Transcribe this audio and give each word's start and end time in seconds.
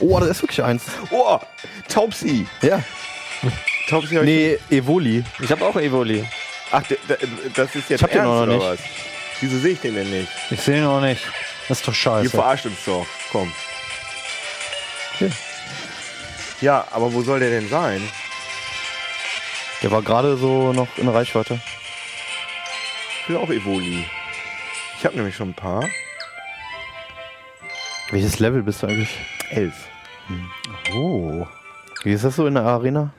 Oh, 0.00 0.18
das 0.20 0.30
ist 0.30 0.42
wirklich 0.42 0.62
eins. 0.62 0.84
Oh, 1.10 1.38
Taubsi. 1.88 2.46
Ja. 2.62 2.82
Taubsi 3.88 4.14
hab 4.14 4.22
ich- 4.24 4.28
Nee, 4.28 4.58
Evoli. 4.70 5.24
Ich 5.40 5.50
habe 5.50 5.64
auch 5.64 5.76
Evoli. 5.76 6.24
Ach, 6.70 6.82
d- 6.84 6.96
d- 7.08 7.16
das 7.54 7.74
ist 7.74 7.90
jetzt 7.90 8.00
Ich 8.00 8.02
hab 8.02 8.10
den 8.10 8.20
ernst, 8.20 8.30
noch 8.30 8.42
oder 8.42 8.52
nicht. 8.52 8.62
was? 8.64 8.78
Wieso 9.40 9.58
sehe 9.58 9.72
ich 9.72 9.80
den 9.80 9.94
denn 9.94 10.10
nicht? 10.10 10.28
Ich 10.50 10.60
sehe 10.60 10.78
ihn 10.78 10.84
auch 10.86 11.00
nicht. 11.00 11.22
Das 11.68 11.78
ist 11.78 11.86
doch 11.88 11.92
Ihr 11.92 11.96
scheiße. 11.96 12.30
verarscht 12.30 12.66
uns 12.66 12.84
doch. 12.86 13.06
Komm. 13.30 13.52
Hier. 15.18 15.30
Ja, 16.60 16.86
aber 16.92 17.12
wo 17.12 17.22
soll 17.22 17.40
der 17.40 17.50
denn 17.50 17.68
sein? 17.68 18.00
Der 19.82 19.90
war 19.90 20.02
gerade 20.02 20.36
so 20.36 20.72
noch 20.72 20.86
in 20.96 21.08
Reichweite. 21.08 21.60
Ich 23.22 23.28
will 23.28 23.36
auch 23.36 23.50
Evoli. 23.50 24.06
Ich 24.98 25.04
habe 25.04 25.16
nämlich 25.16 25.34
schon 25.34 25.50
ein 25.50 25.54
paar. 25.54 25.84
Welches 28.10 28.38
Level 28.38 28.62
bist 28.62 28.82
du 28.82 28.86
eigentlich? 28.86 29.10
Elf. 29.52 29.74
Oh. 30.94 31.46
Wie 32.04 32.12
ist 32.12 32.24
das 32.24 32.36
so 32.36 32.46
in 32.46 32.54
der 32.54 32.64
Arena? 32.64 33.12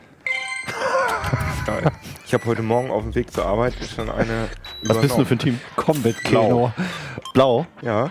Geil. 1.65 1.91
Ich 2.25 2.33
habe 2.33 2.47
heute 2.47 2.63
Morgen 2.63 2.89
auf 2.89 3.03
dem 3.03 3.13
Weg 3.13 3.31
zur 3.31 3.45
Arbeit 3.45 3.75
schon 3.95 4.09
eine. 4.09 4.49
Was 4.85 4.99
bist 4.99 5.15
du 5.15 5.23
für 5.23 5.35
ein. 5.35 5.37
Team? 5.37 5.59
Combat 5.75 6.15
Blau. 6.23 6.73
Blau? 7.35 7.67
Ja. 7.83 8.09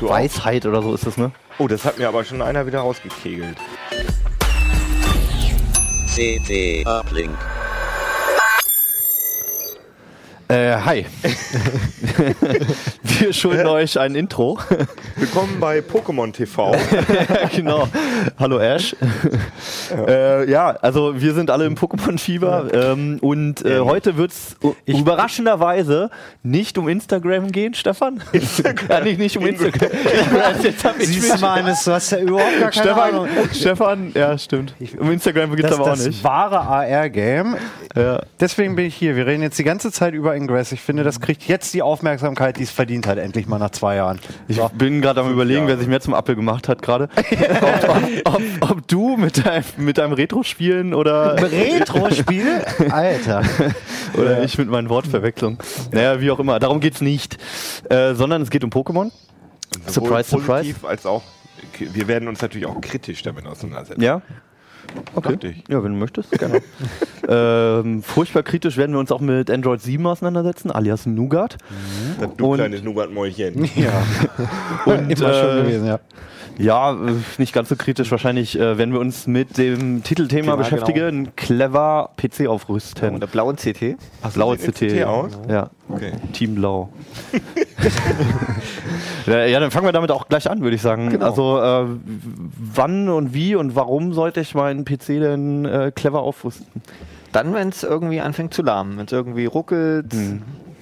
Du 0.00 0.08
auch? 0.08 0.14
Weisheit 0.14 0.64
oder 0.64 0.80
so 0.80 0.94
ist 0.94 1.06
das, 1.06 1.18
ne? 1.18 1.30
Oh, 1.58 1.68
das 1.68 1.84
hat 1.84 1.98
mir 1.98 2.08
aber 2.08 2.24
schon 2.24 2.40
einer 2.40 2.66
wieder 2.66 2.80
rausgekegelt. 2.80 3.58
CT 6.14 6.86
Uplink. 6.86 7.36
Äh, 10.48 10.76
hi. 10.76 11.06
Wir 13.02 13.32
schulden 13.32 13.66
euch 13.66 13.98
ein 13.98 14.14
Intro. 14.14 14.60
Willkommen 15.16 15.58
bei 15.58 15.80
Pokémon 15.80 16.32
TV. 16.32 16.72
genau. 17.56 17.88
Hallo 18.38 18.58
Ash. 18.60 18.94
Äh, 20.06 20.48
ja, 20.48 20.68
also 20.68 21.20
wir 21.20 21.34
sind 21.34 21.50
alle 21.50 21.64
im 21.64 21.74
Pokémon-Fieber 21.74 22.72
ähm, 22.74 23.18
und 23.22 23.64
äh, 23.64 23.80
heute 23.80 24.16
wird 24.16 24.32
es 24.32 24.56
überraschenderweise 24.84 26.10
nicht 26.42 26.78
um 26.78 26.88
Instagram 26.88 27.50
gehen, 27.50 27.74
Stefan. 27.74 28.22
ja, 28.88 29.00
nicht, 29.00 29.18
nicht 29.18 29.36
um 29.36 29.46
Instagram. 29.46 29.90
Siehst 30.98 31.36
du 31.36 31.40
mal, 31.40 31.62
du 31.62 31.92
hast 31.92 32.10
ja 32.10 32.18
überhaupt 32.18 32.60
gar 32.60 32.70
keine 32.70 33.02
Ahnung. 33.02 33.28
Stefan, 33.52 33.54
Stefan, 33.54 34.12
ja 34.14 34.38
stimmt. 34.38 34.74
Um 34.98 35.10
Instagram 35.10 35.56
geht 35.56 35.64
es 35.64 35.70
Das 35.70 35.80
aber 35.80 35.90
auch 35.90 35.96
das 35.96 36.06
nicht. 36.06 36.22
wahre 36.22 36.60
AR-Game. 36.60 37.56
Ja. 37.96 38.22
Deswegen 38.38 38.76
bin 38.76 38.84
ich 38.86 38.94
hier. 38.94 39.16
Wir 39.16 39.26
reden 39.26 39.42
jetzt 39.42 39.58
die 39.58 39.64
ganze 39.64 39.90
Zeit 39.90 40.14
über 40.14 40.35
Ingress. 40.36 40.72
Ich 40.72 40.80
finde, 40.80 41.02
das 41.02 41.20
kriegt 41.20 41.48
jetzt 41.48 41.74
die 41.74 41.82
Aufmerksamkeit, 41.82 42.58
die 42.58 42.62
es 42.62 42.70
verdient 42.70 43.06
hat, 43.06 43.18
endlich 43.18 43.46
mal 43.46 43.58
nach 43.58 43.70
zwei 43.70 43.96
Jahren. 43.96 44.20
Ich 44.48 44.60
bin 44.78 45.00
gerade 45.00 45.20
am 45.20 45.32
überlegen, 45.32 45.60
Jahre. 45.60 45.68
wer 45.68 45.78
sich 45.78 45.88
mehr 45.88 46.00
zum 46.00 46.14
Apfel 46.14 46.36
gemacht 46.36 46.68
hat 46.68 46.82
gerade. 46.82 47.08
ob, 47.16 47.88
ob, 47.88 48.34
ob, 48.34 48.70
ob 48.70 48.88
du 48.88 49.16
mit 49.16 49.44
deinem, 49.44 49.64
mit 49.78 49.98
deinem 49.98 50.12
Retro-Spielen 50.12 50.94
oder, 50.94 51.40
Retro-Spiel? 51.40 52.64
Alter. 52.90 53.42
oder 54.14 54.44
ich 54.44 54.58
mit 54.58 54.68
meinen 54.68 54.88
Wortverwechslungen. 54.88 55.58
Naja, 55.90 56.20
wie 56.20 56.30
auch 56.30 56.38
immer. 56.38 56.58
Darum 56.58 56.80
geht's 56.80 57.00
nicht. 57.00 57.38
Äh, 57.88 58.14
sondern 58.14 58.42
es 58.42 58.50
geht 58.50 58.64
um 58.64 58.70
Pokémon. 58.70 59.10
Sowohl 59.86 60.24
Surprise, 60.24 60.30
surprise. 60.30 60.74
als 60.86 61.06
auch. 61.06 61.22
Wir 61.78 62.08
werden 62.08 62.28
uns 62.28 62.40
natürlich 62.40 62.66
auch 62.66 62.80
kritisch 62.80 63.22
damit 63.22 63.46
auseinandersetzen. 63.46 64.02
Ja? 64.02 64.22
Okay. 65.14 65.56
Ja, 65.68 65.82
wenn 65.82 65.92
du 65.92 65.98
möchtest, 65.98 66.30
gerne. 66.32 66.62
ähm, 67.28 68.02
furchtbar 68.02 68.42
kritisch 68.42 68.76
werden 68.76 68.92
wir 68.92 68.98
uns 69.00 69.10
auch 69.12 69.20
mit 69.20 69.50
Android 69.50 69.80
7 69.80 70.06
auseinandersetzen, 70.06 70.70
alias 70.70 71.06
Nougat. 71.06 71.56
Das 72.20 72.28
Du 72.36 72.46
Und- 72.50 72.58
kleines 72.58 72.82
Nougat-Mäulchen. 72.82 73.64
Ja. 73.76 74.02
Und, 74.86 75.10
Immer 75.10 75.32
schon 75.34 75.58
äh, 75.58 75.62
gewesen, 75.62 75.86
ja. 75.86 76.00
Ja, 76.58 76.92
äh, 76.92 77.12
nicht 77.38 77.52
ganz 77.52 77.68
so 77.68 77.76
kritisch 77.76 78.10
wahrscheinlich, 78.10 78.58
äh, 78.58 78.78
wenn 78.78 78.92
wir 78.92 79.00
uns 79.00 79.26
mit 79.26 79.58
dem 79.58 80.02
Titelthema 80.02 80.52
Thema, 80.52 80.56
beschäftigen, 80.56 81.34
clever 81.36 82.10
PC 82.16 82.46
aufrüsten. 82.48 83.14
Und 83.14 83.20
der 83.20 83.26
blauen 83.26 83.56
CT. 83.56 83.96
Blaue 84.34 84.58
sieht 84.58 84.74
CT. 84.74 84.92
CT 84.92 85.04
aus? 85.04 85.38
Ja, 85.48 85.70
Okay. 85.88 86.12
Team 86.32 86.56
Blau. 86.56 86.88
ja, 89.26 89.60
dann 89.60 89.70
fangen 89.70 89.86
wir 89.86 89.92
damit 89.92 90.10
auch 90.10 90.28
gleich 90.28 90.50
an, 90.50 90.60
würde 90.60 90.74
ich 90.74 90.82
sagen. 90.82 91.10
Genau. 91.10 91.26
Also, 91.26 91.60
äh, 91.60 91.86
wann 92.74 93.08
und 93.08 93.34
wie 93.34 93.54
und 93.54 93.76
warum 93.76 94.12
sollte 94.12 94.40
ich 94.40 94.54
meinen 94.54 94.84
PC 94.84 95.20
denn 95.20 95.64
äh, 95.64 95.92
clever 95.94 96.22
aufrüsten? 96.22 96.66
Dann, 97.32 97.54
wenn 97.54 97.68
es 97.68 97.84
irgendwie 97.84 98.20
anfängt 98.20 98.52
zu 98.52 98.62
lahmen, 98.62 98.98
wenn 98.98 99.06
es 99.06 99.12
irgendwie 99.12 99.46
ruckelt, 99.46 100.12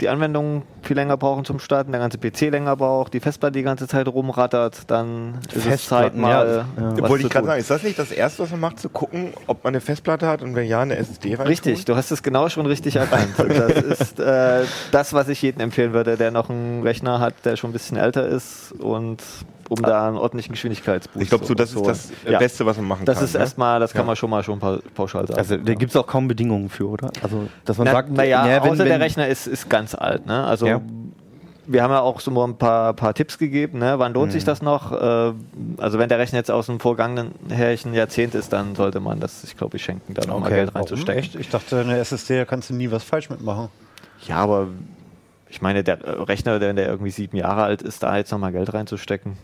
die 0.00 0.08
Anwendungen 0.08 0.62
viel 0.82 0.96
länger 0.96 1.16
brauchen 1.16 1.44
zum 1.44 1.58
Starten, 1.58 1.92
der 1.92 2.00
ganze 2.00 2.18
PC 2.18 2.50
länger 2.50 2.76
braucht, 2.76 3.14
die 3.14 3.20
Festplatte 3.20 3.52
die 3.52 3.62
ganze 3.62 3.86
Zeit 3.86 4.08
rumrattert, 4.08 4.90
dann 4.90 5.38
ist 5.54 5.66
es 5.66 5.86
Zeit 5.86 6.16
mal. 6.16 6.30
ja, 6.30 6.44
ja. 6.44 6.66
was 6.76 7.10
Wollte 7.10 7.22
zu 7.22 7.26
ich 7.26 7.32
gerade 7.32 7.46
sagen, 7.46 7.60
ist 7.60 7.70
das 7.70 7.82
nicht 7.82 7.98
das 7.98 8.10
Erste, 8.10 8.42
was 8.42 8.50
man 8.50 8.60
macht, 8.60 8.80
zu 8.80 8.88
gucken, 8.88 9.32
ob 9.46 9.64
man 9.64 9.72
eine 9.72 9.80
Festplatte 9.80 10.26
hat 10.26 10.42
und 10.42 10.54
wenn 10.54 10.66
ja, 10.66 10.80
eine 10.80 10.96
SSD 10.96 11.34
rein? 11.36 11.46
Richtig, 11.46 11.84
du 11.84 11.96
hast 11.96 12.10
es 12.10 12.22
genau 12.22 12.48
schon 12.48 12.66
richtig 12.66 12.96
erkannt. 12.96 13.34
Das 13.54 14.00
ist 14.00 14.20
äh, 14.20 14.64
das, 14.90 15.12
was 15.12 15.28
ich 15.28 15.40
jedem 15.40 15.60
empfehlen 15.60 15.92
würde, 15.92 16.16
der 16.16 16.30
noch 16.30 16.50
einen 16.50 16.82
Rechner 16.82 17.20
hat, 17.20 17.34
der 17.44 17.56
schon 17.56 17.70
ein 17.70 17.72
bisschen 17.72 17.96
älter 17.96 18.26
ist 18.26 18.72
und 18.72 19.22
um 19.68 19.80
da 19.82 20.08
einen 20.08 20.16
ordentlichen 20.16 20.52
Geschwindigkeitsboost 20.52 21.22
Ich 21.22 21.28
glaube, 21.28 21.44
so, 21.44 21.54
das 21.54 21.72
ist 21.74 21.86
das 21.86 22.12
Ja. 22.28 22.38
Beste, 22.38 22.66
was 22.66 22.76
man 22.76 22.86
machen 22.86 23.04
Das 23.06 23.16
kann. 23.16 23.24
ist 23.24 23.34
ne? 23.34 23.40
erstmal, 23.40 23.80
das 23.80 23.92
kann 23.92 24.02
Ja. 24.02 24.06
man 24.06 24.16
schon 24.16 24.30
mal 24.30 24.42
schon 24.42 24.58
pa 24.58 24.78
pauschal 24.94 25.26
sagen. 25.26 25.38
Also, 25.38 25.56
da 25.56 25.74
gibt 25.74 25.90
es 25.90 25.96
auch 25.96 26.06
kaum 26.06 26.28
Bedingungen 26.28 26.68
für, 26.68 26.88
oder? 26.88 27.10
Also, 27.22 27.48
dass 27.64 27.78
man 27.78 27.86
Na, 27.86 27.92
sagt, 27.92 28.10
naja, 28.10 28.46
ja, 28.46 28.62
wenn- 28.64 28.72
außer 28.72 28.84
der 28.84 28.94
wenn- 28.94 29.02
Rechner 29.02 29.26
ist, 29.28 29.46
ist 29.46 29.68
ganz 29.70 29.94
alt. 29.94 30.26
Ne? 30.26 30.44
Also 30.44 30.66
Ja. 30.66 30.80
wir 31.66 31.82
haben 31.82 31.90
ja 31.92 32.00
auch 32.00 32.20
so 32.20 32.30
mal 32.30 32.44
ein 32.44 32.58
paar, 32.58 32.92
paar 32.92 33.14
Tipps 33.14 33.38
gegeben. 33.38 33.78
Ne? 33.78 33.98
Wann 33.98 34.12
lohnt 34.12 34.28
Mhm. 34.28 34.32
sich 34.32 34.44
das 34.44 34.60
noch? 34.60 34.92
Äh, 34.92 35.32
also 35.78 35.98
wenn 35.98 36.08
der 36.10 36.18
Rechner 36.18 36.38
jetzt 36.38 36.50
aus 36.50 36.66
dem 36.66 36.78
vergangenen 36.80 37.32
herrlichen 37.48 37.94
Jahrzehnt 37.94 38.34
ist, 38.34 38.52
dann 38.52 38.74
sollte 38.74 39.00
man 39.00 39.18
das, 39.20 39.44
ich 39.44 39.56
glaube, 39.56 39.78
ich 39.78 39.84
schenken, 39.84 40.12
da 40.14 40.26
nochmal 40.26 40.48
Okay, 40.50 40.56
Geld 40.56 40.74
reinzustecken. 40.74 41.18
Echt? 41.22 41.34
Ich 41.36 41.48
dachte, 41.48 41.80
eine 41.80 41.96
SSD, 41.98 42.36
da 42.36 42.44
kannst 42.44 42.68
du 42.70 42.74
nie 42.74 42.90
was 42.90 43.02
falsch 43.02 43.30
mitmachen. 43.30 43.68
Ja, 44.26 44.36
aber 44.36 44.68
ich 45.48 45.62
meine, 45.62 45.84
der 45.84 45.98
Rechner, 46.28 46.58
der, 46.58 46.72
der 46.74 46.86
irgendwie 46.88 47.10
sieben 47.10 47.36
Jahre 47.36 47.62
alt 47.62 47.80
ist, 47.82 48.02
da 48.02 48.16
jetzt 48.16 48.30
nochmal 48.32 48.52
Geld 48.52 48.72
reinzustecken. 48.74 49.36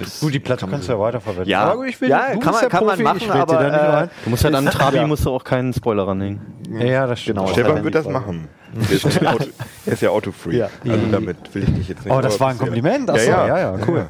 Ist- 0.00 0.20
Gut, 0.20 0.34
die 0.34 0.40
Platte 0.40 0.66
kannst 0.66 0.88
du 0.88 0.92
ja 0.92 0.98
weiterverwenden. 1.00 1.48
Ja, 1.48 1.64
Aber 1.72 1.86
ich 1.86 2.00
will, 2.00 2.08
ja 2.08 2.32
du 2.34 2.40
kann, 2.40 2.52
man, 2.54 2.68
kann 2.68 2.86
man 2.86 3.02
machen, 3.02 3.30
aber 3.30 4.02
äh. 4.04 4.08
Du 4.24 4.30
musst 4.30 4.44
halt 4.44 4.54
an 4.54 4.66
Trabi 4.70 4.96
Ja. 4.96 5.06
musst 5.06 5.24
du 5.24 5.30
auch 5.30 5.44
keinen 5.44 5.72
Spoiler 5.72 6.06
ranhängen. 6.08 6.40
Ja, 6.80 7.06
das 7.06 7.20
stimmt. 7.20 7.38
Genau. 7.38 7.50
Stefan 7.50 7.74
Dann 7.76 7.84
wird 7.84 7.94
das 7.94 8.08
machen. 8.08 8.48
Er 9.86 9.92
ist 9.94 10.02
ja 10.02 10.10
Autofreak. 10.10 10.54
Ja. 10.54 10.68
Also 10.88 11.06
damit 11.10 11.54
will 11.54 11.62
ich 11.64 11.74
dich 11.74 11.88
jetzt 11.88 12.04
nicht. 12.04 12.14
Oh, 12.14 12.20
das 12.20 12.38
war 12.38 12.48
ein. 12.50 12.58
Kompliment? 12.58 13.08
Achso, 13.10 13.30
Ja, 13.30 13.46
ja, 13.46 13.58
ja. 13.58 13.76
ja, 13.78 13.84
cool. 13.88 14.06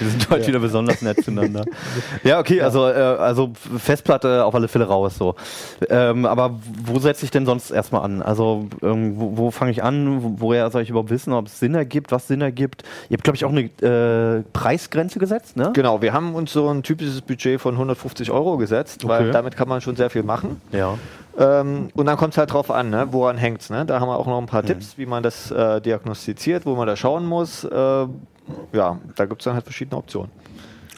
Wir 0.00 0.08
sind 0.08 0.30
heute 0.30 0.46
wieder 0.48 0.58
besonders 0.58 1.00
nett 1.02 1.22
zueinander. 1.24 1.64
Ja, 2.24 2.38
okay, 2.40 2.60
also, 2.60 2.86
äh, 2.88 2.92
also 2.92 3.52
Festplatte 3.78 4.44
auf 4.44 4.54
alle 4.54 4.68
Fälle 4.68 4.86
raus 4.86 5.16
so. 5.16 5.34
Ähm, 5.88 6.26
aber 6.26 6.58
wo 6.84 6.98
setze 6.98 7.24
ich 7.24 7.30
denn 7.30 7.46
sonst 7.46 7.70
erstmal 7.70 8.02
an? 8.02 8.22
Also 8.22 8.66
ähm, 8.82 9.14
wo, 9.16 9.36
wo 9.36 9.50
fange 9.50 9.70
ich 9.70 9.82
an? 9.82 10.22
Wo, 10.22 10.34
woher 10.38 10.70
soll 10.70 10.82
ich 10.82 10.90
überhaupt 10.90 11.10
wissen, 11.10 11.32
ob 11.32 11.46
es 11.46 11.58
Sinn 11.58 11.74
ergibt, 11.74 12.12
was 12.12 12.28
Sinn 12.28 12.40
ergibt? 12.40 12.82
Ihr 13.08 13.14
habt, 13.16 13.24
glaube 13.24 13.36
ich, 13.36 13.44
auch 13.44 13.50
eine 13.50 13.62
äh, 13.80 14.42
Preisgrenze 14.52 15.18
gesetzt, 15.18 15.56
ne? 15.56 15.70
Genau, 15.72 16.02
wir 16.02 16.12
haben 16.12 16.34
uns 16.34 16.52
so 16.52 16.68
ein 16.68 16.82
typisches 16.82 17.20
Budget 17.22 17.60
von 17.60 17.74
150 17.74 18.30
Euro 18.30 18.56
gesetzt, 18.56 19.06
weil 19.06 19.22
Okay. 19.22 19.30
damit 19.32 19.56
kann 19.56 19.68
man 19.68 19.80
schon 19.80 19.94
sehr 19.96 20.10
viel 20.10 20.22
machen. 20.22 20.60
Ja. 20.72 20.98
Ähm, 21.38 21.88
und 21.94 22.06
dann 22.06 22.16
kommt 22.18 22.34
es 22.34 22.38
halt 22.38 22.52
drauf 22.52 22.70
an, 22.70 22.90
ne? 22.90 23.08
woran 23.10 23.38
hängt 23.38 23.62
es. 23.62 23.70
Ne? 23.70 23.86
Da 23.86 24.00
haben 24.00 24.08
wir 24.08 24.18
auch 24.18 24.26
noch 24.26 24.36
ein 24.38 24.44
Mhm. 24.44 24.48
paar 24.48 24.62
Tipps, 24.64 24.98
wie 24.98 25.06
man 25.06 25.11
das 25.20 25.50
äh, 25.50 25.80
diagnostiziert, 25.80 26.64
wo 26.64 26.76
man 26.76 26.86
da 26.86 26.94
schauen 26.94 27.26
muss. 27.26 27.64
Äh, 27.64 28.06
ja, 28.72 28.98
da 29.16 29.24
gibt 29.26 29.40
es 29.40 29.44
dann 29.44 29.54
halt 29.54 29.64
verschiedene 29.64 29.98
Optionen. 29.98 30.30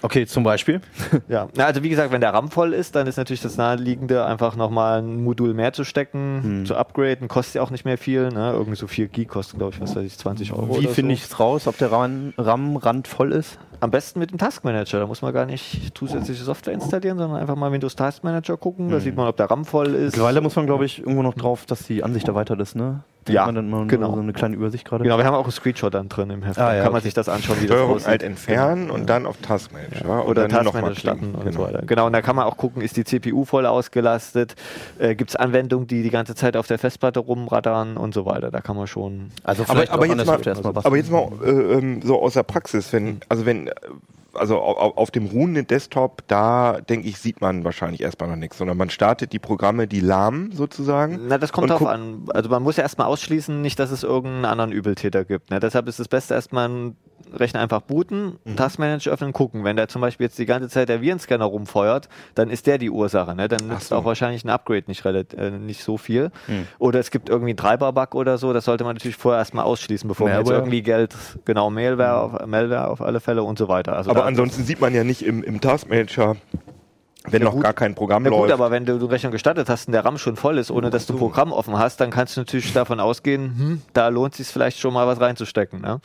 Okay, 0.03 0.27
zum 0.27 0.45
Beispiel. 0.45 0.83
Ja, 1.29 1.49
also 1.57 1.83
wie 1.83 1.89
gesagt, 1.89 2.13
wenn 2.13 2.21
der 2.21 2.35
RAM 2.35 2.51
voll 2.51 2.75
ist, 2.75 2.95
dann 2.95 3.07
ist 3.07 3.17
natürlich 3.17 3.41
das 3.41 3.57
Naheliegende, 3.57 4.27
einfach 4.27 4.55
nochmal 4.55 5.01
ein 5.01 5.25
Modul 5.25 5.55
mehr 5.55 5.73
zu 5.73 5.85
stecken, 5.85 6.41
Hm. 6.43 6.67
zu 6.67 6.77
upgraden. 6.77 7.27
Kostet 7.27 7.55
ja 7.55 7.63
auch 7.63 7.71
nicht 7.71 7.87
mehr 7.87 7.97
viel. 7.97 8.29
Ne? 8.29 8.53
Irgendwie 8.53 8.77
so 8.77 8.87
4 8.87 9.09
Gig 9.09 9.29
kosten, 9.29 9.57
glaube 9.57 9.73
ich, 9.75 9.81
was 9.81 9.97
weiß 9.97 10.05
ich, 10.05 10.19
20 10.19 10.53
Euro. 10.53 10.79
Wie 10.79 10.87
finde 10.89 11.15
so. 11.15 11.19
ich 11.19 11.25
es 11.25 11.41
raus, 11.41 11.67
ob 11.67 11.79
der 11.79 11.91
RAM, 11.91 12.35
RAM 12.37 12.77
randvoll 12.77 13.33
ist? 13.33 13.59
Am 13.85 13.91
besten 13.91 14.19
mit 14.19 14.31
dem 14.31 14.39
Taskmanager. 14.39 14.99
Da 15.01 15.07
muss 15.07 15.21
man 15.21 15.35
gar 15.35 15.45
nicht 15.45 15.93
zusätzliche 15.95 16.43
Software 16.43 16.73
installieren, 16.73 17.19
sondern 17.19 17.39
einfach 17.39 17.55
mal 17.55 17.71
Windows 17.71 17.95
Taskmanager 17.95 18.57
gucken. 18.57 18.87
Hm. 18.87 18.93
Da 18.93 19.01
sieht 19.01 19.15
man, 19.15 19.29
ob 19.29 19.37
der 19.37 19.51
RAM 19.51 19.67
voll 19.67 19.89
ist. 19.95 20.13
Mittlerweile 20.13 20.41
muss 20.41 20.57
man, 20.57 20.65
glaube 20.65 20.87
ich, 20.87 21.01
irgendwo 21.01 21.23
noch 21.23 21.35
drauf, 21.35 21.67
dass 21.67 21.87
die 21.87 22.03
Ansicht 22.03 22.27
erweitert 22.27 22.61
ist, 22.61 22.77
ne? 22.77 23.01
Da 23.27 23.33
Ja, 23.33 23.41
hat 23.41 23.47
man 23.49 23.55
dann 23.55 23.71
mal 23.71 23.87
genau. 23.87 24.15
so 24.15 24.21
eine 24.21 24.35
kleine 24.35 24.55
Übersicht 24.55 24.85
gerade. 24.87 25.03
Genau, 25.03 25.17
wir 25.17 25.25
haben 25.25 25.35
auch 25.35 25.45
einen 25.45 25.53
Screenshot 25.53 25.95
dann 25.95 26.11
drin 26.11 26.29
im 26.29 26.43
Heft. 26.43 26.59
Ah, 26.59 26.75
ja, 26.75 26.83
kann 26.83 26.93
man 26.93 26.99
okay. 26.99 27.05
sich 27.05 27.15
das 27.15 27.31
anschauen, 27.31 27.57
wie 27.61 27.67
das 27.67 27.75
Steuerung 27.77 27.95
aussieht. 27.97 28.09
alt 28.09 28.23
entfernen 28.23 28.91
und 28.91 29.09
dann 29.09 29.25
auf 29.27 29.39
Taskmanager. 29.39 30.25
und 30.25 30.31
Oder 30.31 30.47
dann 30.49 30.65
noch 30.65 30.75
mal 30.75 30.81
Taskmanager 30.93 31.01
starten 31.01 31.35
und 31.35 31.45
so 31.45 31.59
Genau. 31.59 31.63
weiter. 31.63 31.87
Genau, 31.87 32.07
und 32.07 32.13
da 32.13 32.21
kann 32.21 32.37
man 32.37 32.45
auch 32.45 32.59
gucken, 32.59 32.83
ist 32.83 32.99
die 32.99 33.05
CPU 33.05 33.47
voll 33.47 33.65
ausgelastet, 33.65 34.57
äh, 34.99 35.15
gibt 35.15 35.31
es 35.31 35.37
Anwendungen, 35.37 35.87
die 35.87 36.03
die 36.03 36.11
ganze 36.11 36.35
Zeit 36.35 36.55
auf 36.55 36.67
der 36.67 36.79
Festplatte 36.79 37.21
rumrattern 37.21 37.97
und 37.97 38.13
so 38.13 38.27
weiter. 38.27 38.51
Da 38.51 38.61
kann 38.61 38.77
man 38.77 38.87
schon... 38.87 39.31
Also 39.43 39.63
Aber, 39.63 39.73
vielleicht 39.73 39.93
aber, 39.93 40.05
jetzt 40.07 40.27
mal, 40.27 40.47
erstmal 40.47 40.75
was. 40.77 40.85
aber 40.85 40.97
jetzt 40.99 41.11
mal 41.11 41.29
äh, 41.45 41.49
ähm, 41.51 42.03
so 42.03 42.21
aus 42.21 42.35
der 42.35 42.43
Praxis, 42.43 42.93
wenn, 42.93 43.21
also 43.31 43.47
wenn, 43.47 43.71
also 44.35 44.59
auf, 44.59 44.97
auf 44.97 45.11
dem 45.11 45.27
ruhenden 45.27 45.67
Desktop, 45.67 46.23
da 46.27 46.81
denke 46.81 47.09
ich, 47.09 47.19
sieht 47.19 47.41
man 47.41 47.65
wahrscheinlich 47.65 48.03
erstmal 48.03 48.29
noch 48.29 48.37
nichts, 48.37 48.59
sondern 48.59 48.77
man 48.77 48.91
startet 48.91 49.33
die 49.33 49.39
Programme, 49.39 49.87
die 49.87 50.01
lahmen 50.01 50.53
sozusagen. 50.53 51.21
Na, 51.29 51.39
das 51.39 51.53
kommt 51.53 51.71
drauf 51.71 51.87
an. 51.87 52.27
Also 52.29 52.49
man 52.49 52.63
muss 52.63 52.77
ja 52.77 52.83
erstmal 52.83 53.07
ausschließen, 53.07 53.61
nicht, 53.63 53.79
dass 53.79 53.91
es 53.91 54.03
irgendeinen 54.03 54.45
anderen 54.45 54.73
Übeltäter 54.73 55.25
gibt. 55.25 55.51
Ne? 55.51 55.61
Deshalb 55.61 55.89
ist 55.89 56.01
das 56.01 56.09
Beste 56.09 56.35
erstmal 56.35 56.67
einen 56.67 56.97
Rechner 57.33 57.61
einfach 57.61 57.81
booten, 57.81 58.37
Mhm. 58.45 58.57
Taskmanager 58.57 59.11
öffnen, 59.11 59.33
gucken. 59.33 59.65
Wenn 59.65 59.77
der 59.77 59.89
zum 59.89 60.01
Beispiel 60.01 60.27
jetzt 60.27 60.39
die 60.39 60.47
ganze 60.47 60.69
Zeit 60.69 60.89
der 60.89 61.01
Virenscanner 61.01 61.45
rumfeuert, 61.47 62.09
dann 62.35 62.49
ist 62.51 62.67
der 62.67 62.79
die 62.79 62.91
Ursache. 62.91 63.35
Ne? 63.35 63.49
Dann 63.49 63.67
nützt 63.69 63.89
so. 63.89 63.97
auch 63.97 64.05
wahrscheinlich 64.05 64.45
ein 64.45 64.51
Upgrade 64.51 64.85
nicht, 64.87 65.05
äh, 65.05 65.51
nicht 65.51 65.83
so 65.83 65.97
viel. 65.97 66.31
Mhm. 66.47 66.67
Oder 66.79 67.01
es 67.01 67.11
gibt 67.11 67.29
irgendwie 67.29 67.51
einen 67.51 67.57
Treiber-Bug 67.57 68.15
oder 68.15 68.39
so. 68.39 68.53
Das 68.53 68.65
sollte 68.67 68.85
man 68.85 68.95
natürlich 68.95 69.17
vorher 69.17 69.39
erstmal 69.41 69.65
ausschließen, 69.65 70.07
bevor 70.07 70.29
man 70.29 70.37
jetzt 70.39 70.47
Malware. 70.47 70.63
irgendwie 70.63 70.83
Geld, 70.83 71.15
genau, 71.45 71.71
Malware 71.71 72.19
auf, 72.19 72.47
Malware 72.47 72.89
auf 72.89 73.01
alle 73.01 73.21
Fälle 73.21 73.43
und 73.43 73.59
so 73.59 73.69
weiter. 73.69 73.97
Also 73.97 74.11
Aber 74.11 74.21
da- 74.21 74.27
ansonsten 74.27 74.63
sieht 74.65 74.81
man 74.81 74.95
ja 74.95 75.03
nicht 75.03 75.23
im, 75.23 75.43
im 75.43 75.61
Taskmanager, 75.61 76.37
wenn 77.27 77.41
Ja, 77.41 77.47
noch 77.47 77.55
gut. 77.55 77.63
gar 77.63 77.73
kein 77.73 77.95
Programm 77.95 78.23
Na 78.25 78.31
gut, 78.31 78.39
läuft. 78.41 78.53
aber 78.53 78.71
wenn 78.71 78.85
du 78.85 78.99
die 78.99 79.07
Rechnung 79.07 79.33
gestartet 79.33 79.69
hast 79.71 79.89
und 79.89 79.93
der 79.93 80.05
RAM 80.05 80.19
schon 80.19 80.37
voll 80.37 80.59
ist, 80.59 80.71
ohne 80.71 80.91
dass 80.91 81.07
du 81.07 81.15
ein 81.15 81.19
Programm 81.19 81.53
offen 81.53 81.79
hast, 81.79 81.99
dann 82.01 82.11
kannst 82.11 82.37
du 82.37 82.43
natürlich 82.43 82.73
davon 82.75 83.01
ausgehen, 83.01 83.55
hm, 83.59 83.83
da 83.95 84.09
lohnt 84.09 84.33
es 84.35 84.39
sich 84.39 84.47
vielleicht 84.49 84.79
schon 84.79 84.93
mal 84.93 85.07
was 85.07 85.21
reinzustecken. 85.21 85.81
Ne? 85.81 86.01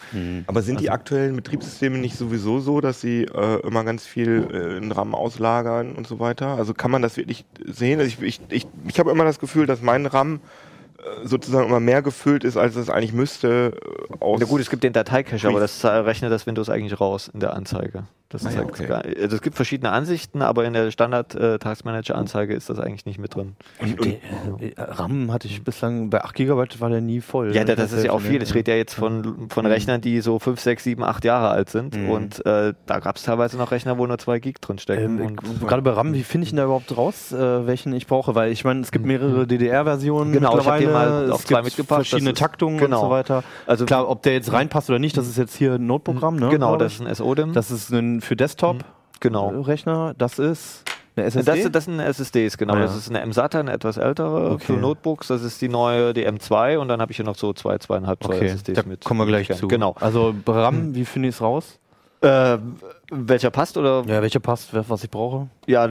Aber 0.47 0.61
sind 0.61 0.79
die 0.79 0.89
aktuellen 0.89 1.35
Betriebssysteme 1.35 1.97
nicht 1.97 2.17
sowieso 2.17 2.59
so, 2.59 2.79
dass 2.79 3.01
sie 3.01 3.23
äh, 3.23 3.59
immer 3.67 3.83
ganz 3.83 4.05
viel 4.05 4.47
äh, 4.51 4.77
in 4.77 4.91
RAM 4.93 5.13
auslagern 5.13 5.93
und 5.95 6.07
so 6.07 6.19
weiter? 6.19 6.55
Also 6.55 6.73
kann 6.73 6.89
man 6.91 7.01
das 7.01 7.17
wirklich 7.17 7.43
sehen? 7.65 7.99
Also 7.99 8.07
ich 8.09 8.21
ich, 8.21 8.41
ich, 8.49 8.67
ich 8.87 8.99
habe 8.99 9.11
immer 9.11 9.25
das 9.25 9.39
Gefühl, 9.39 9.65
dass 9.65 9.81
mein 9.81 10.05
RAM 10.05 10.39
äh, 10.99 11.27
sozusagen 11.27 11.67
immer 11.67 11.81
mehr 11.81 12.01
gefüllt 12.01 12.45
ist, 12.45 12.55
als 12.55 12.77
es 12.77 12.89
eigentlich 12.89 13.11
müsste. 13.13 13.73
Äh, 14.09 14.13
aus 14.23 14.39
Na 14.39 14.45
gut, 14.45 14.61
es 14.61 14.69
gibt 14.69 14.83
den 14.85 14.93
Dateicache, 14.93 15.47
aber 15.49 15.59
das 15.59 15.83
äh, 15.83 15.87
rechnet 15.89 16.31
das 16.31 16.47
Windows 16.47 16.69
eigentlich 16.69 16.99
raus 16.99 17.29
in 17.33 17.41
der 17.41 17.53
Anzeige. 17.55 18.03
Das 18.31 18.45
Ah 18.45 18.51
ja, 18.51 18.61
okay. 18.63 18.85
gar, 18.85 19.03
also 19.03 19.35
es 19.35 19.41
gibt 19.41 19.55
verschiedene 19.55 19.91
Ansichten, 19.91 20.43
aber 20.43 20.63
in 20.65 20.73
der 20.73 20.91
Standard 20.91 21.33
äh, 21.33 21.55
ist 21.55 22.69
das 22.69 22.79
eigentlich 22.79 23.07
nicht 23.07 23.17
mit 23.17 23.33
drin. 23.33 23.55
und, 23.81 23.99
und, 23.99 24.07
Äh, 24.61 24.73
RAM 24.77 25.31
hatte 25.31 25.47
ich 25.47 25.63
bislang, 25.63 26.11
bei 26.11 26.23
8 26.23 26.35
GB 26.35 26.55
war 26.79 26.89
der 26.89 27.01
nie 27.01 27.21
voll. 27.21 27.55
Ja, 27.55 27.63
ne? 27.63 27.75
das 27.75 27.91
ist 27.91 28.03
ja 28.05 28.11
auch 28.11 28.21
viel. 28.21 28.41
Ich 28.43 28.53
rede 28.53 28.71
ja 28.71 28.77
jetzt 28.77 28.93
von, 28.93 29.49
von 29.49 29.65
Rechnern, 29.65 29.99
die 30.01 30.21
so 30.21 30.37
5, 30.37 30.59
6, 30.59 30.83
7, 30.83 31.03
8 31.03 31.25
Jahre 31.25 31.49
alt 31.49 31.69
sind. 31.71 31.95
Mhm. 31.97 32.09
Und 32.11 32.45
äh, 32.45 32.73
da 32.85 32.99
gab 32.99 33.15
es 33.15 33.23
teilweise 33.23 33.57
noch 33.57 33.71
Rechner, 33.71 33.97
wo 33.97 34.05
nur 34.05 34.19
2 34.19 34.37
Gig 34.39 34.61
drin 34.61 34.77
stecken. 34.77 35.19
Ähm, 35.19 35.35
Gerade 35.67 35.81
bei 35.81 35.91
RAM, 35.91 36.13
wie 36.13 36.21
finde 36.23 36.43
ich 36.45 36.51
denn 36.51 36.57
da 36.57 36.65
überhaupt 36.65 36.95
raus, 36.95 37.31
äh, 37.31 37.65
welchen 37.65 37.93
ich 37.93 38.05
brauche? 38.05 38.35
Weil 38.35 38.51
ich 38.51 38.63
meine, 38.63 38.81
es 38.81 38.91
gibt 38.91 39.05
mehrere 39.05 39.47
DDR-Versionen 39.47 40.29
Mhm. 40.29 40.33
Genau, 40.33 40.59
ich 40.59 40.67
hab 40.67 40.77
dir 40.77 40.85
mittlerweile, 40.85 41.27
mal 41.27 41.31
es 41.35 41.45
zwei 41.45 41.61
mitgebracht, 41.63 41.97
verschiedene 42.07 42.31
das 42.31 42.39
ist- 42.39 42.39
Taktungen 42.39 42.77
genau. 42.77 42.99
und 43.01 43.05
so 43.07 43.09
weiter. 43.11 43.43
Also- 43.65 43.85
Klar, 43.85 44.07
ob 44.07 44.21
der 44.21 44.33
jetzt 44.33 44.51
reinpasst 44.53 44.89
oder 44.89 44.99
nicht, 44.99 45.17
das 45.17 45.27
ist 45.27 45.37
jetzt 45.37 45.55
hier 45.55 45.73
ein 45.73 45.87
Notprogramm, 45.87 46.35
ne? 46.35 46.49
genau, 46.49 46.75
das 46.77 46.93
ich. 46.93 46.99
ist 47.01 47.07
ein 47.07 47.15
SODIM. 47.15 47.53
das 47.53 47.71
ist 47.71 47.89
ein 47.91 48.18
für 48.21 48.35
Desktop 48.35 48.83
genau. 49.19 49.49
Rechner, 49.61 50.13
das 50.17 50.39
ist 50.39 50.83
eine 51.15 51.25
SSD. 51.27 51.63
Das, 51.63 51.71
das 51.71 51.85
sind 51.85 51.99
SSDs, 51.99 52.57
genau. 52.57 52.73
Ah, 52.75 52.77
ja. 52.79 52.83
Das 52.83 52.95
ist 52.95 53.09
eine 53.09 53.21
M-SATA, 53.21 53.59
eine 53.59 53.73
etwas 53.73 53.97
ältere 53.97 54.51
Okay. 54.51 54.65
für 54.65 54.73
Notebooks. 54.73 55.27
Das 55.27 55.43
ist 55.43 55.61
die 55.61 55.69
neue, 55.69 56.13
die 56.13 56.27
M2 56.27 56.77
und 56.77 56.87
dann 56.87 57.01
habe 57.01 57.11
ich 57.11 57.17
hier 57.17 57.25
noch 57.25 57.35
so 57.35 57.53
zwei, 57.53 57.77
zweieinhalb 57.77 58.23
Zoll 58.23 58.35
okay, 58.35 58.47
SSDs 58.47 58.75
da 58.75 58.83
mit. 58.87 59.03
kommen 59.03 59.19
wir 59.19 59.25
gleich 59.25 59.53
zu. 59.55 59.67
Genau. 59.67 59.95
Also 59.99 60.33
RAM, 60.47 60.95
wie 60.95 61.05
finde 61.05 61.29
ich 61.29 61.35
es 61.35 61.41
raus? 61.41 61.78
Äh, 62.21 62.57
welcher 63.11 63.49
passt 63.49 63.77
oder 63.77 64.03
Ja, 64.05 64.21
welcher 64.21 64.41
passt, 64.41 64.73
was 64.73 65.03
ich 65.05 65.09
brauche? 65.09 65.47
ja, 65.67 65.87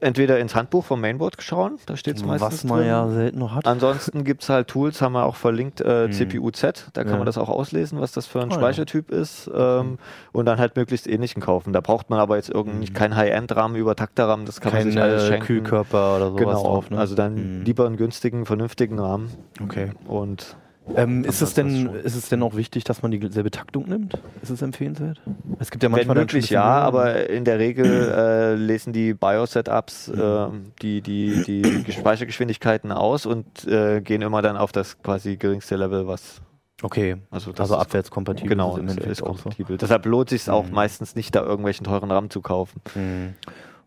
entweder 0.00 0.40
ins 0.40 0.56
Handbuch 0.56 0.84
vom 0.84 1.00
Mainboard 1.00 1.40
schauen, 1.40 1.76
da 1.86 1.96
steht 1.96 2.16
es 2.16 2.24
meistens 2.24 2.52
Was 2.52 2.64
man 2.64 2.78
drin. 2.78 2.88
ja 2.88 3.08
selten 3.08 3.38
noch 3.38 3.54
hat. 3.54 3.66
Ansonsten 3.66 4.24
gibt 4.24 4.42
es 4.42 4.48
halt 4.48 4.66
Tools, 4.66 5.00
haben 5.00 5.12
wir 5.12 5.24
auch 5.24 5.36
verlinkt, 5.36 5.80
äh, 5.80 6.10
CPU-Z, 6.10 6.88
da 6.94 7.04
kann 7.04 7.12
Ja. 7.12 7.16
man 7.18 7.26
das 7.26 7.38
auch 7.38 7.48
auslesen, 7.48 8.00
was 8.00 8.10
das 8.10 8.26
für 8.26 8.40
ein 8.42 8.50
ja. 8.50 8.56
Speichertyp 8.56 9.10
ist 9.12 9.48
ähm, 9.54 9.98
und 10.32 10.46
dann 10.46 10.58
halt 10.58 10.74
möglichst 10.74 11.06
ähnlichen 11.06 11.40
kaufen. 11.40 11.72
Da 11.72 11.80
braucht 11.80 12.10
man 12.10 12.18
aber 12.18 12.36
jetzt 12.36 12.50
irgendwie 12.50 12.88
kein 12.92 13.14
High-End-RAM 13.14 13.76
über 13.76 13.94
Takter-RAM, 13.94 14.44
das 14.46 14.60
kann 14.60 14.72
man 14.72 14.82
Kein 14.82 14.90
sich 14.90 15.00
alles 15.00 15.22
äh, 15.22 15.26
schenken. 15.28 15.46
Kühlkörper 15.46 16.16
oder 16.16 16.30
sowas 16.30 16.38
Genau, 16.40 16.62
drauf. 16.64 16.90
Ne? 16.90 16.98
also 16.98 17.14
dann 17.14 17.58
Mhm. 17.60 17.64
lieber 17.64 17.86
einen 17.86 17.96
günstigen, 17.96 18.46
vernünftigen 18.46 18.98
RAM. 18.98 19.28
Okay. 19.62 19.92
Und 20.08 20.56
Ähm, 20.96 21.24
ist, 21.24 21.40
es 21.40 21.54
denn, 21.54 21.86
ist 21.94 22.16
es 22.16 22.28
denn 22.28 22.42
auch 22.42 22.56
wichtig, 22.56 22.84
dass 22.84 23.02
man 23.02 23.10
dieselbe 23.12 23.50
Taktung 23.50 23.88
nimmt? 23.88 24.18
Ist 24.42 24.50
es 24.50 24.62
empfehlenswert? 24.62 25.20
Es 25.58 25.70
gibt 25.70 25.82
ja 25.82 25.88
wenn 25.88 25.92
manchmal 25.92 26.16
dann 26.16 26.22
möglich 26.22 26.50
ja, 26.50 26.62
aber 26.64 27.30
in 27.30 27.44
der 27.44 27.58
Regel 27.58 27.86
äh, 27.86 28.54
lesen 28.56 28.92
die 28.92 29.14
BIOS-Setups 29.14 30.08
äh, 30.08 30.46
die, 30.82 31.00
die, 31.00 31.42
die 31.44 31.92
Speichergeschwindigkeiten 31.92 32.92
aus 32.92 33.26
und 33.26 33.66
äh, 33.66 34.00
gehen 34.00 34.22
immer 34.22 34.42
dann 34.42 34.56
auf 34.56 34.72
das 34.72 35.00
quasi 35.02 35.36
geringste 35.36 35.76
Level, 35.76 36.06
was 36.06 36.40
Okay, 36.82 37.16
also 37.30 37.52
also, 37.56 37.76
abwärtskompatibel. 37.76 38.48
genau 38.48 38.72
ist 38.74 38.80
im 38.80 38.86
ist, 38.86 38.90
Endeffekt 38.94 39.12
ist 39.12 39.22
auch 39.22 39.36
so. 39.36 39.42
kompatibel. 39.44 39.76
Deshalb 39.78 40.04
lohnt 40.04 40.30
sich 40.30 40.50
auch 40.50 40.66
Mhm. 40.66 40.74
meistens 40.74 41.14
nicht, 41.14 41.32
da 41.34 41.42
irgendwelchen 41.42 41.84
teuren 41.86 42.10
RAM 42.10 42.28
zu 42.28 42.40
kaufen. 42.40 42.80
Mhm. 42.96 43.34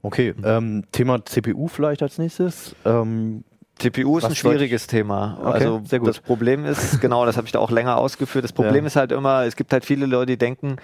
Okay, 0.02 0.34
ähm, 0.44 0.86
Thema 0.94 1.26
CPU 1.26 1.68
vielleicht 1.68 2.02
als 2.04 2.18
nächstes. 2.20 2.74
Ähm, 2.86 3.44
CPU 3.80 4.18
ist 4.18 4.24
Was 4.24 4.32
ein 4.32 4.36
schwieriges 4.36 4.88
Thema. 4.88 5.38
Okay, 5.42 5.52
also 5.52 5.82
das 6.04 6.20
Problem 6.20 6.66
ist, 6.66 7.00
genau, 7.02 7.26
das 7.26 7.36
habe 7.38 7.46
ich 7.46 7.52
da 7.52 7.60
auch 7.60 7.72
länger 7.72 7.98
ausgeführt. 7.98 8.44
Das 8.44 8.54
Problem 8.54 8.84
Ja. 8.86 8.88
ist 8.88 8.96
halt 8.96 9.12
immer, 9.12 9.44
es 9.44 9.56
gibt 9.56 9.74
halt 9.74 9.84
viele 9.84 10.06
Leute, 10.06 10.28
die 10.28 10.38
denken, 10.38 10.78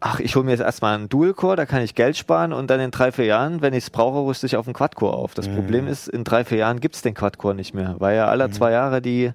ach, 0.00 0.20
ich 0.20 0.36
hole 0.36 0.44
mir 0.44 0.52
jetzt 0.52 0.60
erstmal 0.60 0.94
einen 0.94 1.08
Dual-Core, 1.08 1.56
da 1.56 1.66
kann 1.66 1.82
ich 1.82 1.94
Geld 1.94 2.16
sparen 2.16 2.52
und 2.52 2.68
dann 2.70 2.78
in 2.78 2.90
drei, 2.90 3.10
vier 3.10 3.24
Jahren, 3.24 3.62
wenn 3.62 3.72
ich 3.72 3.84
es 3.84 3.90
brauche, 3.90 4.18
rüste 4.26 4.46
ich 4.46 4.56
auf 4.56 4.66
einen 4.66 4.74
Quad-Core 4.74 5.14
auf. 5.14 5.34
Das 5.34 5.48
Mhm. 5.48 5.54
Problem 5.54 5.86
ist, 5.88 6.08
in 6.08 6.24
drei, 6.24 6.44
vier 6.44 6.58
Jahren 6.58 6.78
gibt 6.80 6.94
es 6.94 7.02
den 7.02 7.14
Quad-Core 7.14 7.54
nicht 7.54 7.74
mehr, 7.74 7.96
weil 7.98 8.14
ja 8.16 8.26
alle 8.28 8.50
zwei 8.50 8.70
Jahre 8.72 9.00
die 9.02 9.32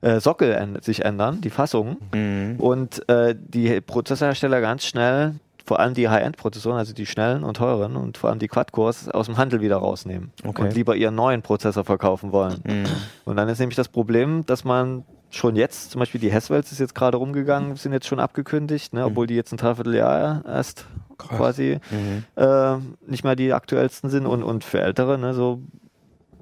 äh, 0.00 0.20
Sockel 0.20 0.78
sich 0.82 1.04
ändern, 1.04 1.40
die 1.40 1.50
Fassungen. 1.50 1.96
Mhm. 2.14 2.56
Und 2.60 3.08
äh, 3.08 3.34
die 3.38 3.80
Prozessorhersteller 3.80 4.60
ganz 4.60 4.84
schnell, 4.84 5.34
vor 5.64 5.80
allem 5.80 5.94
die 5.94 6.08
High-End-Prozessoren, 6.08 6.76
also 6.78 6.92
die 6.92 7.06
schnellen 7.06 7.42
und 7.42 7.56
teuren 7.56 7.96
und 7.96 8.18
vor 8.18 8.30
allem 8.30 8.38
die 8.38 8.48
Quad-Cores 8.48 9.08
aus 9.08 9.26
dem 9.26 9.38
Handel 9.38 9.60
wieder 9.62 9.76
rausnehmen 9.78 10.30
Okay. 10.44 10.62
und 10.62 10.74
lieber 10.74 10.94
ihren 10.94 11.14
neuen 11.14 11.40
Prozessor 11.42 11.84
verkaufen 11.84 12.32
wollen. 12.32 12.60
Mhm. 12.66 12.84
Und 13.24 13.36
dann 13.36 13.48
ist 13.48 13.58
nämlich 13.60 13.76
das 13.76 13.88
Problem, 13.88 14.44
dass 14.46 14.64
man 14.64 15.04
schon 15.30 15.56
jetzt, 15.56 15.90
zum 15.90 15.98
Beispiel 16.00 16.20
die 16.20 16.30
Hesswells 16.30 16.70
ist 16.70 16.78
jetzt 16.80 16.94
gerade 16.94 17.16
rumgegangen, 17.16 17.76
sind 17.76 17.92
jetzt 17.92 18.06
schon 18.06 18.20
abgekündigt, 18.20 18.92
ne, 18.92 19.04
obwohl 19.04 19.26
die 19.26 19.34
jetzt 19.34 19.52
ein 19.52 19.56
Dreivierteljahr 19.56 20.44
erst 20.46 20.84
quasi 21.18 21.78
Mhm. 21.90 22.24
äh, 22.36 22.76
nicht 23.10 23.24
mehr 23.24 23.34
die 23.34 23.52
aktuellsten 23.52 24.10
sind 24.10 24.26
und, 24.26 24.42
und 24.42 24.64
für 24.64 24.80
Ältere, 24.80 25.16
ne, 25.18 25.32
so 25.34 25.60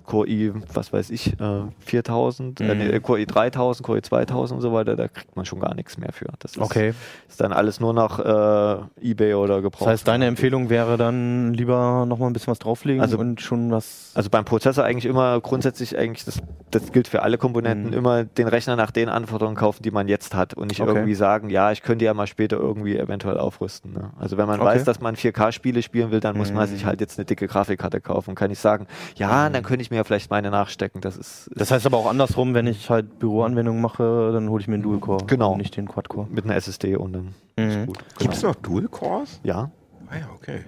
Core 0.04 0.28
i, 0.28 0.52
was 0.75 0.93
weiß 0.93 1.10
ich, 1.10 1.38
äh, 1.40 1.62
4000, 1.81 2.60
äh, 2.60 2.64
Mhm. 2.75 2.78
nee, 2.78 3.00
Core 3.00 3.20
i 3.20 3.26
3000, 3.26 3.84
Core 3.87 3.99
i 3.99 4.02
2000 4.02 4.56
und 4.56 4.62
so 4.62 4.72
weiter, 4.72 4.96
da 4.96 5.08
kriegt 5.08 5.37
man 5.37 5.44
schon 5.44 5.60
gar 5.60 5.75
nichts 5.75 5.99
mehr 5.99 6.12
für. 6.12 6.26
Das 6.38 6.52
ist, 6.52 6.60
Okay, 6.62 6.94
ist 7.28 7.40
dann 7.40 7.52
alles 7.52 7.81
nur 7.81 7.93
noch 7.93 8.19
äh, 8.19 8.76
Ebay 9.00 9.34
oder 9.34 9.62
gebraucht. 9.62 9.82
das 9.82 9.88
heißt, 9.88 10.08
deine 10.08 10.26
Empfehlung 10.26 10.70
wäre 10.70 10.96
dann 10.96 11.54
lieber 11.54 12.06
nochmal 12.06 12.31
ein 12.31 12.32
bisschen 12.32 12.50
was 12.50 12.58
drauflegen 12.58 13.00
Also- 13.02 13.19
und 13.19 13.40
schon 13.40 13.70
was. 13.70 14.12
Also 14.14 14.31
beim 14.31 14.44
Prozessor 14.44 14.84
eigentlich 14.84 15.06
immer 15.06 15.40
grundsätzlich 15.40 15.96
eigentlich, 15.96 16.25
das, 16.25 16.38
das 16.70 16.93
gilt 16.93 17.08
für 17.08 17.22
alle 17.22 17.38
Komponenten, 17.38 17.90
Mhm. 17.90 17.96
immer 17.96 18.25
den 18.25 18.48
Rechner 18.48 18.76
nach 18.76 18.90
den 18.90 19.08
Anforderungen 19.08 19.56
kaufen, 19.56 19.82
die 19.82 19.90
man 19.90 20.08
jetzt 20.08 20.34
hat 20.34 20.55
und 20.55 20.69
nicht 20.69 20.81
Okay. 20.81 20.90
irgendwie 20.90 21.14
sagen, 21.14 21.48
ja, 21.50 21.72
ich 21.72 21.82
könnte 21.82 22.05
ja 22.05 22.14
mal 22.14 22.26
später 22.26 22.56
irgendwie 22.56 22.96
eventuell 22.98 23.38
aufrüsten. 23.38 23.93
Ne? 23.93 24.10
Also 24.19 24.37
wenn 24.37 24.46
man 24.46 24.60
Okay. 24.60 24.69
weiß, 24.70 24.84
dass 24.84 25.00
man 25.00 25.16
4K-Spiele 25.16 25.82
spielen 25.82 26.10
will, 26.10 26.20
dann 26.20 26.36
muss 26.36 26.53
man 26.53 26.69
Mhm. 26.69 26.72
sich 26.74 26.84
halt 26.84 27.00
jetzt 27.00 27.19
eine 27.19 27.24
dicke 27.27 27.46
Grafikkarte 27.46 28.00
kaufen 28.00 28.31
und 28.31 28.34
kann 28.36 28.50
nicht 28.50 28.58
sagen, 28.60 28.86
ja, 29.17 29.48
dann 29.50 29.62
könnte 29.62 29.82
ich 29.82 29.91
mir 29.93 29.99
ja 29.99 30.05
vielleicht 30.05 30.31
meine 30.31 30.51
nachstecken. 30.51 31.01
Das 31.01 31.17
ist, 31.17 31.51
Das 31.55 31.70
heißt 31.70 31.87
aber 31.87 31.99
auch 31.99 32.06
andersrum, 32.11 32.55
wenn 32.55 32.67
ich 32.67 32.91
halt 32.91 33.19
Büroanwendungen 33.20 33.81
mache, 33.81 34.31
dann 34.32 34.49
hole 34.49 34.61
ich 34.61 34.67
mir 34.69 34.75
einen 34.75 34.82
Dual-Core. 34.82 35.27
Genau. 35.27 35.53
und 35.53 35.58
Nicht 35.58 35.77
den 35.77 35.87
Quad-Core. 35.87 36.27
mit 36.31 36.44
einer 36.44 36.56
SSD 36.56 36.96
und 36.96 37.13
dann 37.13 37.34
Mhm. 37.58 37.69
ist 37.69 37.87
gut. 37.87 37.99
Gibt 38.19 38.34
es 38.34 38.43
noch 38.43 38.55
Dual-Cores? 38.56 39.41
Ja, 39.44 39.70
Ah 40.08 40.19
ja, 40.19 40.29
okay. 40.34 40.61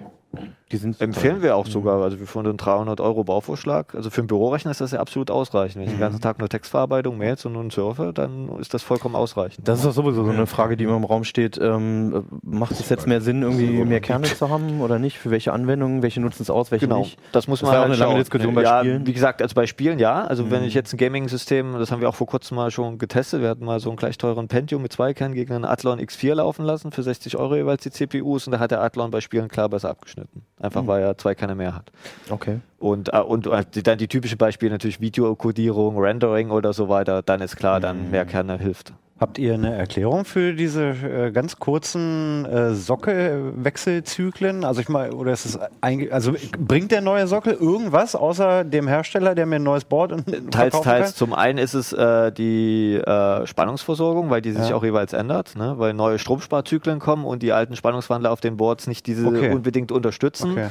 Die 0.71 0.77
sind 0.77 0.99
empfehlen 0.99 1.43
wir 1.43 1.55
auch 1.55 1.67
sogar. 1.67 2.01
Also 2.01 2.19
wir 2.19 2.25
finden 2.25 2.47
einen 2.49 2.57
300 2.57 2.99
Euro 2.99 3.23
Bauvorschlag. 3.23 3.93
Also 3.93 4.09
für 4.09 4.21
einen 4.21 4.27
Bürorechner 4.27 4.71
ist 4.71 4.81
das 4.81 4.91
ja 4.91 4.99
absolut 4.99 5.29
ausreichend. 5.29 5.75
Wenn 5.77 5.83
ich 5.83 5.91
den 5.93 5.99
ganzen 5.99 6.21
Tag 6.21 6.39
nur 6.39 6.49
Textverarbeitung, 6.49 7.19
Mails 7.19 7.45
und 7.45 7.53
nun 7.53 7.69
surfe, 7.69 8.11
dann 8.13 8.49
ist 8.59 8.73
das 8.73 8.81
vollkommen 8.81 9.15
ausreichend. 9.15 9.67
Das 9.67 9.79
ist 9.79 9.85
doch 9.85 9.91
sowieso 9.91 10.23
so 10.23 10.31
eine 10.31 10.47
Frage, 10.47 10.75
die 10.75 10.85
immer 10.85 10.97
im 10.97 11.03
Raum 11.03 11.23
steht. 11.23 11.59
Ähm, 11.61 12.25
macht 12.41 12.71
es 12.71 12.89
jetzt 12.89 13.05
mehr 13.05 13.21
Sinn, 13.21 13.43
irgendwie 13.43 13.83
mehr 13.85 13.99
Kerne 14.01 14.25
zu 14.25 14.49
haben 14.49 14.81
oder 14.81 14.97
nicht? 14.97 15.19
Für 15.19 15.29
welche 15.29 15.53
Anwendungen? 15.53 16.01
Welche 16.01 16.19
nutzen 16.19 16.41
es 16.41 16.49
aus, 16.49 16.71
welche 16.71 16.87
Genau, 16.87 16.99
nicht? 17.01 17.19
das 17.31 17.47
muss 17.47 17.59
Das 17.59 17.67
man 17.69 17.75
auch 17.77 17.81
halt 17.83 17.91
eine 17.91 17.99
lange. 17.99 18.19
Diskussion 18.19 18.55
bei 18.55 18.63
ja, 18.63 18.79
Spielen. 18.79 19.05
Wie 19.05 19.13
gesagt, 19.13 19.43
also 19.43 19.53
bei 19.53 19.67
Spielen 19.67 19.99
ja. 19.99 20.23
Also 20.25 20.49
wenn 20.49 20.61
Mhm. 20.61 20.67
ich 20.67 20.73
jetzt 20.73 20.93
ein 20.93 20.97
Gaming-System, 20.97 21.73
das 21.77 21.91
haben 21.91 22.01
wir 22.01 22.09
auch 22.09 22.15
vor 22.15 22.25
kurzem 22.27 22.55
mal 22.55 22.71
schon 22.71 22.97
getestet, 22.97 23.41
wir 23.41 23.49
hatten 23.49 23.65
mal 23.65 23.79
so 23.79 23.89
einen 23.89 23.97
gleich 23.97 24.17
teuren 24.17 24.47
Pentium 24.47 24.81
mit 24.81 24.93
zwei 24.93 25.13
Kernen 25.13 25.35
gegen 25.35 25.53
einen 25.53 25.65
Athlon 25.65 25.99
X4 25.99 26.33
laufen 26.33 26.65
lassen 26.65 26.91
für 26.91 27.03
60 27.03 27.37
Euro 27.37 27.55
jeweils 27.55 27.83
die 27.83 27.91
CPUs 27.91 28.47
und 28.47 28.51
da 28.53 28.59
hat 28.59 28.71
der 28.71 28.81
Athlon 28.81 29.11
bei 29.11 29.21
Spielen 29.21 29.47
klar 29.47 29.69
besser 29.69 29.89
abgeschnitten. 29.91 30.41
Einfach 30.59 30.83
Mhm. 30.83 30.87
weil 30.87 31.03
er 31.03 31.17
zwei 31.17 31.35
Kerne 31.35 31.53
mehr 31.55 31.75
hat. 31.75 31.91
Okay. 32.29 32.59
Und, 32.79 33.13
äh, 33.13 33.19
und 33.19 33.45
äh, 33.47 33.63
die, 33.73 33.83
dann 33.83 33.97
die 33.97 34.07
typische 34.07 34.37
Beispiele 34.37 34.71
natürlich 34.71 35.01
Videokodierung, 35.01 35.97
Rendering 35.97 36.49
oder 36.51 36.71
so 36.71 36.87
weiter, 36.87 37.21
dann 37.21 37.41
ist 37.41 37.57
klar, 37.57 37.79
dann 37.79 38.05
Mhm. 38.05 38.11
mehr 38.11 38.25
Kerne 38.25 38.57
hilft. 38.57 38.93
Habt 39.17 39.37
ihr 39.37 39.53
eine 39.53 39.73
Erklärung 39.73 40.25
für 40.25 40.53
diese 40.53 40.89
äh, 40.89 41.31
ganz 41.31 41.55
kurzen 41.57 42.43
äh, 42.45 42.73
Sockelwechselzyklen? 42.75 44.65
Also 44.65 44.81
ich 44.81 44.89
mal, 44.89 45.13
oder 45.13 45.31
ist 45.31 45.45
es 45.45 45.57
einge 45.79 46.11
also 46.11 46.33
bringt 46.59 46.91
der 46.91 46.99
neue 46.99 47.25
Sockel 47.25 47.53
irgendwas 47.53 48.13
außer 48.15 48.65
dem 48.65 48.89
Hersteller, 48.89 49.33
der 49.33 49.45
mir 49.45 49.55
ein 49.55 49.63
neues 49.63 49.85
Board 49.85 50.11
und 50.11 50.25
Teils, 50.51 50.81
teils. 50.81 51.05
kann? 51.05 51.13
Zum 51.15 51.33
einen 51.33 51.59
ist 51.59 51.75
es 51.75 51.93
äh, 51.93 52.33
die 52.33 52.95
äh, 52.95 53.47
Spannungsversorgung, 53.47 54.29
weil 54.29 54.41
die 54.41 54.51
sich 54.51 54.69
Ja. 54.69 54.75
auch 54.75 54.83
jeweils 54.83 55.13
ändert, 55.13 55.55
ne? 55.55 55.75
weil 55.77 55.93
neue 55.93 56.19
Stromsparzyklen 56.19 56.99
kommen 56.99 57.23
und 57.23 57.41
die 57.41 57.53
alten 57.53 57.77
Spannungswandler 57.77 58.31
auf 58.31 58.41
den 58.41 58.57
Boards 58.57 58.85
nicht 58.85 59.07
diese 59.07 59.27
Okay. 59.27 59.53
unbedingt 59.53 59.93
unterstützen. 59.93 60.51
Okay. 60.51 60.67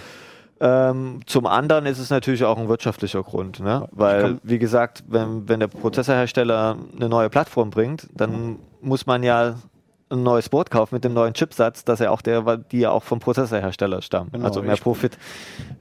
Ähm, 0.60 1.20
zum 1.26 1.46
anderen 1.46 1.86
ist 1.86 1.98
es 1.98 2.10
natürlich 2.10 2.44
auch 2.44 2.58
ein 2.58 2.68
wirtschaftlicher 2.68 3.22
Grund, 3.22 3.60
ne? 3.60 3.88
weil, 3.90 4.38
wie 4.42 4.58
gesagt, 4.58 5.02
wenn, 5.08 5.48
wenn 5.48 5.60
der 5.60 5.66
Prozessorhersteller 5.66 6.76
eine 6.96 7.08
neue 7.08 7.28
Plattform 7.28 7.70
bringt, 7.70 8.08
dann 8.14 8.58
muss 8.80 9.06
man 9.06 9.22
ja 9.22 9.56
ein 10.14 10.22
neues 10.22 10.48
Board 10.48 10.70
kaufen 10.70 10.94
mit 10.94 11.04
dem 11.04 11.12
neuen 11.14 11.34
Chipsatz, 11.34 11.84
dass 11.84 12.00
er 12.00 12.12
auch 12.12 12.22
der, 12.22 12.56
die 12.56 12.80
ja 12.80 12.90
auch 12.90 13.02
vom 13.02 13.18
Prozessorhersteller 13.20 14.02
stammen. 14.02 14.30
Genau, 14.32 14.46
also 14.46 14.62
mehr 14.62 14.76
Profit 14.76 15.18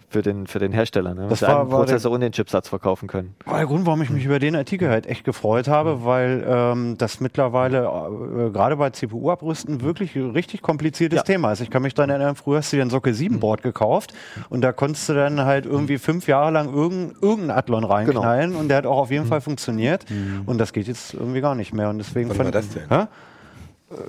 für 0.09 0.21
den, 0.21 0.45
für 0.47 0.59
den 0.59 0.71
Hersteller. 0.73 1.13
Ne? 1.15 1.21
Das 1.29 1.29
Dass 1.29 1.39
sie 1.39 1.45
war- 1.47 1.61
einen 1.61 1.71
war 1.71 1.79
der- 1.79 1.85
Prozessor 1.85 2.11
und 2.11 2.21
den 2.21 2.31
Chipsatz 2.31 2.67
verkaufen 2.69 3.07
können. 3.07 3.35
war 3.45 3.57
der 3.57 3.65
Grund, 3.67 3.85
warum 3.85 4.01
ich 4.01 4.09
mich 4.09 4.25
über 4.25 4.39
den 4.39 4.55
Artikel 4.55 4.89
halt 4.89 5.07
echt 5.07 5.23
gefreut 5.23 5.67
habe, 5.67 6.05
weil 6.05 6.45
ähm, 6.47 6.95
das 6.97 7.19
mittlerweile 7.19 7.79
äh, 7.85 8.49
gerade 8.51 8.75
bei 8.77 8.89
CPU-Abrüsten 8.91 9.81
wirklich 9.81 10.15
ein 10.15 10.31
richtig 10.31 10.61
kompliziertes 10.61 11.17
Ja. 11.17 11.23
Thema 11.23 11.51
ist. 11.51 11.61
Ich 11.61 11.69
kann 11.69 11.81
mich 11.81 11.93
daran 11.93 12.09
erinnern, 12.09 12.35
früher 12.35 12.57
hast 12.59 12.71
du 12.73 12.77
dir 12.77 12.83
ein 12.83 12.89
Sockel 12.89 13.13
7 13.13 13.39
Board 13.39 13.63
gekauft 13.63 14.13
und 14.49 14.61
da 14.61 14.71
konntest 14.71 15.09
du 15.09 15.13
dann 15.13 15.41
halt 15.45 15.65
irgendwie 15.65 15.97
fünf 15.97 16.27
Jahre 16.27 16.51
lang 16.51 16.73
irgendein, 16.73 17.15
irgendein 17.21 17.57
Athlon 17.57 17.83
reinknallen 17.83 18.55
und 18.55 18.67
der 18.67 18.77
hat 18.77 18.85
auch 18.85 18.97
auf 18.97 19.11
jeden 19.11 19.25
Fall 19.25 19.41
funktioniert 19.41 20.05
und 20.45 20.57
das 20.59 20.73
geht 20.73 20.87
jetzt 20.87 21.13
irgendwie 21.13 21.41
gar 21.41 21.55
nicht 21.55 21.73
mehr 21.73 21.89
und 21.89 21.97
deswegen 21.97 22.29
Wann 22.29 22.37
fand- 22.37 22.45
war 22.47 22.51
das 22.51 22.69
denn? 22.69 22.83
Hä? 22.89 23.05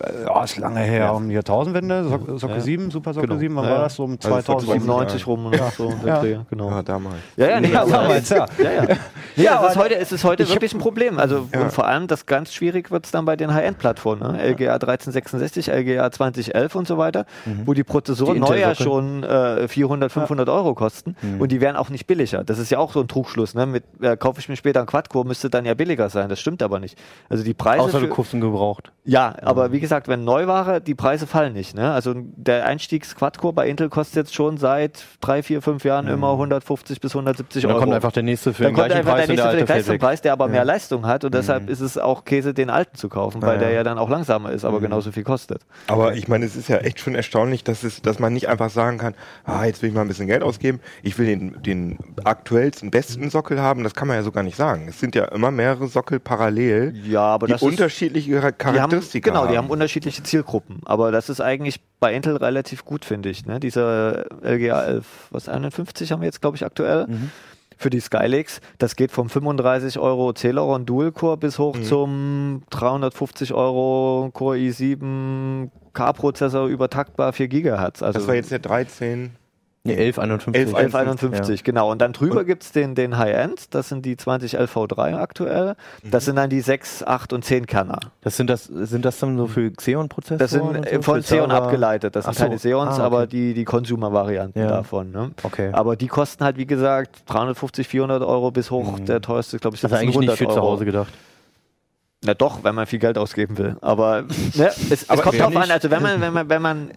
Äh, 0.02 0.24
Ja, 0.24 0.44
ist 0.44 0.56
lange 0.58 0.80
her, 0.80 1.14
um 1.14 1.28
die 1.28 1.34
Jahrtausendwende, 1.34 2.04
Sock, 2.08 2.38
Socke 2.40 2.60
7, 2.60 2.90
Super 2.90 3.12
Socke 3.14 3.26
Genau. 3.26 3.38
7, 3.38 3.56
wann 3.56 3.64
Ja, 3.64 3.70
war 3.70 3.76
ja. 3.78 3.82
das? 3.84 3.94
So 3.96 4.04
um 4.04 4.12
Also 4.12 4.28
vor 4.28 4.42
2000. 4.42 4.72
97 4.72 5.26
rum 5.26 5.46
und 5.46 5.56
so 5.76 5.92
der 6.04 6.24
Ja. 6.24 6.46
Genau. 6.50 6.70
Ja, 6.70 6.82
damals. 6.82 7.16
Ja, 7.36 7.46
ja, 7.48 7.60
nee, 7.60 7.68
Ja, 7.72 7.82
aber- 7.82 7.90
damals, 7.90 8.28
ja. 8.28 8.46
ja, 8.62 8.70
ja. 8.72 8.82
Nee, 9.36 9.42
Ja, 9.44 9.60
es, 9.64 9.70
ist 9.70 9.76
aber 9.76 9.84
heute, 9.84 9.96
es 9.96 10.12
ist 10.12 10.24
heute 10.24 10.48
wirklich 10.48 10.72
ein 10.74 10.78
Problem. 10.80 11.18
Also 11.18 11.48
Ja. 11.52 11.60
und 11.62 11.72
vor 11.72 11.86
allem 11.86 12.06
das 12.06 12.26
ganz 12.26 12.52
schwierig 12.54 12.90
wird 12.90 13.04
es 13.06 13.10
dann 13.12 13.24
bei 13.24 13.36
den 13.36 13.52
High-End-Plattformen, 13.52 14.32
ne? 14.32 14.42
LGA 14.52 14.74
1366, 14.78 15.68
LGA 15.70 16.10
2011 16.10 16.74
und 16.74 16.86
so 16.86 16.98
weiter, 16.98 17.26
wo 17.64 17.74
die 17.74 17.84
Prozessoren 17.84 18.38
neu 18.38 18.58
ja 18.58 18.74
schon 18.74 19.22
äh, 19.24 19.68
400, 19.68 20.10
500 20.12 20.48
Euro 20.48 20.74
kosten 20.74 21.16
und 21.38 21.50
die 21.52 21.60
werden 21.60 21.76
auch 21.76 21.90
nicht 21.90 22.06
billiger. 22.06 22.44
Das 22.44 22.58
ist 22.58 22.70
ja 22.70 22.78
auch 22.78 22.92
so 22.92 23.00
ein 23.00 23.08
Trugschluss. 23.08 23.54
Ne? 23.54 23.66
Mit 23.66 23.84
äh, 24.00 24.16
kaufe 24.16 24.40
ich 24.40 24.48
mir 24.48 24.56
später 24.56 24.80
einen 24.80 24.86
Quad-Core, 24.86 25.26
müsste 25.26 25.50
dann 25.50 25.64
ja 25.64 25.74
billiger 25.74 26.08
sein. 26.08 26.28
Das 26.28 26.40
stimmt 26.40 26.62
aber 26.62 26.78
nicht. 26.78 26.98
Also 27.28 27.42
die 27.44 27.54
Preise 27.54 27.82
Außer 27.84 28.00
du 28.00 28.08
kaufst 28.08 28.32
ihn 28.34 28.40
gebraucht. 28.40 28.92
ja, 29.04 29.34
aber 29.42 29.72
wie 29.74 29.80
gesagt, 29.80 30.06
wenn 30.06 30.22
Neuware, 30.22 30.80
die 30.80 30.94
Preise 30.94 31.26
fallen 31.26 31.52
nicht. 31.52 31.74
Ne? 31.74 31.90
Also 31.92 32.14
der 32.16 32.64
Einstiegs-Quad-Core 32.66 33.52
bei 33.52 33.68
Intel 33.68 33.88
kostet 33.88 34.14
jetzt 34.16 34.34
schon 34.34 34.56
seit 34.56 35.04
drei, 35.20 35.42
vier, 35.42 35.62
fünf 35.62 35.84
Jahren 35.84 36.06
immer 36.06 36.30
150 36.30 37.00
bis 37.00 37.10
170 37.10 37.64
Und 37.64 37.68
dann 37.68 37.74
Euro. 37.74 37.80
kommt 37.84 37.94
einfach 37.94 38.12
der 38.12 38.22
nächste 38.22 38.54
für 38.54 38.62
dann 38.62 38.72
den 38.72 38.76
kommt 38.76 38.86
gleichen 38.86 39.00
einfach 39.00 39.14
Preis 39.16 39.26
der 39.26 39.32
und 39.32 39.36
der 39.36 39.44
nächste 39.46 39.66
für 39.66 39.66
den 39.66 39.84
gleichen. 39.84 39.98
Preis, 39.98 40.22
der 40.22 40.32
aber 40.32 40.46
mehr 40.48 40.64
Leistung 40.64 41.06
hat 41.06 41.24
und 41.24 41.34
deshalb 41.34 41.68
ist 41.68 41.80
es 41.80 41.98
auch 41.98 42.24
Käse, 42.24 42.54
den 42.54 42.70
alten 42.70 42.96
zu 42.96 43.08
kaufen, 43.08 43.42
weil 43.42 43.54
Ja, 43.54 43.58
der 43.58 43.70
ja. 43.70 43.74
ja 43.78 43.82
dann 43.82 43.98
auch 43.98 44.08
langsamer 44.08 44.52
ist, 44.52 44.64
aber 44.64 44.80
genauso 44.80 45.10
viel 45.10 45.24
kostet. 45.24 45.62
Aber 45.88 46.14
ich 46.14 46.28
meine, 46.28 46.44
es 46.44 46.54
ist 46.54 46.68
ja 46.68 46.76
echt 46.76 47.00
schon 47.00 47.16
erstaunlich, 47.16 47.64
dass, 47.64 47.82
es, 47.82 48.00
dass 48.00 48.20
man 48.20 48.32
nicht 48.32 48.48
einfach 48.48 48.70
sagen 48.70 48.98
kann, 48.98 49.14
ah, 49.44 49.64
jetzt 49.64 49.82
will 49.82 49.88
ich 49.88 49.94
mal 49.94 50.02
ein 50.02 50.08
bisschen 50.08 50.28
Geld 50.28 50.44
ausgeben, 50.44 50.78
ich 51.02 51.18
will 51.18 51.26
den, 51.26 51.60
den 51.62 51.98
aktuellsten, 52.22 52.90
besten 52.92 53.28
Sockel 53.30 53.60
haben. 53.60 53.82
Das 53.82 53.94
kann 53.94 54.06
man 54.08 54.16
ja 54.16 54.22
so 54.22 54.30
gar 54.30 54.44
nicht 54.44 54.56
sagen. 54.56 54.86
Es 54.88 55.00
sind 55.00 55.14
ja 55.16 55.24
immer 55.26 55.50
mehrere 55.50 55.88
Sockel 55.88 56.20
parallel, 56.20 56.94
Ja, 57.04 57.22
aber 57.22 57.46
die 57.48 57.52
das 57.54 57.62
ist, 57.62 57.68
unterschiedliche 57.68 58.30
die 58.30 58.36
haben, 58.36 58.56
Charakteristika 58.56 59.30
genau, 59.30 59.44
haben. 59.46 59.53
Die 59.54 59.58
haben 59.58 59.70
unterschiedliche 59.70 60.22
Zielgruppen. 60.22 60.80
Aber 60.84 61.10
das 61.12 61.28
ist 61.28 61.40
eigentlich 61.40 61.80
bei 62.00 62.12
Intel 62.14 62.36
relativ 62.36 62.84
gut, 62.84 63.04
finde 63.04 63.30
ich. 63.30 63.46
Ne? 63.46 63.60
Dieser 63.60 64.26
LGA 64.42 64.82
11, 64.84 65.06
was 65.30 65.48
51 65.48 66.12
haben 66.12 66.20
wir 66.20 66.26
jetzt, 66.26 66.40
glaube 66.40 66.56
ich, 66.56 66.64
aktuell. 66.64 67.06
Mhm. 67.06 67.30
Für 67.76 67.90
die 67.90 67.98
Skylakes, 68.00 68.60
das 68.78 68.94
geht 68.94 69.10
vom 69.10 69.28
35 69.28 69.98
Euro 69.98 70.32
Celeron 70.32 70.86
Dual 70.86 71.10
Core 71.10 71.36
bis 71.36 71.58
hoch 71.58 71.76
Mhm. 71.76 71.82
zum 71.84 72.62
350 72.70 73.52
Euro 73.52 74.30
Core 74.32 74.56
i7 74.58 75.70
K-Prozessor 75.92 76.68
übertaktbar 76.68 77.32
4 77.32 77.48
Gigahertz. 77.48 78.02
Also 78.02 78.18
das 78.20 78.28
war 78.28 78.34
jetzt 78.36 78.52
der 78.52 78.60
13. 78.60 79.32
Nee, 79.86 79.92
1151. 79.98 80.74
11, 80.74 80.94
1151, 80.94 81.62
genau. 81.62 81.90
Und 81.90 81.98
dann 82.00 82.14
drüber 82.14 82.44
gibt 82.44 82.62
es 82.62 82.72
den, 82.72 82.94
den 82.94 83.18
High-End, 83.18 83.74
das 83.74 83.90
sind 83.90 84.06
die 84.06 84.16
20 84.16 84.58
LV3 84.58 85.18
aktuell. 85.18 85.76
Das 86.02 86.24
sind 86.24 86.36
dann 86.36 86.48
die 86.48 86.62
6, 86.62 87.02
8 87.02 87.34
und 87.34 87.44
10 87.44 87.66
Kerner. 87.66 87.98
Das 88.22 88.38
sind 88.38 88.48
das, 88.48 88.64
sind 88.64 89.04
das 89.04 89.18
dann 89.18 89.36
so 89.36 89.46
für 89.46 89.70
Xeon-Prozessoren? 89.70 90.38
Das 90.38 90.52
sind 90.52 90.62
und 90.62 90.86
äh, 90.86 90.96
so, 90.96 91.02
von 91.02 91.20
Xeon 91.20 91.50
Server? 91.50 91.52
abgeleitet. 91.66 92.16
Das 92.16 92.24
sind 92.24 92.30
Ach 92.30 92.34
so. 92.38 92.44
keine 92.44 92.56
Xeons, 92.56 92.92
Ah, 92.92 92.94
okay. 92.94 93.02
aber 93.02 93.26
die, 93.26 93.52
die 93.52 93.64
Consumer-Varianten 93.66 94.58
Ja. 94.58 94.68
davon. 94.68 95.10
Ne? 95.12 95.32
Okay. 95.42 95.68
Aber 95.74 95.96
die 95.96 96.06
kosten 96.08 96.44
halt, 96.44 96.56
wie 96.56 96.64
gesagt, 96.66 97.24
350, 97.26 97.86
400 97.86 98.22
Euro 98.22 98.50
bis 98.52 98.70
hoch. 98.70 98.98
Der 99.00 99.20
teuerste, 99.20 99.58
glaube 99.58 99.76
ich, 99.76 99.84
Also 99.84 99.96
eigentlich 99.96 100.16
nicht 100.16 100.30
für 100.32 100.44
100 100.44 100.54
zu 100.54 100.60
Euro. 100.62 100.72
Hause 100.72 100.86
gedacht. 100.86 101.12
Na 102.26 102.32
doch, 102.32 102.64
wenn 102.64 102.74
man 102.74 102.86
viel 102.86 103.00
Geld 103.00 103.18
ausgeben 103.18 103.58
will. 103.58 103.76
Aber 103.82 104.22
ne, 104.22 104.68
es, 104.68 104.90
es 104.90 105.10
Aber 105.10 105.20
kommt 105.20 105.38
drauf 105.38 105.54
an, 105.54 105.70
also 105.70 105.90
wenn 105.90 106.02
man, 106.02 106.22
wenn 106.22 106.32
man, 106.32 106.48
wenn 106.48 106.62
man 106.62 106.90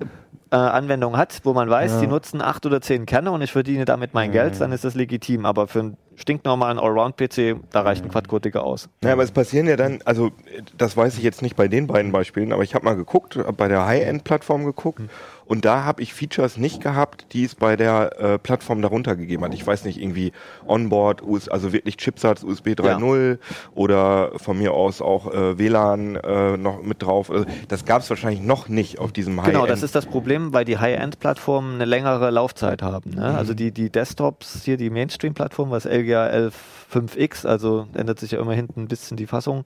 äh, 0.51 0.56
Anwendungen 0.56 1.18
hat, 1.18 1.39
wo 1.44 1.54
man 1.54 1.70
weiß, 1.70 1.94
Ja. 1.94 2.00
die 2.01 2.08
nutzen 2.08 2.42
acht 2.42 2.66
oder 2.66 2.82
zehn 2.82 3.06
Kerne 3.06 3.32
und 3.32 3.42
ich 3.42 3.51
verdiene 3.51 3.86
damit 3.86 4.13
mein 4.13 4.32
Geld, 4.32 4.60
dann 4.62 4.72
ist 4.72 4.84
das 4.84 4.96
legitim. 4.96 5.46
Aber 5.46 5.68
für 5.68 5.80
einen 5.80 5.98
stinknormalen 6.16 6.80
Allround-PC, 6.80 7.58
da 7.72 7.82
reicht 7.82 8.04
ein 8.04 8.10
Quadcode 8.12 8.56
aus. 8.56 8.89
Ja, 9.04 9.13
aber 9.13 9.24
es 9.24 9.32
passieren 9.32 9.68
ja 9.68 9.75
dann, 9.75 10.00
also 10.06 10.32
das 10.77 10.98
weiß 10.98 11.18
ich 11.18 11.24
jetzt 11.24 11.42
nicht 11.42 11.56
bei 11.56 11.68
den 11.68 11.88
beiden 11.88 12.12
Beispielen, 12.12 12.51
aber 12.54 12.63
ich 12.63 12.74
habe 12.75 12.86
mal 12.86 12.96
geguckt, 12.96 13.36
hab 13.38 13.56
bei 13.58 13.68
der 13.68 13.86
High-End-Plattform 13.86 14.66
geguckt 14.66 15.01
und 15.48 15.66
da 15.66 15.84
habe 15.84 16.01
ich 16.01 16.13
Features 16.13 16.58
nicht 16.58 16.82
gehabt, 16.82 17.27
die 17.34 17.46
es 17.46 17.56
bei 17.56 17.75
der 17.75 18.20
äh, 18.20 18.38
Plattform 18.38 18.82
darunter 18.82 19.16
gegeben 19.16 19.44
hat. 19.44 19.54
Ich 19.54 19.66
weiß 19.66 19.86
nicht, 19.86 20.00
irgendwie 20.01 20.34
Onboard, 20.68 21.24
US, 21.24 21.48
also 21.48 21.74
wirklich 21.74 21.98
Chipsatz 21.98 22.44
USB 22.44 22.70
3.0 22.70 23.39
oder 23.74 24.32
von 24.38 24.58
mir 24.58 24.74
aus 24.74 25.01
auch 25.01 25.34
äh, 25.34 25.58
WLAN 25.58 26.16
äh, 26.16 26.58
noch 26.58 26.84
mit 26.84 27.01
drauf. 27.01 27.32
Also, 27.32 27.46
das 27.68 27.86
gab 27.86 28.01
es 28.01 28.10
wahrscheinlich 28.10 28.42
noch 28.42 28.68
nicht 28.68 29.00
auf 29.00 29.12
diesem 29.12 29.39
High-End. 29.42 29.56
Genau, 29.56 29.66
das 29.66 29.84
ist 29.84 29.96
das 29.96 30.06
Problem, 30.06 30.54
weil 30.54 30.66
die 30.66 30.77
High-End-Plattformen 30.77 31.75
eine 31.75 31.86
längere 31.86 32.30
Laufzeit 32.30 32.82
haben. 32.82 33.12
Ne? 33.12 33.38
Also 33.38 33.54
die, 33.54 33.72
die 33.72 33.89
Desktops, 33.89 34.63
hier 34.63 34.77
die 34.77 34.89
Mainstream-Plattform, 34.89 35.72
was 35.72 35.86
LGA 35.86 36.27
11.5X, 36.27 37.46
also 37.46 37.88
ändert 37.94 38.20
sich 38.20 38.32
ja 38.32 38.39
immer 38.39 38.54
hinten 38.54 38.82
ein 38.82 38.88
bisschen 38.88 39.18
die 39.18 39.27
Fassung, 39.27 39.63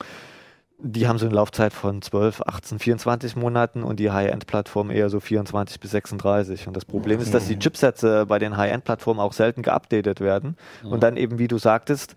die 0.83 1.07
haben 1.07 1.17
so 1.17 1.25
eine 1.25 1.35
Laufzeit 1.35 1.73
von 1.73 2.01
12, 2.01 2.41
18, 2.41 2.79
24 2.79 3.35
Monaten 3.35 3.83
und 3.83 3.99
die 3.99 4.11
High-End-Plattform 4.11 4.89
eher 4.89 5.09
so 5.09 5.19
24 5.19 5.79
bis 5.79 5.91
36. 5.91 6.67
Und 6.67 6.75
das 6.75 6.85
Problem 6.85 7.19
ist, 7.19 7.33
dass 7.33 7.47
die 7.47 7.59
Chipsätze 7.59 8.25
bei 8.25 8.39
den 8.39 8.57
High-End-Plattformen 8.57 9.19
auch 9.19 9.33
selten 9.33 9.61
geupdatet 9.61 10.21
werden. 10.21 10.57
Und 10.83 11.03
dann 11.03 11.17
eben, 11.17 11.39
wie 11.39 11.47
du 11.47 11.57
sagtest, 11.57 12.15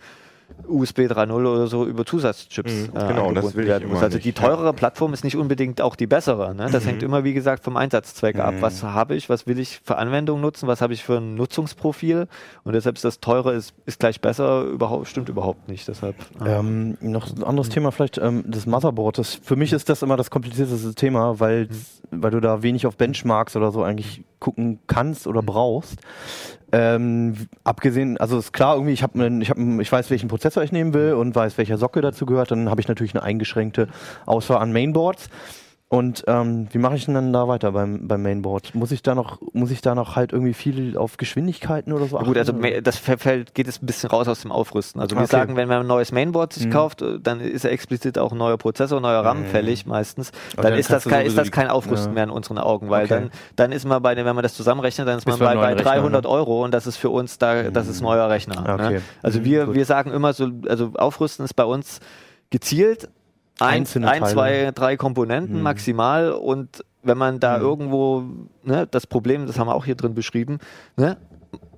USB 0.66 1.00
3.0 1.00 1.32
oder 1.32 1.66
so 1.66 1.84
über 1.86 2.06
Zusatzchips 2.06 2.88
Mhm, 2.88 2.96
äh, 2.96 3.08
genau, 3.08 3.32
das 3.32 3.54
will 3.54 3.64
ich 3.64 3.68
werden 3.68 3.88
muss. 3.88 4.02
Also 4.02 4.18
die 4.18 4.32
teurere 4.32 4.72
Plattform 4.72 5.12
ist 5.12 5.22
nicht 5.24 5.36
unbedingt 5.36 5.80
auch 5.82 5.94
die 5.96 6.06
bessere. 6.06 6.54
Ne? 6.54 6.68
Das 6.70 6.86
hängt 6.86 7.02
immer, 7.02 7.22
wie 7.24 7.34
gesagt, 7.34 7.62
vom 7.64 7.76
Einsatzzweck 7.76 8.38
ab. 8.38 8.54
Was 8.60 8.82
habe 8.82 9.14
ich, 9.14 9.28
was 9.28 9.46
will 9.46 9.58
ich 9.58 9.80
für 9.84 9.96
Anwendungen 9.98 10.40
nutzen, 10.40 10.66
was 10.66 10.80
habe 10.80 10.94
ich 10.94 11.04
für 11.04 11.18
ein 11.18 11.34
Nutzungsprofil 11.34 12.28
und 12.64 12.72
deshalb 12.72 12.96
ist 12.96 13.04
das 13.04 13.20
teure 13.20 13.52
ist, 13.52 13.74
ist 13.84 13.98
gleich 14.00 14.20
besser, 14.20 14.62
überhaupt, 14.64 15.08
stimmt 15.08 15.28
überhaupt 15.28 15.68
nicht. 15.68 15.86
Deshalb, 15.88 16.16
äh, 16.42 16.58
Ähm, 16.58 16.96
noch 17.00 17.28
ein 17.34 17.42
anderes 17.44 17.68
Thema 17.68 17.90
vielleicht, 17.92 18.16
ähm, 18.18 18.44
das 18.46 18.64
Motherboard. 18.66 19.18
Das, 19.18 19.34
für 19.34 19.56
mich 19.56 19.72
ist 19.72 19.88
das 19.88 20.02
immer 20.02 20.16
das 20.16 20.30
komplizierteste 20.30 20.94
Thema, 20.94 21.40
weil, 21.40 21.68
weil 22.10 22.30
du 22.30 22.40
da 22.40 22.62
wenig 22.62 22.86
auf 22.86 22.96
Benchmarks 22.96 23.54
oder 23.56 23.70
so 23.70 23.82
eigentlich 23.82 24.22
gucken 24.38 24.78
kannst 24.86 25.26
oder 25.26 25.42
brauchst. 25.42 25.98
Ähm, 26.72 27.34
abgesehen, 27.62 28.18
also 28.18 28.36
ist 28.36 28.52
klar, 28.52 28.74
irgendwie, 28.74 28.92
ich, 28.92 29.02
hab, 29.04 29.14
einen- 29.14 29.40
ich, 29.40 29.48
hab, 29.48 29.56
einen- 29.58 29.78
ich 29.80 29.90
weiß, 29.92 30.10
welchen 30.10 30.28
Prozessor 30.34 30.64
ich 30.64 30.72
nehmen 30.72 30.94
will 30.94 31.12
und 31.12 31.32
weiß, 31.36 31.58
welcher 31.58 31.78
Sockel 31.78 32.02
dazu 32.02 32.26
gehört. 32.26 32.50
Dann 32.50 32.68
habe 32.68 32.80
ich 32.80 32.88
natürlich 32.88 33.14
eine 33.14 33.22
eingeschränkte 33.22 33.86
Auswahl 34.26 34.58
an 34.58 34.72
Mainboards. 34.72 35.28
Und 35.94 36.24
ähm, 36.26 36.66
wie 36.72 36.78
mache 36.78 36.96
ich 36.96 37.04
denn 37.04 37.14
dann 37.14 37.32
da 37.32 37.46
weiter 37.46 37.72
beim, 37.72 38.08
beim 38.08 38.22
Mainboard? 38.22 38.74
Muss 38.74 38.90
ich 38.90 39.02
da 39.02 39.14
noch, 39.14 39.40
muss 39.52 39.70
ich 39.70 39.80
da 39.80 39.94
noch 39.94 40.16
halt 40.16 40.32
irgendwie 40.32 40.54
viel 40.54 40.96
auf 40.96 41.16
Geschwindigkeiten 41.16 41.92
oder 41.92 42.06
so 42.06 42.16
Ja 42.18 42.24
Gut, 42.24 42.36
also 42.36 42.52
achten? 42.52 42.82
das 42.82 42.96
fällt, 42.98 43.54
geht 43.54 43.66
jetzt 43.66 43.82
ein 43.82 43.86
bisschen 43.86 44.10
raus 44.10 44.26
aus 44.28 44.40
dem 44.42 44.50
Aufrüsten. 44.52 45.00
Also 45.00 45.14
wir 45.16 45.22
Okay. 45.22 45.30
sagen, 45.30 45.56
wenn 45.56 45.68
man 45.68 45.80
ein 45.80 45.86
neues 45.86 46.10
Mainboard 46.12 46.52
sich 46.52 46.66
Mhm. 46.66 46.70
kauft, 46.70 47.02
äh, 47.02 47.20
dann 47.20 47.40
ist 47.40 47.64
ja 47.64 47.70
explizit 47.70 48.18
auch 48.18 48.32
ein 48.32 48.38
neuer 48.38 48.58
Prozessor, 48.58 49.00
neuer 49.00 49.24
RAM 49.24 49.40
Mhm. 49.42 49.44
fällig 49.46 49.86
meistens. 49.86 50.32
Dann, 50.56 50.64
dann 50.64 50.74
ist, 50.74 50.90
das 50.90 51.04
kein, 51.04 51.26
ist 51.26 51.38
das 51.38 51.50
kein 51.50 51.68
Aufrüsten 51.68 52.10
ja. 52.10 52.14
mehr 52.14 52.24
in 52.24 52.30
unseren 52.30 52.58
Augen, 52.58 52.90
weil 52.90 53.04
Okay. 53.04 53.14
dann, 53.14 53.30
dann 53.56 53.72
ist 53.72 53.84
man 53.84 54.02
bei, 54.02 54.16
wenn 54.16 54.24
man 54.34 54.42
das 54.42 54.54
zusammenrechnet, 54.54 55.06
dann 55.06 55.18
ist 55.18 55.26
man 55.26 55.34
Bist 55.34 55.40
du 55.40 55.44
bei, 55.44 55.54
bei 55.54 55.60
neuen 55.66 55.74
Rechner, 55.78 55.92
300 55.92 56.24
ne? 56.24 56.28
Euro 56.30 56.64
und 56.64 56.72
das 56.74 56.86
ist 56.86 56.96
für 56.96 57.10
uns 57.10 57.38
da, 57.38 57.70
das 57.70 57.88
ist 57.88 58.00
neuer 58.00 58.28
Rechner. 58.28 58.74
Okay. 58.74 58.94
Ne? 58.94 59.02
Also 59.22 59.40
Mhm, 59.40 59.44
wir, 59.44 59.66
gut. 59.66 59.74
wir 59.76 59.84
sagen 59.84 60.10
immer 60.12 60.32
so, 60.32 60.48
also 60.68 60.90
Aufrüsten 60.94 61.44
ist 61.44 61.54
bei 61.54 61.64
uns 61.64 62.00
gezielt 62.50 63.08
ein, 63.60 63.80
Einzelne 63.80 64.08
ein 64.10 64.20
Teile. 64.20 64.32
zwei, 64.32 64.70
drei 64.74 64.96
Komponenten 64.96 65.56
Mhm. 65.56 65.62
maximal 65.62 66.32
und 66.32 66.84
wenn 67.02 67.18
man 67.18 67.38
da 67.40 67.58
Mhm. 67.58 67.62
irgendwo, 67.64 68.24
ne, 68.62 68.86
das 68.90 69.06
Problem, 69.06 69.46
das 69.46 69.58
haben 69.58 69.68
wir 69.68 69.74
auch 69.74 69.84
hier 69.84 69.94
drin 69.94 70.14
beschrieben, 70.14 70.58
ne, 70.96 71.16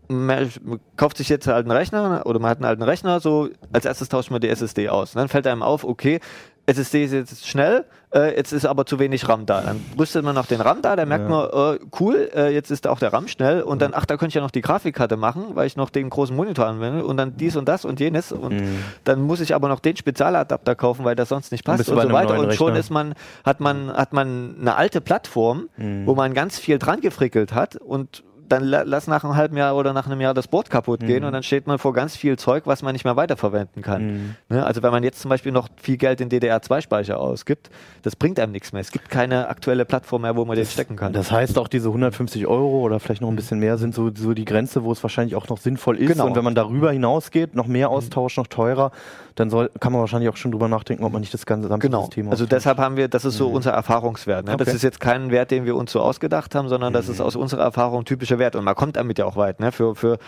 man 0.08 0.48
kauft 0.96 1.16
sich 1.16 1.28
jetzt 1.28 1.48
einen 1.48 1.70
Rechner 1.70 2.22
oder 2.26 2.38
man 2.38 2.50
hat 2.50 2.58
einen 2.58 2.66
alten 2.66 2.82
Rechner, 2.84 3.18
so 3.20 3.48
als 3.72 3.84
erstes 3.84 4.08
tauscht 4.08 4.30
man 4.30 4.40
die 4.40 4.48
SSD 4.48 4.88
aus. 4.88 5.14
Und 5.14 5.18
dann 5.18 5.28
fällt 5.28 5.46
einem 5.48 5.64
auf, 5.64 5.82
okay, 5.82 6.20
SSD 6.66 7.04
ist 7.04 7.12
jetzt 7.12 7.46
schnell, 7.46 7.84
äh, 8.12 8.36
jetzt 8.36 8.52
ist 8.52 8.66
aber 8.66 8.86
zu 8.86 8.98
wenig 8.98 9.28
RAM 9.28 9.46
da. 9.46 9.60
Dann 9.60 9.80
rüstet 9.98 10.24
man 10.24 10.34
noch 10.34 10.46
den 10.46 10.60
RAM 10.60 10.82
da, 10.82 10.96
dann 10.96 11.08
merkt 11.08 11.28
man, 11.28 11.48
äh, 11.48 11.78
cool, 12.00 12.28
äh, 12.34 12.52
jetzt 12.52 12.70
ist 12.72 12.86
auch 12.88 12.98
der 12.98 13.12
RAM 13.12 13.28
schnell 13.28 13.62
und 13.62 13.80
dann, 13.82 13.92
ach, 13.94 14.04
da 14.04 14.16
könnte 14.16 14.30
ich 14.30 14.34
ja 14.34 14.40
noch 14.40 14.50
die 14.50 14.62
Grafikkarte 14.62 15.16
machen, 15.16 15.44
weil 15.54 15.66
ich 15.68 15.76
noch 15.76 15.90
den 15.90 16.10
großen 16.10 16.34
Monitor 16.34 16.66
anwende 16.66 17.04
und 17.04 17.16
dann 17.16 17.36
dies 17.36 17.54
und 17.56 17.68
das 17.68 17.84
und 17.84 18.00
jenes 18.00 18.32
und 18.32 18.52
Mhm. 18.54 18.78
dann 19.04 19.22
muss 19.22 19.40
ich 19.40 19.54
aber 19.54 19.68
noch 19.68 19.78
den 19.80 19.96
Spezialadapter 19.96 20.74
kaufen, 20.74 21.04
weil 21.04 21.14
das 21.14 21.28
sonst 21.28 21.52
nicht 21.52 21.64
passt 21.64 21.88
und 21.88 22.00
so 22.02 22.12
weiter 22.12 22.38
und 22.38 22.52
schon 22.54 22.66
Rechner. 22.68 22.80
ist 22.80 22.90
man, 22.90 23.14
hat 23.44 23.60
man, 23.60 23.92
hat 23.92 24.12
man 24.12 24.56
eine 24.60 24.74
alte 24.76 25.00
Plattform, 25.00 25.68
Mhm. 25.76 26.06
wo 26.06 26.14
man 26.16 26.34
ganz 26.34 26.58
viel 26.58 26.78
dran 26.78 27.00
gefrickelt 27.00 27.52
hat 27.54 27.76
und 27.76 28.24
dann 28.48 28.64
la- 28.64 28.82
lass 28.84 29.06
nach 29.06 29.24
einem 29.24 29.36
halben 29.36 29.56
Jahr 29.56 29.76
oder 29.76 29.92
nach 29.92 30.06
einem 30.06 30.20
Jahr 30.20 30.34
das 30.34 30.48
Board 30.48 30.70
kaputt 30.70 31.00
gehen 31.00 31.20
Mhm. 31.20 31.26
und 31.26 31.32
dann 31.32 31.42
steht 31.42 31.66
man 31.66 31.78
vor 31.78 31.92
ganz 31.92 32.16
viel 32.16 32.36
Zeug, 32.38 32.62
was 32.66 32.82
man 32.82 32.92
nicht 32.92 33.04
mehr 33.04 33.16
weiterverwenden 33.16 33.82
kann. 33.82 34.36
Ne? 34.48 34.64
Also 34.64 34.82
wenn 34.82 34.90
man 34.90 35.02
jetzt 35.02 35.20
zum 35.20 35.28
Beispiel 35.28 35.52
noch 35.52 35.68
viel 35.76 35.96
Geld 35.96 36.20
in 36.20 36.28
DDR2-Speicher 36.30 37.18
ausgibt, 37.18 37.70
das 38.02 38.16
bringt 38.16 38.38
einem 38.40 38.52
nichts 38.52 38.72
mehr. 38.72 38.80
Es 38.80 38.90
gibt 38.92 39.10
keine 39.10 39.48
aktuelle 39.48 39.84
Plattform 39.84 40.22
mehr, 40.22 40.36
wo 40.36 40.44
man 40.44 40.56
den 40.56 40.66
stecken 40.66 40.96
kann. 40.96 41.12
Das 41.12 41.30
heißt 41.30 41.58
auch 41.58 41.68
diese 41.68 41.88
150 41.88 42.46
Euro 42.46 42.80
oder 42.80 43.00
vielleicht 43.00 43.20
noch 43.22 43.28
ein 43.28 43.36
bisschen 43.36 43.58
mehr 43.58 43.78
sind 43.78 43.94
so, 43.94 44.10
so 44.14 44.34
die 44.34 44.44
Grenze, 44.44 44.84
wo 44.84 44.92
es 44.92 45.02
wahrscheinlich 45.02 45.36
auch 45.36 45.48
noch 45.48 45.58
sinnvoll 45.58 45.98
ist. 45.98 46.08
Genau. 46.12 46.26
Und 46.26 46.36
wenn 46.36 46.44
man 46.44 46.54
darüber 46.54 46.92
hinausgeht, 46.92 47.54
noch 47.54 47.66
mehr 47.66 47.90
Austausch, 47.90 48.36
noch 48.36 48.46
teurer, 48.46 48.90
dann 49.34 49.50
soll, 49.50 49.70
kann 49.80 49.92
man 49.92 50.00
wahrscheinlich 50.00 50.30
auch 50.30 50.36
schon 50.36 50.50
drüber 50.50 50.68
nachdenken, 50.68 51.04
ob 51.04 51.12
man 51.12 51.20
nicht 51.20 51.34
das 51.34 51.44
ganze 51.44 51.68
Genau. 51.68 52.02
System 52.02 52.26
Also 52.30 52.44
austauscht. 52.44 52.52
deshalb 52.52 52.78
haben 52.78 52.96
wir, 52.96 53.08
das 53.08 53.24
ist 53.26 53.36
so 53.36 53.48
unser 53.48 53.72
Erfahrungswert. 53.72 54.46
Ne? 54.46 54.56
Das 54.56 54.68
Okay. 54.68 54.76
ist 54.76 54.82
jetzt 54.82 54.98
kein 54.98 55.30
Wert, 55.30 55.50
den 55.50 55.66
wir 55.66 55.76
uns 55.76 55.92
so 55.92 56.00
ausgedacht 56.00 56.54
haben, 56.54 56.68
sondern 56.68 56.92
das 56.94 57.08
ist 57.10 57.20
aus 57.20 57.36
unserer 57.36 57.62
Erfahrung 57.62 58.04
typischer 58.06 58.35
Wert. 58.38 58.56
Und 58.56 58.64
man 58.64 58.74
kommt 58.74 58.96
damit 58.96 59.18
ja 59.18 59.24
auch 59.24 59.36
weit. 59.36 59.60
Ne? 59.60 59.72
Für, 59.72 59.94
für, 59.94 60.18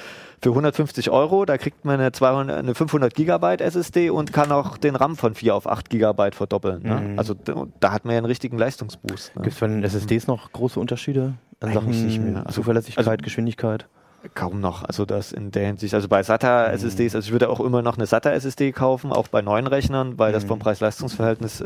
für 0.43 0.51
150 0.51 1.11
Euro, 1.11 1.45
da 1.45 1.59
kriegt 1.59 1.85
man 1.85 2.01
eine, 2.01 2.13
200, 2.13 2.59
eine 2.59 2.75
500 2.75 3.15
Gigabyte 3.15 3.61
SSD 3.61 4.11
und 4.11 4.33
kann 4.33 4.53
auch 4.53 4.77
den 4.77 4.97
RAM 4.97 5.17
von 5.17 5.35
4 5.35 5.55
auf 5.55 5.67
8 5.69 5.91
Gigabyte 5.91 6.35
verdoppeln. 6.35 6.83
Ne? 6.83 7.15
Also 7.17 7.35
d- 7.35 7.53
da 7.81 7.93
hat 7.93 8.05
man 8.05 8.13
ja 8.13 8.19
einen 8.19 8.27
richtigen 8.27 8.59
Leistungsboost. 8.59 9.37
Ne? 9.37 9.43
Gibt 9.43 9.55
es 9.55 9.61
bei 9.61 9.67
den 9.67 9.83
SSDs 9.85 10.27
noch 10.27 10.53
große 10.53 10.79
Unterschiede 10.81 11.35
an 11.61 11.73
Sachen 11.73 11.91
nicht 12.07 12.21
mehr. 12.21 12.39
Also- 12.47 12.61
Zuverlässigkeit, 12.61 13.07
also- 13.07 13.17
Geschwindigkeit? 13.23 13.87
Kaum 14.35 14.61
noch. 14.61 14.83
Also 14.85 15.05
das 15.05 15.31
in 15.33 15.53
der 15.53 15.67
Hinsicht, 15.67 15.95
also 15.95 16.09
bei 16.09 16.23
SATA 16.23 16.67
SSDs, 16.73 17.15
also 17.15 17.27
ich 17.27 17.33
würde 17.33 17.49
auch 17.49 17.61
immer 17.61 17.83
noch 17.83 17.97
eine 17.97 18.07
SATA 18.07 18.31
SSD 18.33 18.73
kaufen, 18.73 19.13
auch 19.13 19.29
bei 19.29 19.43
neuen 19.43 19.69
Rechnern, 19.69 20.19
weil 20.19 20.33
das 20.33 20.43
vom 20.45 20.59
Preis-Leistungs-Verhältnis 20.59 21.61
äh, 21.61 21.65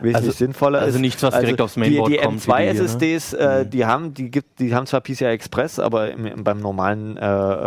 wesentlich 0.00 0.16
Also- 0.16 0.30
sinnvoller 0.32 0.80
also 0.80 0.96
ist. 0.96 1.00
nichts, 1.00 1.22
was 1.22 1.38
direkt 1.38 1.60
aufs 1.60 1.76
Mainboard 1.76 2.10
die, 2.10 2.16
die 2.16 2.22
kommt, 2.22 2.46
wie 2.46 2.50
M2 2.50 2.56
die 2.58 2.62
hier, 2.64 2.72
ne? 2.74 2.78
SSDs, 2.80 3.32
äh, 3.34 3.66
die 3.66 3.86
haben, 3.86 4.14
die 4.14 4.30
gibt, 4.30 4.58
die 4.58 4.74
haben 4.74 4.86
zwar 4.86 5.00
PCI 5.00 5.26
Express, 5.26 5.78
aber 5.78 6.10
im, 6.10 6.26
im, 6.26 6.42
beim 6.44 6.58
normalen 6.58 7.16
äh, 7.16 7.22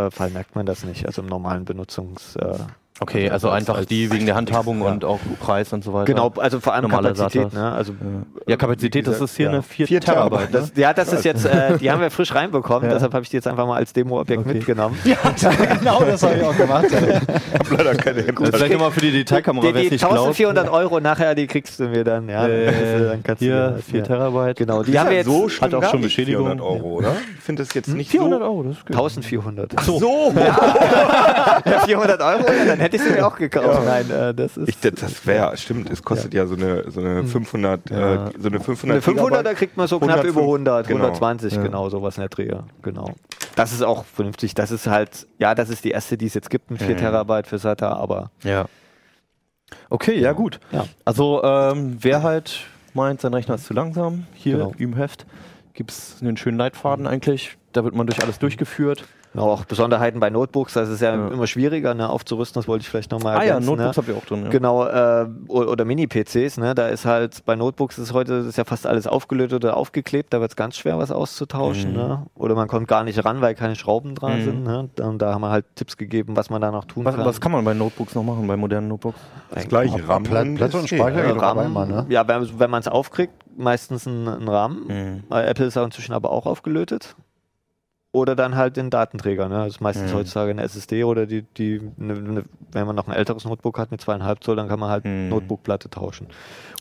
äh, 0.08 0.12
Fall 0.12 0.32
merkt 0.32 0.56
man 0.56 0.66
das 0.66 0.84
nicht. 0.84 1.06
Also 1.06 1.22
im 1.22 1.28
normalen 1.30 1.64
Benutzungs. 1.64 2.36
Äh, 2.36 2.56
Okay, 3.00 3.30
also 3.30 3.50
als- 3.50 3.62
einfach 3.62 3.78
als- 3.78 3.86
die 3.88 4.12
wegen 4.12 4.26
der 4.26 4.36
Handhabung 4.36 4.82
Ja. 4.82 4.88
und 4.92 5.06
auch 5.06 5.20
Preis 5.40 5.72
und 5.74 5.84
so 5.84 5.94
weiter. 5.94 6.06
Genau, 6.06 6.32
also 6.38 6.60
vor 6.60 6.74
allem 6.74 6.84
Normale 6.90 7.14
Kapazität. 7.14 7.54
Ne? 7.54 7.72
Also 7.72 7.94
Ja, 8.48 8.58
Kapazität, 8.58 9.06
das 9.08 9.22
ist 9.22 9.36
hier 9.38 9.46
Ja. 9.48 9.52
eine 9.52 9.62
4 9.64 9.88
Vier 9.88 10.02
Terabyte. 10.02 10.30
Terabyte, 10.52 10.54
ne? 10.54 10.60
Das, 10.62 10.72
ja, 10.76 10.94
das 10.94 11.14
ist 11.14 11.24
jetzt, 11.26 11.46
äh, 11.46 11.78
die 11.78 11.92
haben 11.92 12.02
wir 12.02 12.10
frisch 12.10 12.34
reinbekommen, 12.34 12.88
Ja. 12.90 12.96
deshalb 12.96 13.14
habe 13.14 13.24
ich 13.24 13.30
die 13.30 13.38
jetzt 13.38 13.48
einfach 13.48 13.68
mal 13.68 13.76
als 13.78 13.94
Demo-Objekt 13.94 14.42
Okay. 14.42 14.54
mitgenommen. 14.54 14.98
Ja, 15.04 15.16
genau, 15.80 16.02
das 16.04 16.24
habe 16.24 16.36
ich 16.38 16.44
auch 16.44 16.58
gemacht. 16.58 16.86
Ich 17.68 17.72
habe 17.72 17.84
leider 17.84 17.96
keine 17.96 18.24
Das 18.24 18.50
ist 18.50 18.56
vielleicht 18.56 18.74
nochmal 18.74 18.92
für 18.92 19.02
die 19.02 19.12
Detailkamera, 19.12 19.68
Die, 19.68 19.74
die 19.74 19.80
nicht 19.92 20.00
glaubt. 20.00 20.14
1400 20.14 20.70
Euro 20.70 21.00
nachher, 21.00 21.36
die 21.36 21.48
kriegst 21.48 21.80
du 21.80 21.88
mir 21.88 22.04
dann, 22.04 22.30
ja. 22.30 22.48
Äh, 22.48 23.08
dann 23.10 23.24
kannst 23.24 23.42
du 23.42 23.46
hier, 23.46 23.70
dir- 23.72 23.84
4 23.84 24.00
ja. 24.00 24.06
Terabyte. 24.06 24.58
Genau, 24.58 24.84
die 24.84 24.98
haben 24.98 25.10
wir 25.10 25.18
jetzt 25.18 25.26
so 25.26 25.50
hat 25.62 25.74
auch 25.74 25.84
schon 25.90 26.02
Beschädigung. 26.02 26.46
400 26.46 26.66
Euro, 26.66 26.88
oder? 26.98 27.12
Ich 27.38 27.44
finde 27.44 27.64
das 27.64 27.74
jetzt 27.74 27.88
nicht 27.90 28.10
400 28.12 28.40
so. 28.40 28.46
Euro, 28.46 28.64
das 28.64 28.78
ist 28.78 28.86
gut. 28.86 28.96
1400. 28.96 29.80
So, 29.82 30.00
400 31.86 32.22
Euro, 32.22 32.40
ja, 32.54 32.66
dann 32.66 32.80
hätte 32.88 32.96
ich 32.98 33.04
sie 33.04 33.10
mir 33.12 33.28
auch 33.28 33.36
gekauft. 33.38 33.82
Nein, 33.86 34.10
äh, 34.10 34.34
das 34.34 34.58
ist. 34.58 34.70
ich, 34.70 34.80
das, 34.80 34.94
das 34.96 35.26
wäre, 35.26 35.56
stimmt, 35.58 35.90
es 35.90 36.02
kostet 36.04 36.34
ja, 36.34 36.46
so 36.46 36.56
eine, 36.56 36.90
so 36.90 37.00
eine 37.00 37.24
500, 37.24 37.90
Ja. 37.90 38.28
äh, 38.28 38.32
so 38.40 38.48
eine 38.48 38.60
500 38.60 39.08
eine 39.08 39.18
500er 39.20 39.28
Gigabyte. 39.30 39.56
kriegt 39.58 39.78
man 39.78 39.88
so 39.88 40.00
knapp 40.00 40.10
105, 40.20 40.30
über 40.36 40.42
100, 40.42 40.88
genau. 40.88 41.00
120, 41.06 41.54
Ja. 41.54 41.62
genau, 41.62 41.90
sowas 41.90 42.18
in 42.18 42.22
der 42.22 42.30
Drehe. 42.30 42.64
Genau. 42.82 43.14
Das 43.56 43.72
ist 43.74 43.82
auch 43.84 44.06
vernünftig. 44.06 44.54
Das 44.56 44.72
ist 44.72 44.88
halt, 44.88 45.28
ja, 45.40 45.56
das 45.56 45.70
ist 45.70 45.84
die 45.84 45.92
erste, 45.92 46.18
die 46.18 46.26
es 46.28 46.34
jetzt 46.34 46.50
gibt 46.50 46.72
mit 46.72 46.82
4 46.82 46.96
Mhm. 46.96 47.00
Terabyte 47.00 47.48
für 47.48 47.58
SATA, 47.58 47.94
aber 47.94 48.32
Ja. 48.44 48.66
Okay, 49.90 50.18
ja 50.20 50.32
gut. 50.34 50.60
Ja. 50.72 50.86
Also 51.06 51.44
ähm, 51.44 51.98
wer 52.00 52.24
halt 52.24 52.62
meint, 52.94 53.22
sein 53.22 53.34
Rechner 53.34 53.56
ist 53.56 53.66
zu 53.66 53.74
langsam, 53.74 54.26
hier 54.34 54.58
Genau. 54.58 54.74
im 54.78 54.96
Heft 54.96 55.26
gibt 55.74 55.92
es 55.92 56.18
einen 56.22 56.38
schönen 56.38 56.58
Leitfaden 56.58 57.06
eigentlich. 57.06 57.58
Da 57.74 57.84
wird 57.84 57.94
man 57.94 58.08
durch 58.08 58.22
alles 58.24 58.40
durchgeführt. 58.40 59.04
Genau, 59.38 59.52
auch 59.52 59.66
Besonderheiten 59.66 60.20
bei 60.20 60.30
Notebooks, 60.30 60.74
das 60.74 60.90
ist 60.90 61.02
ja, 61.02 61.16
Ja. 61.16 61.28
immer 61.30 61.48
schwieriger 61.48 61.94
ne, 61.94 62.10
aufzurüsten, 62.10 62.60
das 62.60 62.68
wollte 62.68 62.82
ich 62.84 62.90
vielleicht 62.90 63.12
nochmal 63.12 63.38
Ah 63.38 63.44
ja, 63.44 63.48
ergänzen. 63.54 63.70
Notebooks 63.70 63.98
ne? 63.98 64.02
habt 64.04 64.10
ihr 64.10 64.18
auch 64.18 64.26
drin. 64.26 64.44
Ja. 64.44 64.50
Genau, 64.50 64.86
äh, 64.86 65.28
oder 65.50 65.86
Mini-PCs, 65.86 66.58
ne? 66.58 66.76
Da 66.76 66.88
ist 66.88 67.06
halt, 67.06 67.46
bei 67.46 67.56
Notebooks 67.56 67.98
ist 67.98 68.14
heute 68.14 68.34
ist 68.36 68.58
ja 68.58 68.66
fast 68.66 68.86
alles 68.88 69.08
aufgelötet 69.08 69.64
oder 69.64 69.78
aufgeklebt, 69.78 70.34
da 70.34 70.42
wird 70.42 70.52
es 70.52 70.56
ganz 70.56 70.76
schwer, 70.78 70.98
was 70.98 71.12
auszutauschen, 71.12 71.92
Mhm. 71.92 71.98
ne? 71.98 72.26
Oder 72.36 72.56
man 72.56 72.68
kommt 72.68 72.88
gar 72.88 73.04
nicht 73.04 73.24
ran, 73.24 73.42
weil 73.42 73.56
keine 73.56 73.76
Schrauben 73.76 74.16
dran 74.16 74.40
Mhm. 74.40 74.44
sind, 74.44 74.64
ne? 74.64 74.90
Und 75.02 75.22
da 75.22 75.34
haben 75.34 75.42
wir 75.42 75.50
halt 75.52 75.66
Tipps 75.76 75.98
gegeben, 75.98 76.36
was 76.36 76.50
man 76.50 76.62
da 76.62 76.72
noch 76.72 76.86
tun 76.86 77.06
Was, 77.06 77.16
kann. 77.16 77.26
was 77.26 77.40
kann 77.42 77.52
man 77.52 77.64
bei 77.64 77.74
Notebooks 77.74 78.16
noch 78.16 78.24
machen, 78.24 78.48
bei 78.48 78.58
modernen 78.58 78.88
Notebooks? 78.88 79.20
Das 79.54 79.68
gleiche. 79.68 80.04
Aber 80.08 80.20
Platte- 80.22 80.56
Platte 80.56 80.78
und. 80.78 80.88
Speicher 80.90 81.22
geht 81.24 81.36
doch 81.36 81.42
RAM, 81.42 81.58
einmal, 81.60 81.88
ne? 81.88 82.06
Ja, 82.10 82.28
wenn, 82.28 82.48
wenn 82.60 82.70
man 82.70 82.80
es 82.82 82.88
aufkriegt, 82.88 83.34
meistens 83.58 84.06
ein, 84.06 84.28
ein 84.28 84.48
RAM. 84.48 84.84
Mhm. 84.88 85.24
Äh, 85.32 85.44
Apple 85.48 85.66
ist 85.66 85.78
auch 85.78 85.86
inzwischen 85.86 86.14
aber 86.14 86.32
auch 86.32 86.46
aufgelötet. 86.46 87.16
Oder 88.18 88.36
dann 88.36 88.56
halt 88.56 88.78
den 88.78 88.90
Datenträger. 88.90 89.48
Ne? 89.48 89.56
Das 89.66 89.68
ist 89.76 89.82
meistens 89.82 90.12
Mhm. 90.12 90.16
heutzutage 90.18 90.50
eine 90.52 90.64
SSD 90.64 91.04
oder 91.04 91.28
die, 91.28 91.44
die 91.44 91.80
ne, 91.98 92.14
ne, 92.16 92.44
wenn 92.72 92.88
man 92.88 92.96
noch 92.96 93.08
ein 93.08 93.14
älteres 93.14 93.46
Notebook 93.46 93.78
hat 93.78 93.92
mit 93.92 94.02
zweieinhalb 94.02 94.44
Zoll, 94.44 94.56
dann 94.56 94.68
kann 94.68 94.80
man 94.80 94.90
halt 94.90 95.06
Mhm. 95.06 95.30
Notebookplatte 95.30 95.90
tauschen. 95.90 96.28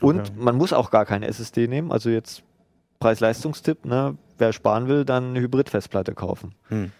Und 0.01 0.21
Okay. 0.21 0.31
man 0.37 0.57
muss 0.57 0.73
auch 0.73 0.91
gar 0.91 1.05
keine 1.05 1.27
SSD 1.27 1.69
nehmen. 1.69 1.93
Also 1.93 2.09
jetzt 2.09 2.43
Preis-Leistungstipp, 3.01 3.85
ne? 3.85 4.17
wer 4.39 4.53
sparen 4.55 4.89
will, 4.89 5.05
dann 5.05 5.31
eine 5.31 5.41
Hybrid-Festplatte 5.41 6.15
kaufen. 6.15 6.55
Hm. 6.69 6.91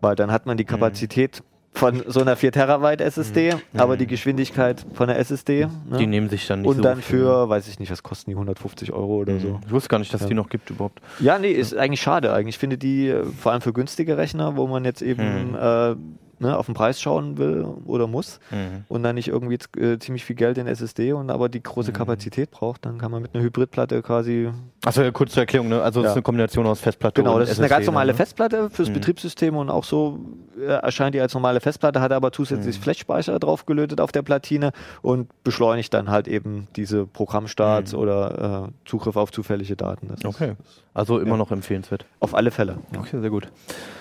Weil 0.00 0.14
dann 0.14 0.30
hat 0.30 0.46
man 0.46 0.56
die 0.56 0.64
Kapazität 0.64 1.42
von 1.72 2.02
so 2.08 2.20
einer 2.20 2.34
4 2.34 2.50
Terabyte 2.50 3.00
SSD, 3.00 3.54
aber 3.76 3.96
die 3.96 4.06
Geschwindigkeit 4.08 4.84
von 4.94 5.06
der 5.08 5.18
SSD. 5.18 5.66
Ne? 5.88 5.98
Die 5.98 6.06
nehmen 6.06 6.28
sich 6.28 6.46
dann 6.46 6.62
nicht 6.62 6.68
und 6.68 6.76
so 6.76 6.82
dann 6.82 7.00
viel. 7.02 7.18
für, 7.20 7.48
weiß 7.48 7.68
ich 7.68 7.78
nicht, 7.78 7.92
was 7.92 8.02
kosten 8.02 8.30
die 8.30 8.34
150 8.36 8.92
Euro 8.92 9.18
oder 9.18 9.34
Mhm. 9.34 9.40
so. 9.40 9.60
Ich 9.66 9.70
wusste 9.72 9.88
gar 9.88 9.98
nicht, 9.98 10.12
dass 10.12 10.22
Ja. 10.22 10.26
die 10.28 10.34
noch 10.34 10.48
gibt 10.48 10.70
überhaupt. 10.70 11.00
Ja, 11.20 11.38
nee, 11.38 11.52
ist 11.52 11.76
eigentlich 11.76 12.00
schade. 12.00 12.32
Eigentlich 12.32 12.58
finde 12.58 12.78
die 12.78 13.08
äh, 13.08 13.24
vor 13.24 13.52
allem 13.52 13.60
für 13.60 13.72
günstige 13.72 14.16
Rechner, 14.16 14.56
wo 14.56 14.66
man 14.66 14.84
jetzt 14.84 15.02
eben 15.02 15.22
Hm. 15.22 15.54
äh, 15.54 15.94
ne, 16.40 16.56
auf 16.56 16.66
den 16.66 16.74
Preis 16.74 17.00
schauen 17.00 17.38
will 17.38 17.64
oder 17.84 18.06
muss 18.06 18.40
Mhm. 18.50 18.84
und 18.88 19.02
dann 19.02 19.14
nicht 19.14 19.28
irgendwie 19.28 19.58
äh, 19.80 19.98
ziemlich 19.98 20.24
viel 20.24 20.36
Geld 20.36 20.58
in 20.58 20.66
SSD 20.66 21.12
und 21.12 21.30
aber 21.30 21.48
die 21.48 21.62
große 21.62 21.92
Kapazität 21.92 22.50
braucht, 22.50 22.84
dann 22.86 22.98
kann 22.98 23.10
man 23.10 23.22
mit 23.22 23.34
einer 23.34 23.44
Hybridplatte 23.44 24.02
quasi. 24.02 24.50
Achso, 24.84 25.02
ja, 25.02 25.10
kurz 25.10 25.32
zur 25.32 25.42
Erklärung, 25.42 25.68
ne? 25.68 25.82
Also 25.82 26.00
es 26.00 26.04
Ja. 26.04 26.10
ist 26.10 26.16
eine 26.16 26.22
Kombination 26.22 26.66
aus 26.66 26.80
Festplatte 26.80 27.20
Genau, 27.22 27.34
und 27.34 27.40
das 27.40 27.50
ist 27.50 27.58
eine 27.58 27.68
ganz 27.68 27.86
normale 27.86 28.12
ne? 28.12 28.16
Festplatte 28.16 28.70
fürs 28.70 28.88
Mhm. 28.88 28.94
Betriebssystem 28.94 29.56
und 29.56 29.70
auch 29.70 29.84
so 29.84 30.18
äh, 30.60 30.64
erscheint 30.66 31.14
die 31.14 31.20
als 31.20 31.34
normale 31.34 31.60
Festplatte, 31.60 32.00
hat 32.00 32.12
aber 32.12 32.32
zusätzlich 32.32 32.78
Mhm. 32.78 32.82
Flash-Speicher 32.82 33.38
draufgelötet 33.38 34.00
auf 34.00 34.10
der 34.12 34.22
Platine 34.22 34.72
und 35.02 35.28
beschleunigt 35.44 35.94
dann 35.94 36.10
halt 36.10 36.26
eben 36.28 36.66
diese 36.76 37.06
Programmstarts 37.06 37.92
Mhm. 37.92 37.98
oder 37.98 38.68
äh, 38.68 38.88
Zugriff 38.88 39.16
auf 39.16 39.30
zufällige 39.32 39.76
Daten. 39.76 40.08
Das 40.08 40.24
Okay. 40.24 40.50
ist 40.52 40.82
Also 40.94 41.18
immer 41.20 41.32
Ja. 41.32 41.36
noch 41.36 41.52
empfehlenswert. 41.52 42.06
auf 42.20 42.34
alle 42.34 42.50
Fälle. 42.50 42.78
Ja. 42.92 43.00
Okay, 43.00 43.20
sehr 43.20 43.30
gut. 43.30 43.48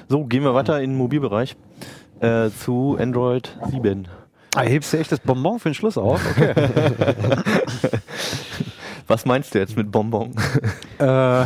So, 0.10 0.26
gehen 0.26 0.43
wir 0.43 0.54
weiter 0.56 0.82
in 0.82 0.91
den 0.91 0.97
Mobilbereich 0.97 1.56
äh, 2.22 2.50
zu 2.52 2.98
Android 3.00 3.56
7. 3.72 4.08
Ah, 4.56 4.62
hebst 4.62 4.94
du 4.94 4.98
echt 4.98 5.12
das 5.12 5.20
Bonbon 5.20 5.60
für 5.60 5.70
den 5.70 5.76
Schluss 5.76 5.98
auf? 5.98 6.20
Okay. 6.32 6.54
Was 9.10 9.26
meinst 9.26 9.56
du 9.56 9.60
jetzt 9.60 9.78
mit 9.78 9.90
Bonbon? 9.90 10.32
äh, 11.00 11.46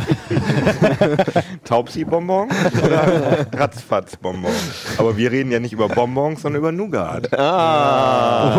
Taubsi-Bonbon 1.64 2.48
oder 2.82 3.46
Ratzfatz-Bonbon? 3.56 4.50
Aber 4.98 5.16
wir 5.16 5.30
reden 5.30 5.52
ja 5.52 5.60
nicht 5.60 5.72
über 5.72 5.88
Bonbons, 5.88 6.42
sondern 6.42 6.60
über 6.60 6.72
Nougat. 6.72 7.32
ah! 7.38 8.58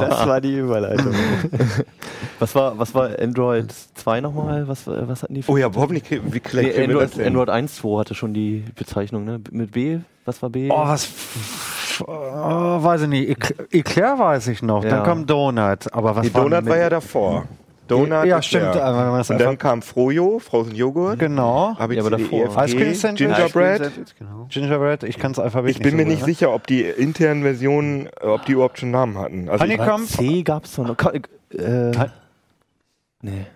Das 0.00 0.26
war 0.26 0.42
die 0.42 0.58
Überleitung. 0.58 1.14
Was 2.38 2.54
war, 2.54 2.78
was 2.78 2.94
war 2.94 3.18
Android 3.18 3.72
2 3.94 4.20
nochmal? 4.20 4.68
Was, 4.68 4.86
was 4.86 5.22
hatten 5.22 5.34
die 5.34 5.42
für 5.42 5.52
Oh 5.52 5.56
ja, 5.56 5.70
hoffentlich, 5.74 6.04
wie 6.10 6.18
Nee, 6.18 6.40
kriegen 6.40 6.52
wir 6.52 6.70
das 7.00 7.12
Android, 7.12 7.16
denn? 7.16 7.26
Android 7.28 7.48
1.2 7.48 7.98
hatte 8.00 8.14
schon 8.14 8.34
die 8.34 8.62
Bezeichnung, 8.74 9.24
ne? 9.24 9.40
Mit 9.50 9.70
B? 9.72 10.00
Was 10.24 10.42
war 10.42 10.50
B? 10.50 10.68
oh, 10.70 10.86
was. 10.86 11.08
Oh, 12.06 12.06
weiß 12.82 13.02
ich 13.02 13.08
nicht. 13.08 13.30
Ecl- 13.30 13.66
Eclair 13.72 14.18
weiß 14.18 14.48
ich 14.48 14.62
noch. 14.62 14.82
Ja. 14.84 14.90
Dann 14.90 15.04
kam 15.04 15.26
Donut. 15.26 15.92
Aber 15.92 16.16
was 16.16 16.26
Die 16.26 16.32
Donut 16.32 16.66
war 16.66 16.76
ja 16.78 16.88
davor. 16.90 17.44
Donut 17.88 18.24
Ja, 18.24 18.40
stimmt, 18.40 18.74
das 18.74 19.28
Und 19.28 19.38
dann 19.40 19.58
kam 19.58 19.82
Froyo, 19.82 20.38
Frozen 20.38 20.74
Joghurt. 20.74 21.18
Genau. 21.18 21.74
ABCD, 21.78 21.94
Ja, 21.96 22.00
aber 22.00 22.10
davor. 22.10 22.44
EFG, 22.46 22.64
Ice 22.64 22.76
Cream 22.76 22.94
Sandwich. 22.94 23.26
Gingerbread. 23.26 23.92
Genau. 24.18 24.46
Gingerbread, 24.48 25.02
ich 25.02 25.18
kann 25.18 25.32
es 25.32 25.38
alphabetisch 25.38 25.76
Ich 25.76 25.82
bin 25.82 25.96
mir 25.96 26.04
so 26.04 26.08
nicht 26.08 26.20
sagen. 26.20 26.32
sicher, 26.32 26.54
ob 26.54 26.66
die 26.66 26.82
internen 26.82 27.42
Versionen, 27.42 28.06
äh, 28.20 28.26
ob 28.26 28.46
die 28.46 28.52
überhaupt 28.52 28.78
schon 28.78 28.92
Namen 28.92 29.18
hatten. 29.18 29.48
Also 29.48 29.64
ich, 29.64 29.78
Honeycomb. 29.78 30.06
C 30.08 30.42
gab's 30.42 30.76
doch 30.76 30.86
noch. 30.86 30.96
Äh, 31.50 31.90
nee. 33.20 33.46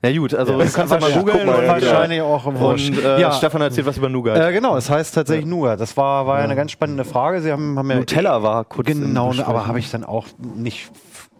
Na 0.00 0.16
gut, 0.16 0.32
also 0.32 0.52
Ja, 0.52 0.58
du 0.58 0.64
das 0.64 0.74
kannst 0.74 0.92
ja 0.94 1.00
mal 1.00 1.10
googeln 1.12 1.48
ja. 1.48 1.66
wahrscheinlich 1.66 2.20
auch 2.20 2.44
wurscht. 2.54 2.90
und 2.90 3.04
äh, 3.04 3.20
Ja. 3.20 3.32
Stefan 3.32 3.60
erzählt 3.62 3.84
was 3.86 3.96
über 3.98 4.08
Nougat. 4.08 4.38
Äh, 4.38 4.52
genau, 4.52 4.76
es 4.76 4.88
heißt 4.88 5.12
tatsächlich 5.14 5.46
Nougat. 5.46 5.80
Das 5.80 5.96
war, 5.96 6.24
war 6.26 6.38
ja 6.38 6.44
eine 6.44 6.54
ganz 6.54 6.70
spannende 6.70 7.04
Frage. 7.04 7.40
Sie 7.42 7.50
haben, 7.50 7.76
haben 7.76 7.90
ja 7.90 7.96
Nutella 7.96 8.42
war 8.42 8.64
kurz 8.64 8.88
im 8.90 9.00
Genau, 9.00 9.32
aber 9.44 9.66
habe 9.66 9.80
ich 9.80 9.90
dann 9.90 10.04
auch 10.04 10.26
nicht 10.54 10.90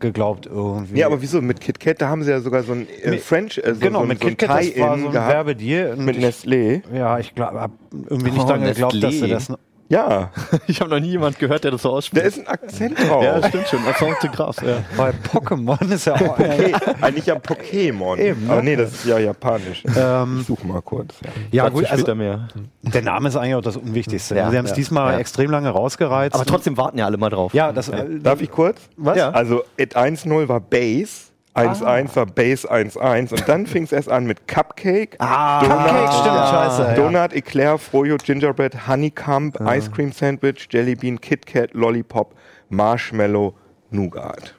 geglaubt 0.00 0.46
irgendwie. 0.46 0.98
Ja, 0.98 1.06
aber 1.06 1.22
wieso? 1.22 1.40
Mit 1.40 1.60
KitKat, 1.60 2.00
da 2.00 2.08
haben 2.08 2.22
sie 2.24 2.30
ja 2.32 2.40
sogar 2.40 2.62
so 2.64 2.72
ein 2.72 2.86
äh, 3.02 3.10
Mit- 3.10 3.20
French, 3.20 3.58
äh, 3.58 3.74
so, 3.74 3.80
genau, 3.80 4.00
so, 4.00 4.06
mit 4.06 4.20
so 4.20 4.26
ein 4.28 4.36
KitKat, 4.36 4.60
das 4.60 4.78
war 4.80 4.98
so 4.98 5.06
ein 5.06 5.12
gehabt 5.12 5.32
Werbedeal. 5.32 5.96
mit 5.96 6.16
ich- 6.16 6.24
Nestlé. 6.24 6.82
Ja, 6.94 7.18
ich 7.20 7.34
glaube, 7.36 7.60
habe 7.60 7.72
irgendwie 8.08 8.30
nicht 8.32 8.42
Oh, 8.44 8.48
dran 8.48 8.62
geglaubt, 8.64 9.02
dass 9.02 9.12
sie 9.14 9.28
das. 9.28 9.52
Ja, 9.88 10.30
Ich 10.66 10.80
habe 10.80 10.90
noch 10.90 11.00
nie 11.00 11.10
jemand 11.10 11.38
gehört, 11.38 11.64
der 11.64 11.70
das 11.70 11.82
so 11.82 11.90
da 11.90 11.94
ausspricht. 11.96 12.26
ist 12.26 12.38
ein 12.38 12.46
Akzent 12.46 12.98
drauf. 12.98 13.22
ja, 13.22 13.48
stimmt 13.48 13.68
schon. 13.68 13.86
Accent 13.86 14.22
de 14.22 14.30
Grâce, 14.30 14.62
ja. 14.62 14.84
Bei 14.96 15.10
Pokémon 15.10 15.92
ist 15.92 16.06
ja 16.06 16.14
auch. 16.14 16.36
Poké, 16.36 16.72
eigentlich 17.00 17.26
ja 17.26 17.36
Pokémon. 17.36 18.16
Eben, 18.18 18.46
ne? 18.46 18.52
Aber 18.52 18.62
nee, 18.62 18.76
das 18.76 18.92
ist 18.92 19.04
ja 19.06 19.18
japanisch. 19.18 19.82
Ähm, 19.96 20.38
ich 20.40 20.46
suche 20.46 20.66
mal 20.66 20.82
kurz. 20.82 21.14
Ja. 21.22 21.64
ja, 21.64 21.68
gut, 21.70 21.86
später 21.86 21.92
also 21.92 22.14
mehr. 22.14 22.48
der 22.82 23.02
Name 23.02 23.28
ist 23.28 23.36
eigentlich 23.36 23.54
auch 23.54 23.62
das 23.62 23.76
Unwichtigste. 23.76 24.36
Ja, 24.36 24.50
sie 24.50 24.58
haben 24.58 24.64
es 24.64 24.72
ja, 24.72 24.76
diesmal 24.76 25.14
ja. 25.14 25.18
extrem 25.18 25.50
lange 25.50 25.70
rausgereizt. 25.70 26.34
Aber 26.34 26.44
trotzdem 26.44 26.76
warten 26.76 26.98
ja 26.98 27.06
alle 27.06 27.16
mal 27.16 27.30
drauf. 27.30 27.54
Ja, 27.54 27.72
das. 27.72 27.90
Darf 28.22 28.40
ich 28.40 28.50
kurz? 28.50 28.80
Was? 28.96 29.16
Ja. 29.16 29.30
Also, 29.30 29.62
It 29.76 29.96
1.0 29.96 30.48
war 30.48 30.60
Base. 30.60 31.27
1.1 31.54 32.14
war 32.14 32.26
Base 32.26 32.70
1.1 32.70 33.32
und 33.32 33.48
dann 33.48 33.66
fing 33.66 33.82
es 33.82 33.92
erst 33.92 34.08
an 34.08 34.26
mit 34.26 34.46
Cupcake, 34.46 35.16
Ah, 35.18 35.60
Cupcake, 35.60 36.12
stimmt, 36.12 36.48
scheiße. 36.48 36.82
Ja. 36.82 36.94
Donut, 36.94 37.32
Eclair, 37.32 37.78
Froyo, 37.78 38.16
Gingerbread, 38.16 38.86
Honeycomb, 38.86 39.56
Ice 39.66 39.90
Cream 39.90 40.12
Sandwich, 40.12 40.68
Jellybean, 40.70 41.20
KitKat, 41.20 41.74
Lollipop, 41.74 42.34
Marshmallow, 42.68 43.54
Nougat. 43.90 44.54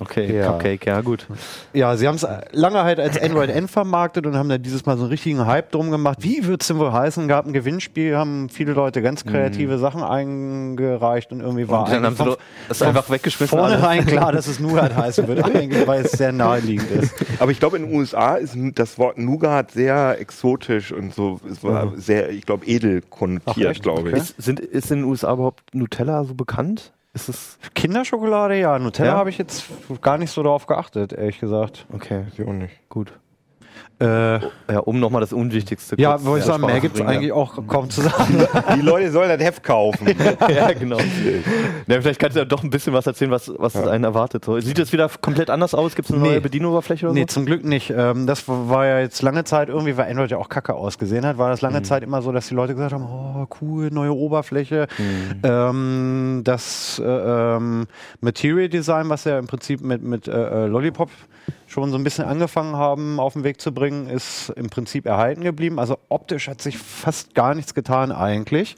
Okay, 0.00 0.34
Ja. 0.36 0.52
Cupcake, 0.52 0.86
ja 0.86 1.00
gut. 1.02 1.26
Ja, 1.74 1.96
sie 1.96 2.08
haben 2.08 2.14
es 2.14 2.26
lange 2.52 2.82
halt 2.82 2.98
als 2.98 3.20
Android 3.20 3.50
N 3.50 3.68
vermarktet 3.68 4.26
und 4.26 4.36
haben 4.36 4.48
da 4.48 4.58
dieses 4.58 4.86
Mal 4.86 4.96
so 4.96 5.02
einen 5.02 5.10
richtigen 5.10 5.46
Hype 5.46 5.70
drum 5.70 5.90
gemacht. 5.90 6.18
Wie 6.20 6.46
wird's 6.46 6.66
denn 6.68 6.78
wohl 6.78 6.92
heißen? 6.92 7.28
Gab 7.28 7.46
ein 7.46 7.52
Gewinnspiel, 7.52 8.16
haben 8.16 8.48
viele 8.48 8.72
Leute 8.72 9.02
ganz 9.02 9.24
kreative 9.24 9.78
Sachen 9.78 10.02
eingereicht 10.02 11.30
und 11.32 11.40
irgendwie 11.40 11.68
war 11.68 11.84
Und 11.84 11.92
dann 11.92 12.06
haben 12.06 12.16
sie 12.16 12.36
das 12.68 12.82
einfach 12.82 13.10
weggeschmissen. 13.10 13.56
vornherein 13.58 14.06
klar, 14.06 14.32
dass 14.32 14.46
es 14.46 14.60
Nougat 14.60 14.96
heißen 14.96 15.28
wird, 15.28 15.44
eigentlich, 15.56 15.86
weil 15.86 16.04
es 16.04 16.12
sehr 16.12 16.32
naheliegend 16.32 16.90
ist. 16.90 17.14
Aber 17.38 17.50
ich 17.52 17.60
glaube, 17.60 17.76
in 17.76 17.86
den 17.86 17.94
USA 17.94 18.36
ist 18.36 18.56
das 18.74 18.98
Wort 18.98 19.18
Nougat 19.18 19.72
sehr 19.72 20.18
exotisch 20.20 20.92
und 20.92 21.14
so, 21.14 21.40
es 21.50 21.62
war 21.62 21.92
sehr, 21.96 22.30
ich 22.30 22.46
glaube, 22.46 22.66
edel 22.66 23.02
konnotiert, 23.02 23.82
glaube 23.82 24.08
ich. 24.08 24.14
Okay. 24.14 24.22
Ist, 24.22 24.42
sind, 24.42 24.60
ist 24.60 24.90
in 24.90 25.00
den 25.00 25.04
USA 25.04 25.32
überhaupt 25.34 25.74
Nutella 25.74 26.24
so 26.24 26.34
bekannt? 26.34 26.92
Ist 27.14 27.28
es. 27.28 27.58
Kinderschokolade, 27.74 28.58
ja. 28.58 28.78
Nutella 28.78 29.12
Ja? 29.12 29.16
habe 29.18 29.30
ich 29.30 29.38
jetzt 29.38 29.64
gar 30.00 30.16
nicht 30.18 30.30
so 30.30 30.42
darauf 30.42 30.66
geachtet, 30.66 31.12
ehrlich 31.12 31.38
gesagt. 31.40 31.86
Okay, 31.92 32.24
Ich 32.32 32.42
auch 32.42 32.52
nicht. 32.52 32.88
gut. 32.88 33.12
Äh, 34.02 34.40
Ja, 34.72 34.78
um 34.80 34.98
nochmal 35.00 35.20
das 35.20 35.32
Unwichtigste 35.32 35.94
ja, 35.98 36.22
wollte 36.24 36.40
ich 36.40 36.46
sagen, 36.46 36.64
mehr 36.66 36.80
gibt 36.80 36.96
es 36.98 37.04
eigentlich 37.06 37.32
auch 37.32 37.66
kaum 37.66 37.88
zu 37.90 38.00
sagen. 38.02 38.46
Die 38.76 38.80
Leute 38.80 39.10
sollen 39.10 39.28
das 39.28 39.40
Heft 39.46 39.62
kaufen. 39.62 40.06
ja, 40.48 40.72
genau. 40.72 40.98
ja, 40.98 42.00
vielleicht 42.00 42.18
kannst 42.18 42.36
du 42.36 42.40
ja 42.40 42.44
doch 42.44 42.62
ein 42.64 42.70
bisschen 42.70 42.92
was 42.92 43.06
erzählen, 43.06 43.30
was, 43.30 43.52
was 43.58 43.76
einen 43.76 44.04
erwartet. 44.04 44.44
So, 44.44 44.58
sieht 44.60 44.78
das 44.78 44.92
wieder 44.92 45.08
komplett 45.20 45.50
anders 45.50 45.74
aus? 45.74 45.94
Gibt 45.94 46.08
es 46.08 46.14
eine 46.14 46.22
Nee. 46.22 46.28
neue 46.30 46.40
Bedienoberfläche 46.40 47.06
oder 47.06 47.14
Nee, 47.14 47.22
so? 47.22 47.26
zum 47.34 47.46
Glück 47.46 47.64
nicht. 47.64 47.90
Ähm, 47.96 48.26
das 48.26 48.44
war 48.46 48.86
ja 48.86 48.98
jetzt 49.00 49.22
lange 49.22 49.44
Zeit 49.44 49.68
irgendwie, 49.68 49.96
weil 49.96 50.10
Android 50.10 50.30
ja 50.30 50.38
auch 50.38 50.48
kacke 50.48 50.74
ausgesehen 50.74 51.24
hat, 51.26 51.38
war 51.38 51.50
das 51.50 51.60
lange 51.60 51.82
Zeit 51.82 52.02
immer 52.02 52.22
so, 52.22 52.32
dass 52.32 52.48
die 52.48 52.54
Leute 52.54 52.74
gesagt 52.74 52.92
haben, 52.92 53.04
oh 53.04 53.46
cool, 53.60 53.90
neue 53.90 54.12
Oberfläche. 54.12 54.86
Ähm, 55.42 56.40
das 56.44 57.00
äh, 57.04 57.06
ähm, 57.56 57.86
Material 58.20 58.68
Design, 58.68 59.08
was 59.08 59.24
ja 59.24 59.38
im 59.38 59.46
Prinzip 59.46 59.80
mit, 59.80 60.02
mit 60.02 60.28
äh, 60.28 60.64
äh, 60.64 60.66
Lollipop 60.66 61.10
schon 61.72 61.90
so 61.90 61.96
ein 61.96 62.04
bisschen 62.04 62.24
angefangen 62.24 62.76
haben, 62.76 63.18
auf 63.18 63.32
den 63.32 63.44
Weg 63.44 63.60
zu 63.60 63.72
bringen, 63.72 64.08
ist 64.08 64.50
im 64.50 64.68
Prinzip 64.68 65.06
erhalten 65.06 65.42
geblieben. 65.42 65.78
Also 65.78 65.98
optisch 66.08 66.48
hat 66.48 66.60
sich 66.60 66.76
fast 66.76 67.34
gar 67.34 67.54
nichts 67.54 67.74
getan 67.74 68.12
eigentlich, 68.12 68.76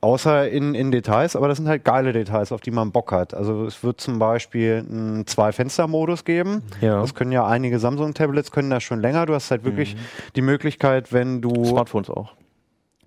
außer 0.00 0.48
in, 0.48 0.74
in 0.74 0.90
Details. 0.90 1.36
Aber 1.36 1.48
das 1.48 1.58
sind 1.58 1.68
halt 1.68 1.84
geile 1.84 2.12
Details, 2.12 2.50
auf 2.50 2.60
die 2.60 2.72
man 2.72 2.90
Bock 2.90 3.12
hat. 3.12 3.34
Also 3.34 3.64
es 3.64 3.82
wird 3.84 4.00
zum 4.00 4.18
Beispiel 4.18 4.84
einen 4.88 5.26
Zwei-Fenster-Modus 5.26 6.24
geben. 6.24 6.62
Ja. 6.80 7.00
Das 7.00 7.14
können 7.14 7.32
ja 7.32 7.46
einige 7.46 7.78
Samsung-Tablets 7.78 8.50
können 8.50 8.70
das 8.70 8.82
schon 8.82 9.00
länger. 9.00 9.26
Du 9.26 9.34
hast 9.34 9.50
halt 9.50 9.64
wirklich 9.64 9.96
die 10.34 10.42
Möglichkeit, 10.42 11.12
wenn 11.12 11.40
du 11.40 11.64
Smartphones 11.64 12.10
auch. 12.10 12.34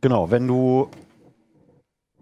Genau, 0.01 0.31
wenn 0.31 0.47
du. 0.47 0.89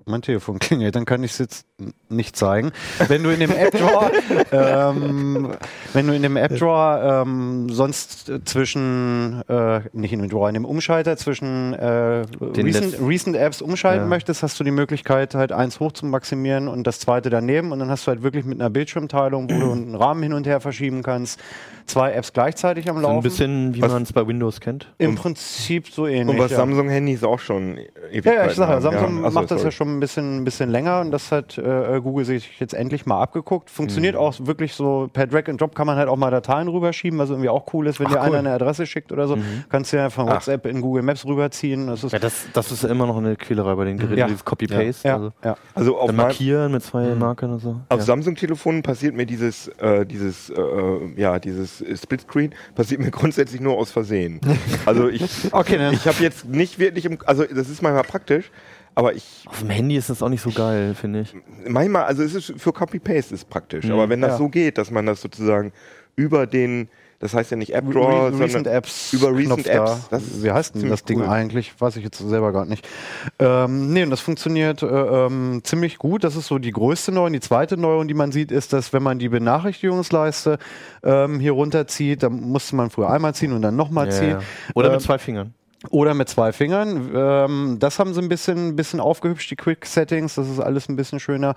Mein 0.07 0.21
Telefon 0.21 0.59
klingelt, 0.59 0.95
dann 0.95 1.05
kann 1.05 1.23
ich 1.23 1.31
es 1.31 1.39
jetzt 1.39 1.65
nicht 2.09 2.35
zeigen. 2.35 2.71
Wenn 3.07 3.23
du 3.23 3.29
in 3.31 3.39
dem 3.39 3.51
App 3.51 3.71
Drawer, 3.71 4.11
ähm, 4.51 5.49
wenn 5.93 6.07
du 6.07 6.13
in 6.15 6.21
dem 6.21 6.37
App 6.37 6.55
Drawer 6.57 7.23
ähm, 7.25 7.67
sonst 7.69 8.29
äh, 8.29 8.43
zwischen, 8.43 9.41
äh, 9.47 9.81
nicht 9.93 10.13
in 10.13 10.19
dem 10.21 10.29
Drawer, 10.29 10.47
in 10.49 10.53
dem 10.55 10.65
Umschalter 10.65 11.17
zwischen 11.17 11.73
äh, 11.73 12.23
recent, 12.41 12.97
recent 13.01 13.35
Apps 13.35 13.61
umschalten 13.61 14.03
Ja. 14.03 14.07
möchtest, 14.07 14.43
hast 14.43 14.59
du 14.59 14.63
die 14.63 14.71
Möglichkeit, 14.71 15.35
halt 15.35 15.51
eins 15.51 15.79
hoch 15.79 15.91
zu 15.91 16.05
maximieren 16.05 16.67
und 16.67 16.85
das 16.85 16.99
zweite 16.99 17.29
daneben. 17.29 17.71
Und 17.71 17.79
dann 17.79 17.89
hast 17.89 18.05
du 18.07 18.11
halt 18.11 18.23
wirklich 18.23 18.45
mit 18.45 18.59
einer 18.59 18.69
Bildschirmteilung, 18.69 19.49
wo 19.49 19.59
du 19.59 19.71
einen 19.71 19.95
Rahmen 19.95 20.23
hin 20.23 20.33
und 20.33 20.45
her 20.47 20.59
verschieben 20.61 21.03
kannst, 21.03 21.39
zwei 21.85 22.11
Apps 22.13 22.33
gleichzeitig 22.33 22.89
am 22.89 22.97
So 22.97 23.01
Laufen. 23.03 23.17
ein 23.17 23.23
bisschen, 23.23 23.75
wie 23.75 23.81
man 23.81 24.03
es 24.03 24.13
bei 24.13 24.25
Windows 24.27 24.59
kennt. 24.59 24.91
Im 24.97 25.15
Prinzip 25.15 25.87
so 25.89 26.07
ähnlich. 26.07 26.35
Und 26.35 26.43
was 26.43 26.51
ja. 26.51 26.57
Samsung-Handys 26.57 27.23
auch 27.23 27.39
schon 27.39 27.77
ewig 28.11 28.25
Ja, 28.25 28.33
ja, 28.33 28.45
ich 28.47 28.53
sage 28.53 28.73
ja. 28.73 28.81
Samsung 28.81 29.23
so, 29.23 29.29
macht 29.31 29.51
das 29.51 29.59
sorry. 29.61 29.63
ja 29.65 29.71
schon 29.71 29.97
ein 29.97 29.99
bisschen, 29.99 30.37
ein 30.41 30.43
bisschen 30.45 30.69
länger 30.69 31.01
und 31.01 31.11
das 31.11 31.31
hat 31.31 31.57
äh, 31.57 31.94
Google 32.01 32.25
sich 32.25 32.60
jetzt 32.60 32.73
endlich 32.73 33.05
mal 33.05 33.21
abgeguckt. 33.21 33.69
Mhm. 33.69 33.73
Funktioniert 33.75 34.15
auch 34.15 34.34
wirklich 34.39 34.73
so 34.73 35.10
per 35.12 35.27
Drag 35.27 35.47
and 35.47 35.60
Drop 35.60 35.75
kann 35.75 35.88
man 35.88 35.97
halt 35.97 36.08
auch 36.10 36.15
mal 36.17 36.31
Dateien 36.31 36.67
rüberschieben, 36.67 37.19
was 37.19 37.29
irgendwie 37.29 37.49
auch 37.49 37.73
cool 37.73 37.88
ist, 37.88 37.99
wenn 37.99 38.08
dir 38.08 38.21
einer 38.21 38.39
eine 38.39 38.51
Adresse 38.51 38.86
schickt 38.86 39.12
oder 39.12 39.27
so, 39.27 39.38
kannst 39.69 39.93
du 39.93 39.97
ja 39.97 40.10
von 40.10 40.27
WhatsApp 40.27 40.65
in 40.65 40.81
Google 40.81 41.03
Maps 41.03 41.25
rüberziehen. 41.25 41.88
Das 41.88 42.03
ist 42.03 42.12
Ja, 42.12 42.19
das, 42.19 42.47
das 42.53 42.71
ist 42.71 42.84
ja 42.84 42.89
immer 42.89 43.08
noch 43.08 43.17
eine 43.17 43.36
Quälerei 43.36 43.75
bei 43.75 43.86
den 43.86 43.97
Geräten, 43.97 44.17
Ja. 44.17 44.27
dieses 44.27 44.43
Copy-Paste. 44.45 45.08
ja, 45.08 45.15
Also. 45.15 45.31
ja. 45.43 45.55
Also 45.73 45.97
auf, 45.97 46.12
markieren 46.12 46.71
mit 46.71 46.84
zwei 46.84 47.15
Markern 47.15 47.53
und 47.53 47.60
so. 47.60 47.79
auf 47.89 47.99
ja. 47.99 48.05
Samsung-Telefonen 48.05 48.84
passiert 48.84 49.15
mir 49.15 49.25
dieses, 49.25 49.67
äh, 49.79 50.05
dieses, 50.05 50.49
äh, 50.49 50.55
ja, 51.17 51.39
dieses 51.39 51.81
äh, 51.81 51.95
Splitscreen 51.95 52.53
passiert 52.75 53.01
mir 53.01 53.12
grundsätzlich 53.12 53.62
nur 53.62 53.77
aus 53.77 53.91
Versehen. 53.91 54.39
Also 54.86 55.08
ich, 55.10 55.23
Okay, 55.51 55.77
dann. 55.77 55.93
ich 55.93 56.05
habe 56.08 56.21
jetzt 56.21 56.45
nicht 56.47 56.79
wirklich 56.79 57.05
im, 57.05 57.17
also 57.25 57.43
das 57.43 57.69
ist 57.69 57.81
manchmal 57.81 58.03
praktisch, 58.03 58.51
aber 58.95 59.13
ich 59.13 59.43
Auf 59.45 59.60
dem 59.60 59.69
Handy 59.69 59.95
ist 59.97 60.10
das 60.10 60.21
auch 60.23 60.29
nicht 60.29 60.41
so 60.41 60.49
geil, 60.51 60.95
finde 60.95 61.21
ich. 61.21 61.36
manchmal, 61.67 62.05
also 62.05 62.23
es 62.23 62.34
ist 62.34 62.53
für 62.58 62.73
Copy-Paste 62.73 63.34
ist 63.36 63.49
praktisch, 63.49 63.89
aber 63.89 64.10
wenn 64.10 64.21
das 64.21 64.31
Ja. 64.34 64.38
so 64.38 64.49
geht, 64.49 64.77
dass 64.77 64.89
man 64.91 65.05
das 65.05 65.21
sozusagen 65.21 65.73
über 66.15 66.47
den, 66.47 66.88
das 67.19 67.34
heißt 67.34 67.51
ja 67.51 67.58
nicht 67.58 67.73
App 67.73 67.91
Drawer, 67.91 68.27
Re 68.27 68.39
Recent 68.39 68.51
sondern 68.53 68.73
Apps. 68.73 69.12
über 69.13 69.29
Recent 69.36 69.47
Knopf 69.47 69.63
da. 69.63 69.93
Apps, 69.93 70.10
das 70.10 70.23
ist 70.23 70.43
Wie 70.43 70.51
heißt 70.51 70.75
denn 70.75 70.89
das 70.89 71.03
Ding 71.03 71.19
cool. 71.21 71.27
eigentlich? 71.27 71.73
Weiß 71.79 71.95
ich 71.97 72.03
jetzt 72.03 72.17
selber 72.19 72.51
gar 72.53 72.65
nicht. 72.65 72.88
Ähm, 73.39 73.91
nee, 73.91 74.03
und 74.03 74.10
das 74.12 74.21
funktioniert 74.21 74.81
äh, 74.81 74.86
ähm, 74.88 75.60
ziemlich 75.63 75.97
gut. 75.97 76.23
Das 76.23 76.36
ist 76.38 76.47
so 76.47 76.58
die 76.58 76.71
größte 76.71 77.12
Neuerung. 77.12 77.34
Die 77.34 77.39
zweite 77.41 77.75
Neuerung, 77.77 78.08
die 78.08 78.13
man 78.13 78.31
sieht, 78.31 78.51
ist, 78.51 78.71
dass 78.73 78.93
wenn 78.93 79.03
man 79.03 79.19
die 79.19 79.27
Benachrichtigungsleiste 79.29 80.58
ähm, 81.03 81.39
hier 81.39 81.51
runterzieht, 81.53 82.23
dann 82.23 82.39
musste 82.41 82.75
man 82.75 82.89
früher 82.89 83.10
einmal 83.10 83.34
ziehen 83.36 83.53
und 83.53 83.62
dann 83.62 83.75
nochmal 83.75 84.05
Ja, 84.08 84.12
ziehen. 84.12 84.29
ja. 84.31 84.39
Oder 84.73 84.88
Ähm, 84.88 84.93
mit 84.93 85.01
zwei 85.01 85.17
Fingern. 85.17 85.53
Oder 85.89 86.13
mit 86.13 86.29
zwei 86.29 86.51
Fingern. 86.51 87.11
Ähm, 87.13 87.77
das 87.79 87.99
haben 87.99 88.13
sie 88.13 88.21
ein 88.21 88.29
bisschen, 88.29 88.69
ein 88.69 88.75
bisschen 88.75 88.99
aufgehübscht, 88.99 89.49
die 89.51 89.55
Quick 89.55 89.85
Settings. 89.85 90.35
Das 90.35 90.49
ist 90.49 90.59
alles 90.59 90.89
ein 90.89 90.95
bisschen 90.95 91.19
schöner. 91.19 91.55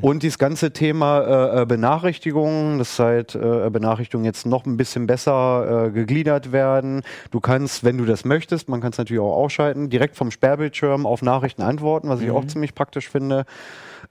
Und 0.00 0.22
dieses 0.22 0.38
ganze 0.38 0.72
Thema 0.72 1.20
äh, 1.20 1.62
äh, 1.62 1.66
Benachrichtigungen, 1.66 2.78
dass 2.78 2.98
halt 2.98 3.34
äh, 3.34 3.70
Benachrichtigungen 3.70 4.24
jetzt 4.24 4.46
noch 4.46 4.66
ein 4.66 4.76
bisschen 4.76 5.06
besser 5.06 5.86
äh, 5.86 5.90
gegliedert 5.90 6.52
werden. 6.52 7.02
Du 7.30 7.40
kannst, 7.40 7.84
wenn 7.84 7.98
du 7.98 8.04
das 8.04 8.24
möchtest, 8.24 8.68
man 8.68 8.80
kann 8.80 8.90
es 8.92 8.98
natürlich 8.98 9.20
auch 9.20 9.36
ausschalten, 9.36 9.90
direkt 9.90 10.16
vom 10.16 10.30
Sperrbildschirm 10.30 11.06
auf 11.06 11.22
Nachrichten 11.22 11.62
antworten, 11.62 12.08
was 12.08 12.20
ich 12.20 12.30
auch 12.30 12.46
ziemlich 12.46 12.74
praktisch 12.74 13.08
finde. 13.08 13.44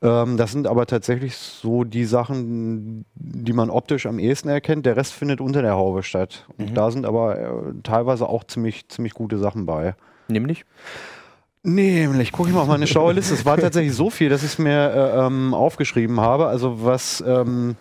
Ähm, 0.01 0.37
das 0.37 0.51
sind 0.51 0.67
aber 0.67 0.85
tatsächlich 0.85 1.35
so 1.37 1.83
die 1.83 2.05
Sachen, 2.05 3.05
die 3.15 3.53
man 3.53 3.69
optisch 3.69 4.05
am 4.05 4.19
ehesten 4.19 4.49
erkennt. 4.49 4.85
Der 4.85 4.97
Rest 4.97 5.13
findet 5.13 5.41
unter 5.41 5.61
der 5.61 5.75
Haube 5.75 6.03
statt. 6.03 6.45
Und 6.57 6.75
da 6.75 6.91
sind 6.91 7.05
aber 7.05 7.39
äh, 7.39 7.49
teilweise 7.83 8.27
auch 8.27 8.43
ziemlich, 8.43 8.87
ziemlich 8.89 9.13
gute 9.13 9.37
Sachen 9.37 9.65
bei. 9.65 9.95
Nämlich? 10.27 10.65
Nämlich, 11.63 12.31
gucke 12.31 12.49
ich 12.49 12.55
mal 12.55 12.61
auf 12.61 12.67
meine 12.67 12.85
schlaue 12.85 13.13
Liste. 13.13 13.33
Es 13.33 13.45
war 13.45 13.57
tatsächlich 13.57 13.95
so 13.95 14.11
viel, 14.11 14.29
dass 14.29 14.43
ich 14.43 14.51
es 14.51 14.59
mir 14.59 14.91
äh, 14.91 15.25
ähm, 15.25 15.53
aufgeschrieben 15.55 16.19
habe. 16.19 16.45
Also 16.45 16.85
was 16.85 17.23
ähm, 17.25 17.75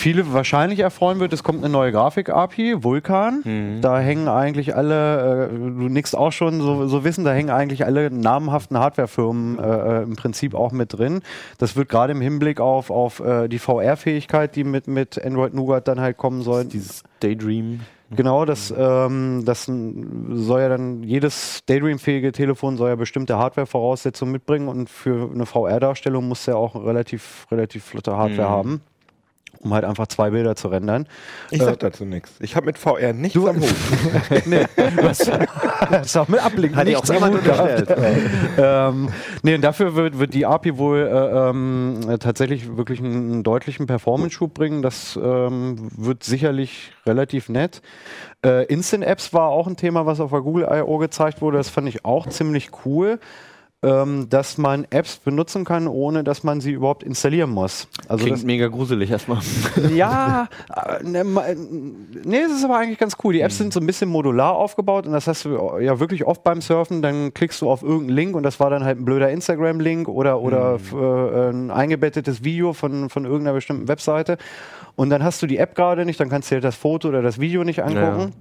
viele 0.00 0.32
wahrscheinlich 0.32 0.80
erfreuen 0.80 1.20
wird, 1.20 1.32
es 1.32 1.44
kommt 1.44 1.62
eine 1.62 1.72
neue 1.72 1.92
Grafik-API, 1.92 2.82
Vulkan. 2.82 3.42
Da 3.80 3.98
hängen 4.00 4.28
eigentlich 4.28 4.74
alle, 4.74 5.50
äh, 5.50 5.58
du 5.58 5.88
nickst 5.88 6.16
auch 6.16 6.32
schon 6.32 6.60
so, 6.60 6.88
so 6.88 7.04
wissen, 7.04 7.24
da 7.24 7.32
hängen 7.32 7.50
eigentlich 7.50 7.84
alle 7.84 8.10
namhaften 8.10 8.78
Hardwarefirmen 8.78 9.58
äh, 9.58 9.62
äh, 9.62 10.02
im 10.02 10.16
Prinzip 10.16 10.54
auch 10.54 10.72
mit 10.72 10.94
drin. 10.94 11.20
Das 11.58 11.76
wird 11.76 11.88
gerade 11.88 12.12
im 12.12 12.20
Hinblick 12.20 12.60
auf, 12.60 12.90
auf 12.90 13.20
äh, 13.20 13.48
die 13.48 13.58
VR-Fähigkeit, 13.58 14.56
die 14.56 14.64
mit, 14.64 14.88
mit 14.88 15.22
Android 15.22 15.54
Nougat 15.54 15.86
dann 15.86 16.00
halt 16.00 16.16
kommen 16.16 16.42
soll, 16.42 16.64
Dieses 16.64 17.04
Daydream. 17.20 17.80
Genau, 18.12 18.44
das, 18.44 18.74
ähm, 18.76 19.44
das 19.44 19.66
soll 19.66 20.60
ja 20.60 20.68
dann, 20.68 21.04
jedes 21.04 21.60
Daydream-fähige 21.66 22.32
Telefon 22.32 22.76
soll 22.76 22.88
ja 22.88 22.96
bestimmte 22.96 23.38
Hardware-Voraussetzungen 23.38 24.32
mitbringen 24.32 24.66
und 24.66 24.90
für 24.90 25.30
eine 25.32 25.46
VR-Darstellung 25.46 26.26
muss 26.26 26.44
ja 26.46 26.56
auch 26.56 26.74
relativ, 26.74 27.46
relativ 27.52 27.84
flotte 27.84 28.16
Hardware 28.16 28.48
haben. 28.48 28.80
Um 29.62 29.74
halt 29.74 29.84
einfach 29.84 30.06
zwei 30.06 30.30
Bilder 30.30 30.56
zu 30.56 30.68
rendern. 30.68 31.06
Ich 31.50 31.62
sag 31.62 31.78
dazu 31.80 32.04
nichts. 32.04 32.32
Ich 32.40 32.56
habe 32.56 32.66
mit 32.66 32.78
VR 32.78 33.12
nichts 33.12 33.34
Du- 33.34 33.46
am 33.48 33.60
Hut. 33.60 33.68
nee, 34.46 34.64
was, 35.02 35.30
das 35.90 36.16
auch 36.16 36.28
mit 36.28 36.42
Ablink 36.44 36.74
Hat 36.74 36.86
dir 36.88 36.98
auch 36.98 37.04
nichts 37.06 37.22
am 37.22 37.32
Hut 37.32 37.44
gehabt. 37.44 37.80
unterstellt. 37.80 38.28
ähm, 38.58 39.08
nee, 39.42 39.54
und 39.54 39.60
dafür 39.62 39.94
wird, 39.94 40.18
wird 40.18 40.32
die 40.34 40.46
API 40.46 40.78
wohl 40.78 40.98
äh, 41.00 41.48
ähm, 41.50 42.00
äh, 42.08 42.18
tatsächlich 42.18 42.76
wirklich 42.76 43.00
einen, 43.00 43.32
einen 43.32 43.42
deutlichen 43.42 43.86
Performance-Schub 43.86 44.54
bringen. 44.54 44.80
Das 44.82 45.18
ähm, 45.22 45.90
wird 45.96 46.24
sicherlich 46.24 46.92
relativ 47.06 47.48
nett. 47.50 47.82
Äh, 48.44 48.64
Instant-Apps 48.66 49.34
war 49.34 49.48
auch 49.48 49.66
ein 49.66 49.76
Thema, 49.76 50.06
was 50.06 50.20
auf 50.20 50.30
der 50.30 50.40
Google 50.40 50.66
I.O. 50.72 50.96
gezeigt 50.98 51.42
wurde. 51.42 51.58
Das 51.58 51.68
fand 51.68 51.86
ich 51.88 52.04
auch 52.06 52.26
ziemlich 52.28 52.70
cool. 52.86 53.18
Ähm, 53.82 54.28
dass 54.28 54.58
man 54.58 54.86
Apps 54.90 55.16
benutzen 55.16 55.64
kann, 55.64 55.88
ohne 55.88 56.22
dass 56.22 56.42
man 56.44 56.60
sie 56.60 56.70
überhaupt 56.72 57.02
installieren 57.02 57.48
muss. 57.48 57.88
Also 58.08 58.24
Klingt 58.24 58.36
das, 58.40 58.44
mega 58.44 58.68
gruselig 58.68 59.10
erstmal. 59.10 59.38
ja, 59.94 60.48
äh, 61.00 61.02
ne, 61.02 61.24
ma- 61.24 61.44
nee, 61.56 62.40
es 62.42 62.52
ist 62.52 62.62
aber 62.62 62.76
eigentlich 62.76 62.98
ganz 62.98 63.16
cool. 63.24 63.32
Die 63.32 63.40
Apps 63.40 63.56
sind 63.56 63.72
so 63.72 63.80
ein 63.80 63.86
bisschen 63.86 64.10
modular 64.10 64.54
aufgebaut 64.54 65.06
und 65.06 65.12
das 65.12 65.26
hast 65.26 65.46
du 65.46 65.78
ja 65.80 65.98
wirklich 65.98 66.26
oft 66.26 66.44
beim 66.44 66.60
Surfen. 66.60 67.00
Dann 67.00 67.32
klickst 67.32 67.62
du 67.62 67.70
auf 67.70 67.82
irgendeinen 67.82 68.10
Link 68.16 68.36
und 68.36 68.42
das 68.42 68.60
war 68.60 68.68
dann 68.68 68.84
halt 68.84 68.98
ein 68.98 69.06
blöder 69.06 69.30
Instagram-Link 69.30 70.08
oder, 70.08 70.42
oder 70.42 70.74
f- 70.74 70.92
äh, 70.92 71.48
ein 71.48 71.70
eingebettetes 71.70 72.44
Video 72.44 72.74
von, 72.74 73.08
von 73.08 73.24
irgendeiner 73.24 73.54
bestimmten 73.54 73.88
Webseite. 73.88 74.36
Und 74.94 75.08
dann 75.08 75.24
hast 75.24 75.40
du 75.40 75.46
die 75.46 75.56
App 75.56 75.74
gerade 75.74 76.04
nicht, 76.04 76.20
dann 76.20 76.28
kannst 76.28 76.50
du 76.50 76.56
dir 76.56 76.60
das 76.60 76.76
Foto 76.76 77.08
oder 77.08 77.22
das 77.22 77.40
Video 77.40 77.64
nicht 77.64 77.82
angucken. 77.82 78.34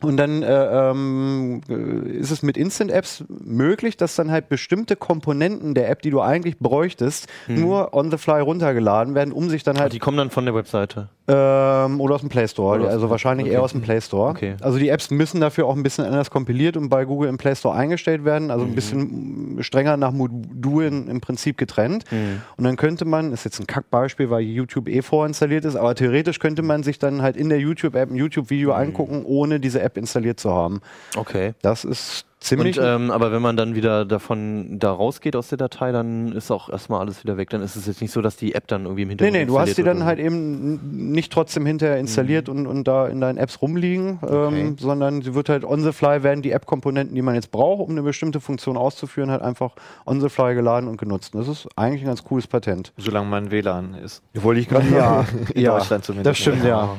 Und 0.00 0.16
dann 0.16 0.42
äh, 0.42 0.90
ähm, 0.90 1.60
äh, 1.68 2.10
ist 2.18 2.32
es 2.32 2.42
mit 2.42 2.56
Instant-Apps 2.56 3.22
möglich, 3.28 3.96
dass 3.96 4.16
dann 4.16 4.32
halt 4.32 4.48
bestimmte 4.48 4.96
Komponenten 4.96 5.74
der 5.74 5.90
App, 5.90 6.02
die 6.02 6.10
du 6.10 6.20
eigentlich 6.20 6.58
bräuchtest, 6.58 7.28
nur 7.46 7.94
on 7.94 8.10
the 8.10 8.16
fly 8.16 8.40
runtergeladen 8.40 9.14
werden, 9.14 9.32
um 9.32 9.48
sich 9.48 9.62
dann 9.62 9.78
halt 9.78 9.92
Die 9.92 10.00
kommen 10.00 10.16
dann 10.16 10.30
von 10.30 10.44
der 10.44 10.56
Webseite. 10.56 11.08
ähm, 11.28 12.00
oder 12.00 12.16
aus 12.16 12.20
dem 12.20 12.30
Play 12.30 12.48
Store. 12.48 12.80
Oder 12.80 12.90
also 12.90 13.10
wahrscheinlich 13.10 13.46
okay. 13.46 13.54
eher 13.54 13.62
aus 13.62 13.70
dem 13.72 13.82
Play 13.82 14.00
Store. 14.00 14.30
Okay. 14.30 14.56
Also 14.60 14.78
die 14.78 14.88
Apps 14.88 15.10
müssen 15.12 15.40
dafür 15.40 15.66
auch 15.66 15.76
ein 15.76 15.84
bisschen 15.84 16.04
anders 16.04 16.30
kompiliert 16.30 16.76
und 16.76 16.88
bei 16.88 17.04
Google 17.04 17.28
im 17.28 17.38
Play 17.38 17.54
Store 17.54 17.74
eingestellt 17.76 18.24
werden. 18.24 18.50
Also 18.50 18.64
Mhm. 18.64 18.72
ein 18.72 18.74
bisschen 18.74 19.56
strenger 19.60 19.96
nach 19.96 20.10
Modulen 20.10 21.06
im 21.08 21.20
Prinzip 21.20 21.56
getrennt. 21.58 22.06
Mhm. 22.10 22.42
Und 22.56 22.64
dann 22.64 22.74
könnte 22.76 23.04
man, 23.04 23.32
ist 23.32 23.44
jetzt 23.44 23.60
ein 23.60 23.68
Kackbeispiel, 23.68 24.30
weil 24.30 24.40
YouTube 24.42 24.88
eh 24.88 25.02
vorinstalliert 25.02 25.64
ist, 25.64 25.76
aber 25.76 25.94
theoretisch 25.94 26.40
könnte 26.40 26.62
man 26.62 26.82
sich 26.82 26.98
dann 26.98 27.22
halt 27.22 27.36
in 27.36 27.48
der 27.50 27.60
YouTube-App 27.60 28.10
ein 28.10 28.16
YouTube-Video 28.16 28.70
Mhm. 28.70 28.74
angucken, 28.76 29.22
ohne 29.24 29.60
diese 29.60 29.80
App 29.82 29.96
installiert 29.96 30.40
zu 30.40 30.50
haben. 30.52 30.80
Okay. 31.16 31.54
Das 31.62 31.84
ist 31.84 32.24
Und, 32.42 32.44
ziemlich. 32.48 32.78
ähm, 32.82 33.10
aber 33.12 33.30
wenn 33.30 33.40
man 33.42 33.56
dann 33.56 33.74
wieder 33.76 34.04
davon 34.04 34.78
da 34.80 34.90
rausgeht 34.90 35.36
aus 35.36 35.48
der 35.48 35.58
Datei, 35.58 35.92
dann 35.92 36.32
ist 36.32 36.50
auch 36.50 36.68
erstmal 36.68 36.98
alles 37.00 37.22
wieder 37.22 37.36
weg. 37.36 37.50
Dann 37.50 37.62
ist 37.62 37.76
es 37.76 37.86
jetzt 37.86 38.00
nicht 38.00 38.10
so, 38.12 38.20
dass 38.20 38.34
die 38.36 38.54
App 38.56 38.66
dann 38.66 38.82
irgendwie 38.84 39.02
im 39.02 39.08
Nee, 39.08 39.12
Hintergrund 39.12 39.38
nee, 39.40 39.44
du 39.46 39.60
hast 39.60 39.78
die 39.78 39.84
dann 39.84 40.04
halt 40.04 40.18
eben 40.18 41.12
nicht 41.12 41.32
trotzdem 41.32 41.64
hinterher 41.66 41.98
installiert 41.98 42.48
und, 42.48 42.66
und 42.66 42.84
da 42.88 43.06
in 43.06 43.20
deinen 43.20 43.38
Apps 43.38 43.62
rumliegen, 43.62 44.18
Okay. 44.22 44.60
ähm, 44.60 44.76
sondern 44.78 45.22
sie 45.22 45.34
wird 45.34 45.48
halt 45.48 45.64
on 45.64 45.82
the 45.84 45.92
fly 45.92 46.22
werden 46.24 46.42
die 46.42 46.50
App-Komponenten, 46.50 47.14
die 47.14 47.22
man 47.22 47.36
jetzt 47.36 47.52
braucht, 47.52 47.80
um 47.82 47.90
eine 47.90 48.02
bestimmte 48.02 48.40
Funktion 48.40 48.76
auszuführen, 48.76 49.30
halt 49.30 49.42
einfach 49.42 49.76
on 50.04 50.20
the 50.20 50.28
fly 50.28 50.54
geladen 50.54 50.88
und 50.88 50.96
genutzt. 50.98 51.34
Und 51.34 51.40
das 51.40 51.48
ist 51.48 51.68
eigentlich 51.76 52.02
ein 52.02 52.06
ganz 52.08 52.24
cooles 52.24 52.48
Patent. 52.48 52.92
Solange 52.96 53.28
man 53.28 53.50
WLAN 53.52 53.94
ist. 53.94 54.20
Wollte 54.34 54.60
ich 54.60 54.68
gerade 54.68 54.88
Ja, 54.88 55.24
In 55.54 55.64
Deutschland 55.64 56.04
zumindest. 56.04 56.30
das 56.30 56.38
stimmt, 56.38 56.64
ja. 56.64 56.96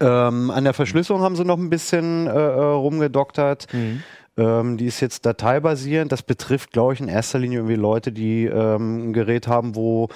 Ähm, 0.00 0.50
an 0.50 0.64
der 0.64 0.74
Verschlüsselung 0.74 1.22
haben 1.22 1.36
sie 1.36 1.44
noch 1.44 1.58
ein 1.58 1.70
bisschen 1.70 2.26
äh, 2.26 2.30
äh, 2.30 2.34
rumgedoktert. 2.34 3.66
Mhm. 3.72 4.02
Ähm, 4.36 4.76
die 4.76 4.86
ist 4.86 5.00
jetzt 5.00 5.26
dateibasierend. 5.26 6.10
Das 6.10 6.22
betrifft, 6.22 6.72
glaube 6.72 6.94
ich, 6.94 7.00
in 7.00 7.08
erster 7.08 7.38
Linie 7.38 7.58
irgendwie 7.58 7.76
Leute, 7.76 8.10
die 8.12 8.46
ähm, 8.46 9.08
ein 9.08 9.12
Gerät 9.12 9.46
haben, 9.46 9.76
wo 9.76 10.08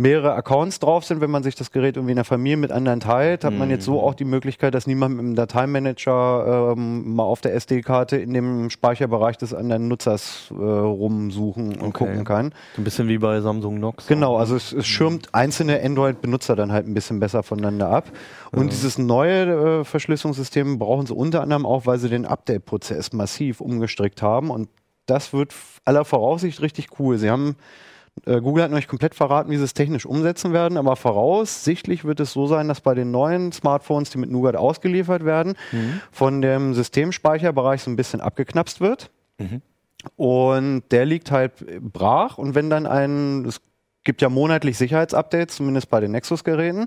mehrere 0.00 0.32
Accounts 0.34 0.78
drauf 0.78 1.04
sind. 1.04 1.20
Wenn 1.20 1.30
man 1.30 1.42
sich 1.42 1.54
das 1.54 1.70
Gerät 1.70 1.96
irgendwie 1.96 2.12
in 2.12 2.16
der 2.16 2.24
Familie 2.24 2.56
mit 2.56 2.72
anderen 2.72 3.00
teilt, 3.00 3.44
hat 3.44 3.52
man 3.52 3.68
jetzt 3.68 3.84
so 3.84 4.00
auch 4.02 4.14
die 4.14 4.24
Möglichkeit, 4.24 4.74
dass 4.74 4.86
niemand 4.86 5.16
mit 5.16 5.24
dem 5.26 5.34
Dateimanager 5.34 6.72
ähm, 6.76 7.14
mal 7.14 7.24
auf 7.24 7.42
der 7.42 7.54
SD-Karte 7.54 8.16
in 8.16 8.32
dem 8.32 8.70
Speicherbereich 8.70 9.36
des 9.36 9.52
anderen 9.52 9.88
Nutzers 9.88 10.50
äh, 10.50 10.54
rumsuchen 10.54 11.74
und 11.78 11.90
Okay. 11.90 12.06
gucken 12.06 12.24
kann. 12.24 12.54
So 12.76 12.80
ein 12.80 12.84
bisschen 12.84 13.08
wie 13.08 13.18
bei 13.18 13.40
Samsung 13.42 13.76
Knox. 13.76 14.06
Genau, 14.06 14.36
also 14.36 14.56
es, 14.56 14.72
es 14.72 14.86
schirmt 14.86 15.34
einzelne 15.34 15.82
Android-Benutzer 15.82 16.56
dann 16.56 16.72
halt 16.72 16.86
ein 16.86 16.94
bisschen 16.94 17.20
besser 17.20 17.42
voneinander 17.42 17.90
ab. 17.90 18.10
Und 18.52 18.72
dieses 18.72 18.96
neue 18.96 19.80
äh, 19.80 19.84
Verschlüsselungssystem 19.84 20.78
brauchen 20.78 21.06
sie 21.06 21.14
unter 21.14 21.42
anderem 21.42 21.66
auch, 21.66 21.84
weil 21.86 21.98
sie 21.98 22.08
den 22.08 22.24
Update-Prozess 22.24 23.12
massiv 23.12 23.60
umgestrickt 23.60 24.22
haben. 24.22 24.50
Und 24.50 24.68
das 25.06 25.32
wird 25.34 25.54
aller 25.84 26.04
Voraussicht 26.06 26.62
richtig 26.62 26.98
cool. 26.98 27.18
Sie 27.18 27.28
haben 27.30 27.56
Google 28.24 28.64
hat 28.64 28.70
noch 28.70 28.78
nicht 28.78 28.88
komplett 28.88 29.14
verraten, 29.14 29.50
wie 29.50 29.56
sie 29.56 29.64
es 29.64 29.72
technisch 29.74 30.04
umsetzen 30.04 30.52
werden, 30.52 30.76
aber 30.76 30.96
voraussichtlich 30.96 32.04
wird 32.04 32.20
es 32.20 32.32
so 32.32 32.46
sein, 32.46 32.68
dass 32.68 32.80
bei 32.80 32.94
den 32.94 33.10
neuen 33.10 33.50
Smartphones, 33.52 34.10
die 34.10 34.18
mit 34.18 34.30
Nougat 34.30 34.56
ausgeliefert 34.56 35.24
werden, 35.24 35.54
von 36.12 36.42
dem 36.42 36.74
Systemspeicherbereich 36.74 37.82
so 37.82 37.90
ein 37.90 37.96
bisschen 37.96 38.20
abgeknapst 38.20 38.80
wird. 38.80 39.10
Und 40.16 40.82
der 40.90 41.06
liegt 41.06 41.30
halt 41.30 41.52
brach. 41.80 42.38
Und 42.38 42.54
wenn 42.54 42.68
dann 42.70 42.86
ein, 42.86 43.44
es 43.46 43.60
gibt 44.04 44.22
ja 44.22 44.28
monatlich 44.28 44.76
Sicherheitsupdates, 44.78 45.56
zumindest 45.56 45.88
bei 45.90 46.00
den 46.00 46.10
Nexus-Geräten. 46.12 46.86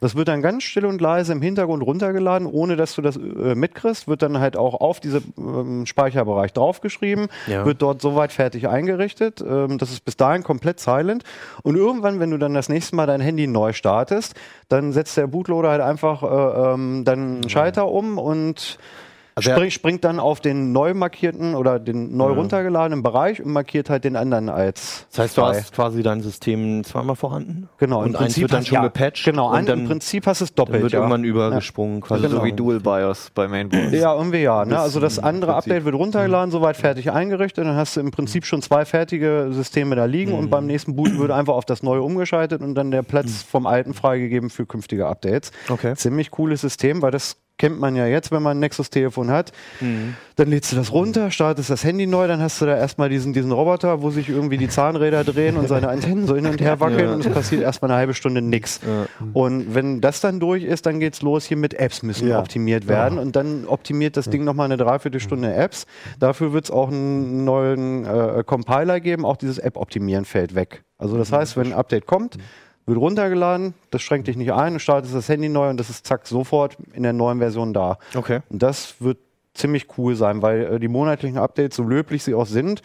Das 0.00 0.14
wird 0.14 0.28
dann 0.28 0.42
ganz 0.42 0.62
still 0.62 0.86
und 0.86 1.00
leise 1.00 1.32
im 1.32 1.42
Hintergrund 1.42 1.82
runtergeladen, 1.82 2.46
ohne 2.46 2.76
dass 2.76 2.94
du 2.94 3.02
das 3.02 3.16
äh, 3.16 3.54
mitkriegst. 3.54 4.06
Wird 4.08 4.22
dann 4.22 4.38
halt 4.38 4.56
auch 4.56 4.74
auf 4.80 5.00
diesen 5.00 5.32
ähm, 5.36 5.86
Speicherbereich 5.86 6.52
draufgeschrieben, 6.52 7.28
Ja. 7.46 7.64
wird 7.64 7.82
dort 7.82 8.00
soweit 8.00 8.32
fertig 8.32 8.68
eingerichtet. 8.68 9.40
Ähm, 9.40 9.78
das 9.78 9.90
ist 9.90 10.04
bis 10.04 10.16
dahin 10.16 10.42
komplett 10.44 10.78
silent. 10.80 11.24
Und 11.62 11.76
irgendwann, 11.76 12.20
wenn 12.20 12.30
du 12.30 12.38
dann 12.38 12.54
das 12.54 12.68
nächste 12.68 12.94
Mal 12.96 13.06
dein 13.06 13.20
Handy 13.20 13.46
neu 13.46 13.72
startest, 13.72 14.34
dann 14.68 14.92
setzt 14.92 15.16
der 15.16 15.26
Bootloader 15.26 15.70
halt 15.70 15.80
einfach 15.82 16.22
äh, 16.22 16.72
ähm, 16.74 17.04
dann 17.04 17.48
Schalter 17.48 17.88
um 17.88 18.18
und 18.18 18.78
Also 19.38 19.50
spring, 19.52 19.70
springt 19.70 20.04
dann 20.04 20.20
auf 20.20 20.40
den 20.40 20.72
neu 20.72 20.94
markierten 20.94 21.54
oder 21.54 21.78
den 21.78 22.16
neu 22.16 22.32
runtergeladenen 22.32 23.02
Bereich 23.02 23.42
und 23.42 23.52
markiert 23.52 23.88
halt 23.90 24.04
den 24.04 24.16
anderen 24.16 24.48
als. 24.48 25.06
Das 25.10 25.18
heißt, 25.20 25.36
du 25.36 25.40
frei. 25.42 25.56
hast 25.58 25.72
quasi 25.72 26.02
dein 26.02 26.20
System 26.20 26.84
zweimal 26.84 27.16
vorhanden. 27.16 27.68
Genau, 27.78 28.02
und 28.02 28.16
eins 28.16 28.38
wird 28.38 28.52
dann 28.52 28.60
hast- 28.60 28.68
schon 28.68 28.76
ja, 28.76 28.82
gepatcht. 28.82 29.24
Genau, 29.24 29.52
und 29.56 29.68
dann, 29.68 29.80
im 29.80 29.86
Prinzip 29.86 30.26
hast 30.26 30.40
du 30.40 30.44
es 30.44 30.54
dann 30.54 30.66
doppelt. 30.66 30.82
wird 30.82 30.92
ja. 30.92 30.98
irgendwann 31.00 31.24
übergesprungen. 31.24 32.00
Quasi 32.00 32.24
Also 32.24 32.28
Genau. 32.36 32.40
so 32.40 32.46
wie 32.46 32.52
Dual 32.52 32.80
BIOS 32.80 33.30
bei 33.34 33.48
Mainboards. 33.48 33.92
Ja, 33.98 34.14
irgendwie 34.14 34.38
ja. 34.42 34.64
Ne? 34.64 34.78
Also 34.78 35.00
das 35.00 35.18
im 35.18 35.24
andere 35.24 35.52
Prinzip. 35.52 35.72
Update 35.72 35.84
wird 35.84 35.94
runtergeladen, 35.94 36.50
soweit 36.50 36.76
fertig 36.76 37.10
eingerichtet. 37.10 37.64
Dann 37.66 37.76
hast 37.76 37.96
du 37.96 38.00
im 38.00 38.10
Prinzip 38.10 38.44
schon 38.44 38.62
zwei 38.62 38.84
fertige 38.84 39.48
Systeme 39.50 39.96
da 39.96 40.04
liegen 40.04 40.32
und 40.34 40.50
beim 40.50 40.66
nächsten 40.66 40.94
Boot 40.96 41.18
wird 41.18 41.30
einfach 41.30 41.54
auf 41.54 41.64
das 41.64 41.82
neue 41.82 42.02
umgeschaltet 42.02 42.60
und 42.62 42.74
dann 42.74 42.90
der 42.90 43.02
Platz 43.02 43.42
vom 43.42 43.66
alten 43.66 43.94
freigegeben 43.94 44.50
für 44.50 44.66
künftige 44.66 45.06
Updates. 45.06 45.52
Okay. 45.68 45.94
Ziemlich 45.94 46.30
cooles 46.30 46.60
System, 46.60 47.02
weil 47.02 47.10
das 47.10 47.36
kennt 47.58 47.78
man 47.78 47.96
ja 47.96 48.06
jetzt, 48.06 48.30
wenn 48.32 48.42
man 48.42 48.56
ein 48.56 48.60
Nexus-Telefon 48.60 49.30
hat. 49.30 49.52
Dann 49.80 50.48
lädst 50.48 50.70
du 50.72 50.76
das 50.76 50.92
runter, 50.92 51.30
startest 51.30 51.68
das 51.70 51.82
Handy 51.84 52.06
neu, 52.06 52.26
dann 52.28 52.40
hast 52.40 52.60
du 52.60 52.66
da 52.66 52.76
erstmal 52.76 53.08
diesen, 53.08 53.32
diesen 53.32 53.50
Roboter, 53.52 54.00
wo 54.02 54.10
sich 54.10 54.28
irgendwie 54.28 54.56
die 54.56 54.68
Zahnräder 54.68 55.24
drehen 55.24 55.56
und 55.56 55.66
seine 55.68 55.88
Antennen 55.88 56.26
so 56.26 56.36
hin 56.36 56.46
und 56.46 56.60
her 56.60 56.78
wackeln 56.80 57.10
und 57.10 57.26
es 57.26 57.32
passiert 57.32 57.62
erstmal 57.62 57.90
eine 57.90 57.98
halbe 57.98 58.14
Stunde 58.14 58.40
nix. 58.40 58.80
Und 59.32 59.74
wenn 59.74 60.00
das 60.00 60.20
dann 60.20 60.38
durch 60.40 60.62
ist, 60.62 60.86
dann 60.86 61.00
geht's 61.00 61.22
los 61.22 61.44
hier 61.44 61.56
mit 61.56 61.74
Apps 61.74 62.02
müssen 62.02 62.28
Ja. 62.28 62.38
optimiert 62.38 62.86
werden 62.88 63.18
und 63.18 63.34
dann 63.36 63.64
optimiert 63.66 64.16
das 64.16 64.30
Ding 64.30 64.44
nochmal 64.44 64.66
eine 64.66 64.76
Dreiviertelstunde 64.76 65.52
Apps. 65.54 65.86
Dafür 66.20 66.52
wird 66.52 66.66
es 66.66 66.70
auch 66.70 66.88
einen 66.88 67.44
neuen 67.44 68.04
äh, 68.06 68.44
Compiler 68.46 69.00
geben, 69.00 69.24
auch 69.24 69.36
dieses 69.36 69.58
App-Optimieren 69.58 70.24
fällt 70.24 70.54
weg. 70.54 70.84
Also 70.98 71.16
das 71.18 71.32
heißt, 71.32 71.56
wenn 71.56 71.68
ein 71.68 71.72
Update 71.72 72.06
kommt, 72.06 72.38
wird 72.88 72.98
runtergeladen, 72.98 73.74
das 73.90 74.02
schränkt 74.02 74.28
dich 74.28 74.36
nicht 74.36 74.52
ein, 74.52 74.74
du 74.74 74.80
startest 74.80 75.14
das 75.14 75.28
Handy 75.28 75.48
neu 75.48 75.68
und 75.68 75.78
das 75.78 75.90
ist 75.90 76.06
zack 76.06 76.26
sofort 76.26 76.76
in 76.94 77.02
der 77.02 77.12
neuen 77.12 77.38
Version 77.38 77.72
da. 77.72 77.98
Okay. 78.14 78.40
Und 78.48 78.62
das 78.62 78.96
wird 79.00 79.18
ziemlich 79.54 79.86
cool 79.98 80.14
sein, 80.14 80.42
weil 80.42 80.62
äh, 80.62 80.80
die 80.80 80.88
monatlichen 80.88 81.38
Updates, 81.38 81.76
so 81.76 81.82
löblich 81.82 82.22
sie 82.22 82.34
auch 82.34 82.46
sind, 82.46 82.82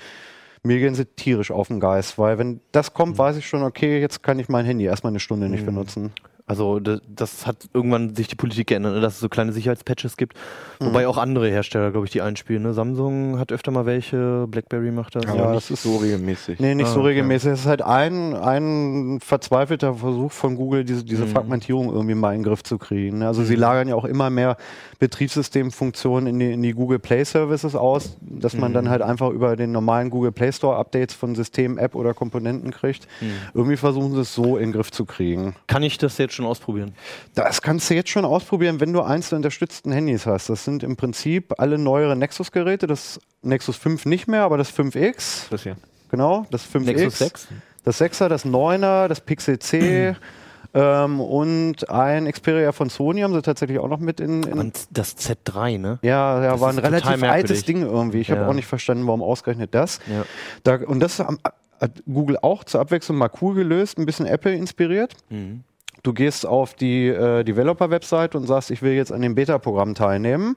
mir 0.63 0.79
gehen 0.79 0.95
sie 0.95 1.05
tierisch 1.05 1.51
auf 1.51 1.67
den 1.67 1.79
Geist, 1.79 2.17
weil 2.17 2.37
wenn 2.37 2.61
das 2.71 2.93
kommt, 2.93 3.17
weiß 3.17 3.37
ich 3.37 3.47
schon, 3.47 3.63
okay, 3.63 3.99
jetzt 3.99 4.23
kann 4.23 4.39
ich 4.39 4.49
mein 4.49 4.65
Handy 4.65 4.85
erstmal 4.85 5.11
eine 5.11 5.19
Stunde 5.19 5.49
nicht 5.49 5.65
benutzen. 5.65 6.11
Also 6.53 6.79
das 6.79 7.47
hat 7.47 7.57
irgendwann 7.73 8.13
sich 8.15 8.27
die 8.27 8.35
Politik 8.35 8.67
geändert, 8.67 8.93
ne, 8.93 9.01
dass 9.01 9.15
es 9.15 9.19
so 9.21 9.27
kleine 9.29 9.51
Sicherheitspatches 9.53 10.17
gibt. 10.17 10.37
Wobei 10.79 11.07
auch 11.07 11.17
andere 11.17 11.49
Hersteller, 11.49 11.89
glaube 11.91 12.05
ich, 12.05 12.11
die 12.11 12.21
einspielen. 12.21 12.61
Ne? 12.61 12.73
Samsung 12.73 13.39
hat 13.39 13.51
öfter 13.51 13.71
mal 13.71 13.85
welche, 13.87 14.45
BlackBerry 14.47 14.91
macht 14.91 15.15
das. 15.15 15.25
Aber 15.25 15.35
Ja, 15.35 15.45
nicht 15.51 15.55
das 15.55 15.71
ist- 15.71 15.83
so 15.83 15.97
regelmäßig. 15.97 16.59
Nee, 16.59 16.75
nicht 16.75 16.87
Ah, 16.87 16.93
so 16.93 17.01
regelmäßig. 17.01 17.51
Es 17.53 17.59
ist 17.61 17.65
halt 17.65 17.81
ein, 17.81 18.35
ein 18.35 19.19
verzweifelter 19.19 19.95
Versuch 19.95 20.31
von 20.31 20.55
Google, 20.55 20.83
diese, 20.83 21.03
diese 21.03 21.25
Fragmentierung 21.25 21.91
irgendwie 21.91 22.15
mal 22.15 22.33
in 22.35 22.41
den 22.41 22.43
Griff 22.45 22.63
zu 22.63 22.77
kriegen. 22.77 23.19
ne? 23.19 23.27
Also 23.27 23.43
sie 23.43 23.55
lagern 23.55 23.87
ja 23.87 23.95
auch 23.95 24.05
immer 24.05 24.29
mehr 24.29 24.57
Betriebssystemfunktionen 24.99 26.27
in 26.27 26.39
die, 26.39 26.51
in 26.51 26.61
die 26.61 26.73
Google 26.73 26.99
Play 26.99 27.23
Services 27.23 27.75
aus, 27.75 28.15
dass 28.21 28.55
man 28.55 28.73
dann 28.73 28.89
halt 28.89 29.01
einfach 29.01 29.29
über 29.31 29.55
den 29.55 29.71
normalen 29.71 30.09
Google 30.09 30.31
Play 30.31 30.51
Store 30.51 30.77
Updates 30.77 31.15
von 31.15 31.35
System, 31.35 31.77
App 31.77 31.95
oder 31.95 32.13
Komponenten 32.13 32.71
kriegt. 32.71 33.07
Irgendwie 33.53 33.77
versuchen 33.77 34.13
sie 34.13 34.21
es 34.21 34.33
so 34.33 34.57
in 34.57 34.65
den 34.69 34.71
Griff 34.73 34.91
zu 34.91 35.05
kriegen. 35.05 35.55
Kann 35.67 35.83
ich 35.83 35.97
das 35.97 36.17
jetzt 36.17 36.33
schon 36.35 36.42
ausprobieren? 36.45 36.93
Das 37.35 37.61
kannst 37.61 37.89
du 37.89 37.93
jetzt 37.95 38.09
schon 38.09 38.25
ausprobieren, 38.25 38.79
wenn 38.79 38.93
du 38.93 39.01
eins 39.01 39.29
der 39.29 39.37
unterstützten 39.37 39.91
Handys 39.91 40.25
hast. 40.25 40.49
Das 40.49 40.63
sind 40.65 40.83
im 40.83 40.95
Prinzip 40.95 41.53
alle 41.59 41.77
neuere 41.77 42.15
Nexus-Geräte. 42.15 42.87
Das 42.87 43.19
Nexus 43.41 43.75
5 43.77 44.05
nicht 44.05 44.27
mehr, 44.27 44.41
aber 44.43 44.57
das 44.57 44.71
5X. 44.73 45.49
Das 45.49 45.63
hier. 45.63 45.75
Genau, 46.09 46.45
das 46.51 46.63
5X. 46.65 46.79
Nexus 46.85 47.17
6? 47.19 47.47
Das 47.83 47.99
6er, 48.01 48.27
das 48.29 48.45
9er, 48.45 49.07
das 49.07 49.21
Pixel 49.21 49.59
C, 49.59 50.15
Ähm, 50.75 51.21
und 51.21 51.87
ein 51.91 52.25
Xperia 52.31 52.71
von 52.71 52.89
Sony 52.89 53.21
haben 53.21 53.31
sie 53.35 53.43
tatsächlich 53.43 53.77
auch 53.77 53.87
noch 53.89 53.99
mit 53.99 54.19
in. 54.19 54.41
in 54.41 54.57
Und 54.57 54.87
das 54.89 55.15
Z3, 55.17 55.77
ne? 55.77 55.99
ja, 56.01 56.43
ja, 56.43 56.51
Das 56.53 56.61
war 56.61 56.69
ein 56.71 56.79
relativ 56.79 57.21
altes 57.21 57.63
Ding 57.63 57.83
irgendwie. 57.83 58.21
Ich 58.21 58.31
habe 58.31 58.41
Ja. 58.41 58.47
auch 58.47 58.55
nicht 58.55 58.65
verstanden, 58.65 59.05
warum 59.05 59.21
ausgerechnet 59.21 59.75
das. 59.75 59.99
Ja. 60.11 60.25
Da, 60.63 60.77
und 60.83 60.99
das 60.99 61.19
hat 61.19 62.03
Google 62.11 62.39
auch 62.41 62.63
zur 62.63 62.81
Abwechslung 62.81 63.19
mal 63.19 63.29
cool 63.39 63.53
gelöst, 63.53 63.99
ein 63.99 64.07
bisschen 64.07 64.25
Apple 64.25 64.55
inspiriert. 64.55 65.13
Mhm. 65.29 65.63
Du 66.03 66.13
gehst 66.13 66.45
auf 66.45 66.73
die 66.73 67.07
äh, 67.07 67.43
Developer-Website 67.43 68.35
und 68.35 68.45
sagst, 68.45 68.71
ich 68.71 68.81
will 68.81 68.93
jetzt 68.93 69.11
an 69.11 69.21
dem 69.21 69.35
Beta-Programm 69.35 69.95
teilnehmen. 69.95 70.55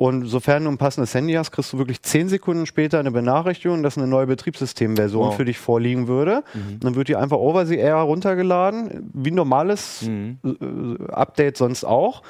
Und 0.00 0.26
sofern 0.26 0.62
du 0.64 0.70
ein 0.70 0.78
passendes 0.78 1.12
Handy 1.14 1.32
hast, 1.34 1.50
kriegst 1.50 1.72
du 1.72 1.78
wirklich 1.78 2.02
zehn 2.02 2.28
Sekunden 2.28 2.66
später 2.66 3.00
eine 3.00 3.10
Benachrichtigung, 3.10 3.82
dass 3.82 3.98
eine 3.98 4.06
neue 4.06 4.28
Betriebssystemversion 4.28 5.26
Wow. 5.28 5.36
für 5.36 5.44
dich 5.44 5.58
vorliegen 5.58 6.06
würde. 6.06 6.44
Dann 6.80 6.94
wird 6.94 7.08
die 7.08 7.16
einfach 7.16 7.36
over 7.38 7.66
the 7.66 7.76
air 7.76 7.96
runtergeladen, 7.96 9.10
wie 9.12 9.32
ein 9.32 9.34
normales 9.34 10.02
Mhm. 10.02 10.38
äh, 10.44 11.12
Update 11.12 11.56
sonst 11.56 11.82
auch. 11.84 12.22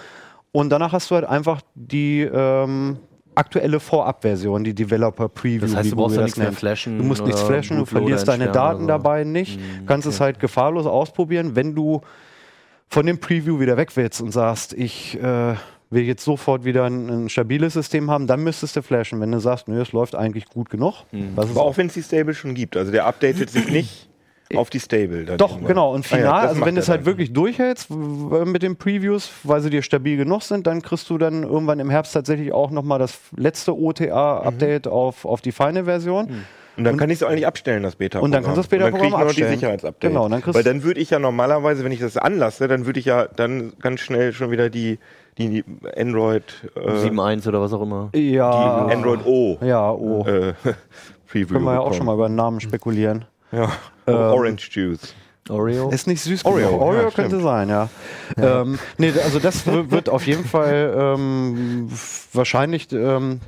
Und 0.51 0.71
danach 0.71 0.93
hast 0.93 1.11
du 1.11 1.15
halt 1.17 1.27
einfach 1.27 1.61
die 1.75 2.23
ähm, 2.23 2.97
aktuelle 3.39 3.81
Vorabversion, 3.81 4.65
die 4.65 4.75
Developer 4.75 5.29
Preview. 5.29 5.61
Das 5.63 5.75
heißt, 5.77 5.87
wie 5.87 5.91
du 5.91 5.97
brauchst 5.97 6.17
ja 6.17 6.23
das 6.23 6.27
nichts 6.27 6.39
mehr 6.39 6.47
nennt. 6.49 6.59
flashen 6.59 6.99
Du 6.99 7.05
musst 7.05 7.25
nichts 7.25 7.41
flashen, 7.43 7.79
du 7.79 7.85
verlierst 7.87 8.27
deine 8.29 8.51
Daten 8.51 8.83
so. 8.83 8.87
dabei 8.89 9.25
nicht, 9.25 9.59
Mhm, 9.59 9.87
kannst 9.87 10.07
es 10.07 10.17
okay. 10.17 10.25
halt 10.25 10.41
gefahrlos 10.41 10.87
ausprobieren, 10.87 11.55
wenn 11.57 11.75
du 11.75 12.01
von 12.89 13.07
dem 13.07 13.19
Preview 13.19 13.61
wieder 13.61 13.77
weg 13.77 13.97
willst 13.97 14.21
und 14.21 14.33
sagst, 14.33 14.73
ich 14.73 15.19
äh, 15.23 15.55
will 15.91 16.03
jetzt 16.03 16.25
sofort 16.25 16.65
wieder 16.65 16.85
ein, 16.85 17.09
ein 17.09 17.29
stabiles 17.29 17.75
System 17.75 18.11
haben, 18.11 18.27
dann 18.27 18.43
müsstest 18.43 18.77
du 18.77 18.83
flashen. 18.83 19.21
Wenn 19.21 19.31
du 19.33 19.39
sagst, 19.41 19.69
nö, 19.69 19.81
es 19.81 19.93
läuft 19.93 20.15
eigentlich 20.15 20.47
gut 20.47 20.69
genug, 20.71 21.05
Mhm. 21.13 21.33
Aber 21.37 21.63
auch 21.63 21.77
wenn 21.77 21.87
es 21.87 21.95
die 21.95 22.03
Stable 22.03 22.35
schon 22.35 22.55
gibt. 22.55 22.77
Also 22.77 22.91
der 22.93 23.07
updatet 23.07 23.51
sich 23.51 23.69
nicht 23.71 24.08
auf 24.57 24.71
die 24.71 24.81
Stable. 24.81 25.25
dann 25.25 25.39
Doch, 25.39 25.51
irgendwann. 25.51 25.69
genau. 25.69 25.95
Und 25.95 26.07
Ah 26.07 26.17
ja, 26.17 26.17
final, 26.17 26.41
das 26.43 26.51
also 26.53 26.65
wenn 26.67 26.75
du 26.75 26.81
es 26.81 26.89
halt 26.89 27.01
dann. 27.01 27.07
wirklich 27.07 27.33
durchhältst 27.33 27.91
mit 27.91 28.63
den 28.63 28.77
Previews, 28.77 29.31
weil 29.45 29.61
sie 29.61 29.71
dir 29.71 29.83
stabil 29.83 30.17
genug 30.17 30.43
sind, 30.43 30.67
dann 30.67 30.83
kriegst 30.83 31.09
du 31.11 31.19
dann 31.19 31.43
irgendwann 31.43 31.81
im 31.81 31.91
Herbst 31.91 32.15
tatsächlich 32.15 32.53
auch 32.53 32.71
nochmal 32.71 32.99
das 32.99 33.19
letzte 33.37 33.77
OTA-Update 33.77 34.87
Mhm. 34.87 34.93
auf, 34.93 35.25
auf 35.25 35.41
die 35.41 35.53
feine 35.53 35.85
Version. 35.85 36.45
Und 36.77 36.85
dann 36.85 36.97
kann 36.97 37.11
ich 37.11 37.17
es 37.17 37.23
eigentlich 37.25 37.45
abstellen, 37.47 37.83
das 37.83 37.97
Beta. 37.97 38.21
Und 38.21 38.31
dann 38.31 38.45
kannst 38.45 38.57
du 38.57 38.61
das 38.61 38.69
Beta-Programm 38.69 39.07
Und 39.07 39.11
dann 39.11 39.11
krieg 39.11 39.19
ich 39.19 39.21
noch 39.21 39.29
abstellen. 39.29 39.51
die 39.51 39.57
Sicherheitsupdates. 39.57 40.09
Genau, 40.09 40.29
dann 40.29 40.41
kriegst- 40.43 40.55
Weil 40.57 40.63
dann 40.63 40.85
würde 40.85 41.01
ich 41.01 41.11
ja 41.11 41.19
normalerweise, 41.19 41.83
wenn 41.85 41.91
ich 41.91 41.99
das 41.99 42.17
anlasse, 42.17 42.69
dann 42.69 42.87
würde 42.87 43.01
ich 43.01 43.07
ja 43.07 43.27
dann 43.27 43.73
ganz 43.81 43.99
schnell 44.01 44.33
schon 44.33 44.53
wieder 44.53 44.71
die, 44.71 45.01
die 45.39 45.65
Android, 45.97 46.45
äh, 46.77 46.81
7.1 46.99 47.49
oder 47.49 47.61
was 47.61 47.73
auch 47.73 47.83
immer. 47.83 48.11
Ja. 48.15 48.87
die 48.87 48.93
Android 48.95 49.27
O 49.27 49.59
Ja, 49.61 49.91
oh. 49.91 50.25
äh, 50.25 50.53
Preview 51.27 51.49
Können 51.55 51.65
wir 51.65 51.75
ja 51.75 51.81
auch 51.81 51.95
schon 51.95 52.07
mal 52.07 52.15
über 52.15 52.29
den 52.29 52.37
Namen 52.37 52.61
spekulieren. 52.61 53.25
Ja. 53.51 53.71
Ähm, 54.09 54.33
Orange 54.33 54.69
Juice. 54.73 55.15
Oreo. 55.51 55.89
Ist 55.91 56.07
nicht 56.07 56.21
süß 56.21 56.45
Oreo, 56.45 56.69
genug. 56.69 56.81
Oreo 56.83 57.03
ja, 57.05 57.11
könnte 57.11 57.31
stimmt. 57.37 57.43
sein, 57.43 57.69
ja. 57.71 57.89
Ähm, 58.37 58.79
nee, 58.99 59.13
also 59.25 59.39
das 59.39 59.67
wird 59.67 60.09
auf 60.11 60.27
jeden 60.27 60.45
Fall 60.45 60.95
ähm, 60.97 61.89
wahrscheinlich 62.35 62.93
ähm, 62.93 63.41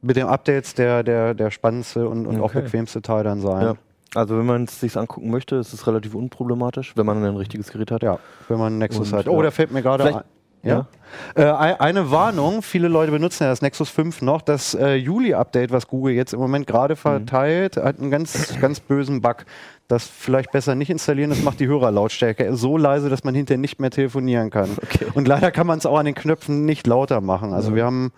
mit 0.00 0.16
den 0.16 0.26
Updates 0.26 0.74
der, 0.74 1.02
der, 1.02 1.34
der 1.34 1.50
spannendste 1.50 2.08
und, 2.08 2.26
und 2.26 2.38
auch 2.40 2.50
Okay. 2.50 2.62
bequemste 2.62 3.02
Teil 3.02 3.24
dann 3.24 3.40
sein. 3.40 3.62
Ja. 3.62 3.74
Also 4.14 4.38
wenn 4.38 4.46
man 4.46 4.64
es 4.64 4.80
sich 4.80 4.96
angucken 4.96 5.30
möchte, 5.30 5.56
ist 5.56 5.72
es 5.72 5.86
relativ 5.86 6.14
unproblematisch, 6.14 6.92
wenn 6.96 7.04
man 7.04 7.22
ein 7.24 7.36
richtiges 7.36 7.70
Gerät 7.72 7.90
hat. 7.90 8.02
Ja, 8.02 8.18
wenn 8.48 8.58
man 8.58 8.68
einen 8.68 8.78
Nexus 8.78 9.12
Und, 9.12 9.18
hat. 9.18 9.28
Oh, 9.28 9.36
ja. 9.38 9.42
da 9.42 9.50
fällt 9.50 9.70
mir 9.70 9.82
gerade 9.82 10.04
ein. 10.04 10.22
Ja. 10.62 10.86
Äh, 11.34 11.44
ein- 11.44 11.80
eine 11.80 12.10
Warnung, 12.10 12.62
viele 12.62 12.88
Leute 12.88 13.12
benutzen 13.12 13.44
ja 13.44 13.48
das 13.50 13.62
Nexus 13.62 13.88
5 13.90 14.22
noch. 14.22 14.42
Das 14.42 14.74
äh, 14.74 14.94
Juli-Update, 14.96 15.70
was 15.70 15.86
Google 15.88 16.14
jetzt 16.14 16.32
im 16.34 16.40
Moment 16.40 16.66
gerade 16.66 16.96
verteilt, 16.96 17.76
hat 17.76 17.98
einen 18.00 18.10
ganz, 18.10 18.54
ganz 18.60 18.80
bösen 18.80 19.20
Bug. 19.22 19.44
Das 19.86 20.04
vielleicht 20.06 20.50
besser 20.52 20.74
nicht 20.74 20.90
installieren, 20.90 21.30
das 21.30 21.42
macht 21.42 21.60
die 21.60 21.66
Hörerlautstärke 21.68 22.54
so 22.56 22.76
leise, 22.76 23.08
dass 23.08 23.24
man 23.24 23.34
hinterher 23.34 23.58
nicht 23.58 23.80
mehr 23.80 23.90
telefonieren 23.90 24.50
kann. 24.50 24.68
Und 25.14 25.26
leider 25.26 25.50
kann 25.50 25.66
man 25.66 25.78
es 25.78 25.86
auch 25.86 25.98
an 25.98 26.04
den 26.04 26.14
Knöpfen 26.14 26.66
nicht 26.66 26.86
lauter 26.86 27.20
machen. 27.22 27.54
Also 27.54 27.74
wir 27.74 27.84
haben 27.86 28.06
äh, 28.06 28.10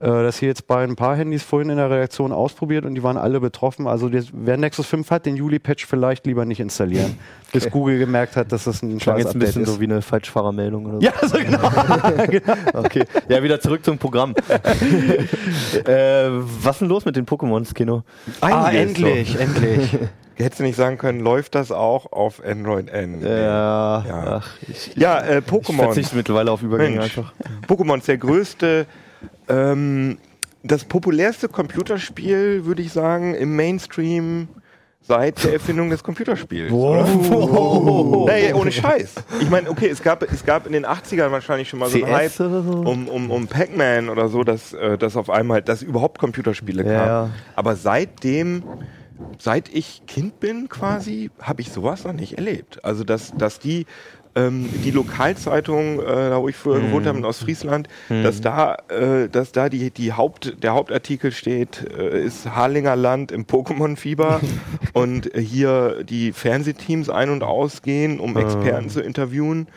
das 0.00 0.38
hier 0.38 0.46
jetzt 0.48 0.66
bei 0.68 0.84
ein 0.84 0.94
paar 0.94 1.16
Handys 1.16 1.42
vorhin 1.42 1.70
in 1.70 1.76
der 1.76 1.90
Redaktion 1.90 2.30
ausprobiert 2.30 2.84
und 2.84 2.94
die 2.94 3.02
waren 3.02 3.16
alle 3.16 3.40
betroffen. 3.40 3.88
Also 3.88 4.08
das, 4.08 4.26
wer 4.32 4.56
Nexus 4.56 4.86
5 4.86 5.10
hat, 5.10 5.26
den 5.26 5.34
Juli-Patch 5.36 5.86
vielleicht 5.86 6.24
lieber 6.24 6.44
nicht 6.44 6.60
installieren, 6.60 7.18
bis 7.52 7.68
Google 7.68 7.98
gemerkt 7.98 8.36
hat, 8.36 8.52
dass 8.52 8.64
das 8.64 8.80
ein 8.82 8.98
Klang 8.98 9.16
scheiß 9.16 9.24
jetzt 9.24 9.34
ein 9.34 9.38
bisschen 9.40 9.62
ist. 9.62 9.68
so 9.70 9.80
wie 9.80 9.84
eine 9.84 10.00
Falschfahrermeldung 10.00 10.86
oder 10.86 11.00
so. 11.00 11.04
ja, 11.04 11.12
so 11.26 11.38
genau. 11.38 11.70
Okay. 12.84 13.04
Ja, 13.28 13.42
wieder 13.42 13.58
zurück 13.60 13.84
zum 13.84 13.98
Programm. 13.98 14.34
äh, 15.84 16.28
was 16.30 16.76
ist 16.76 16.80
denn 16.82 16.88
los 16.88 17.04
mit 17.04 17.16
den 17.16 17.26
Pokémons, 17.26 17.74
Kino? 17.74 18.02
Ah, 18.40 18.70
endlich, 18.70 19.38
endlich. 19.38 19.90
So. 19.92 19.98
Hättest 20.44 20.60
du 20.60 20.64
nicht 20.64 20.76
sagen 20.76 20.98
können, 20.98 21.18
läuft 21.20 21.56
das 21.56 21.72
auch 21.72 22.12
auf 22.12 22.40
Android 22.44 22.88
N? 22.90 23.20
Ja, 23.22 24.04
Ja. 24.06 24.24
ach, 24.40 24.50
ich, 24.68 24.92
Ja, 24.94 25.18
äh, 25.18 25.38
ich 25.40 25.44
Pokémon. 25.46 25.76
verzichte 25.82 26.14
mittlerweile 26.14 26.52
auf 26.52 26.62
Übergänge 26.62 26.98
Mensch. 27.00 27.18
einfach. 27.18 27.32
Pokémon 27.66 27.98
ist 27.98 28.06
der 28.06 28.18
größte, 28.18 28.86
ähm, 29.48 30.18
das 30.62 30.84
populärste 30.84 31.48
Computerspiel, 31.48 32.64
würde 32.64 32.82
ich 32.82 32.92
sagen, 32.92 33.34
im 33.34 33.56
Mainstream 33.56 34.48
seit 35.00 35.42
der 35.42 35.54
Erfindung 35.54 35.88
des 35.88 36.02
Computerspiels. 36.02 36.70
Wow. 36.70 38.28
Nee, 38.28 38.52
ohne 38.52 38.70
Scheiß. 38.70 39.14
Ich 39.40 39.48
meine, 39.48 39.70
okay, 39.70 39.88
es 39.88 40.02
gab, 40.02 40.22
es 40.30 40.44
gab 40.44 40.66
in 40.66 40.72
den 40.72 40.84
80ern 40.84 41.30
wahrscheinlich 41.30 41.68
schon 41.68 41.78
mal 41.78 41.88
so 41.88 41.96
einen 42.04 42.14
Hype 42.14 42.30
so? 42.30 42.44
um, 42.44 43.08
um, 43.08 43.30
um 43.30 43.46
Pac-Man 43.46 44.10
oder 44.10 44.28
so, 44.28 44.44
dass, 44.44 44.74
äh, 44.74 44.98
dass 44.98 45.16
auf 45.16 45.30
einmal, 45.30 45.62
dass 45.62 45.82
überhaupt 45.82 46.18
Computerspiele 46.18 46.84
Ja. 46.84 47.06
kamen. 47.06 47.34
Aber 47.56 47.76
seitdem, 47.76 48.62
seit 49.38 49.68
ich 49.74 50.02
Kind 50.06 50.40
bin 50.40 50.68
quasi, 50.68 51.30
habe 51.40 51.62
ich 51.62 51.70
sowas 51.72 52.04
noch 52.04 52.12
nicht 52.12 52.36
erlebt. 52.36 52.84
Also, 52.84 53.02
dass, 53.04 53.32
dass 53.34 53.58
die, 53.60 53.86
ähm, 54.38 54.68
die 54.84 54.90
Lokalzeitung, 54.90 56.00
äh, 56.00 56.04
da 56.04 56.40
wo 56.40 56.48
ich 56.48 56.56
früher 56.56 56.80
gewohnt 56.80 57.06
habe 57.06 57.18
in 57.18 57.24
Ostfriesland, 57.24 57.88
dass 58.08 58.40
da, 58.40 58.76
äh, 58.88 59.28
dass 59.28 59.52
da 59.52 59.68
die, 59.68 59.90
die 59.90 60.12
Haupt, 60.12 60.62
der 60.62 60.74
Hauptartikel 60.74 61.32
steht, 61.32 61.84
äh, 61.96 62.24
ist 62.24 62.46
Harlinger 62.54 62.96
Land 62.96 63.32
im 63.32 63.44
Pokémon-Fieber. 63.44 64.40
Und 64.92 65.30
hier 65.34 66.04
die 66.04 66.32
Fernsehteams 66.32 67.08
ein- 67.10 67.30
und 67.30 67.42
ausgehen, 67.42 68.20
um 68.20 68.36
Experten 68.36 68.88
zu 68.88 69.00
interviewen 69.00 69.68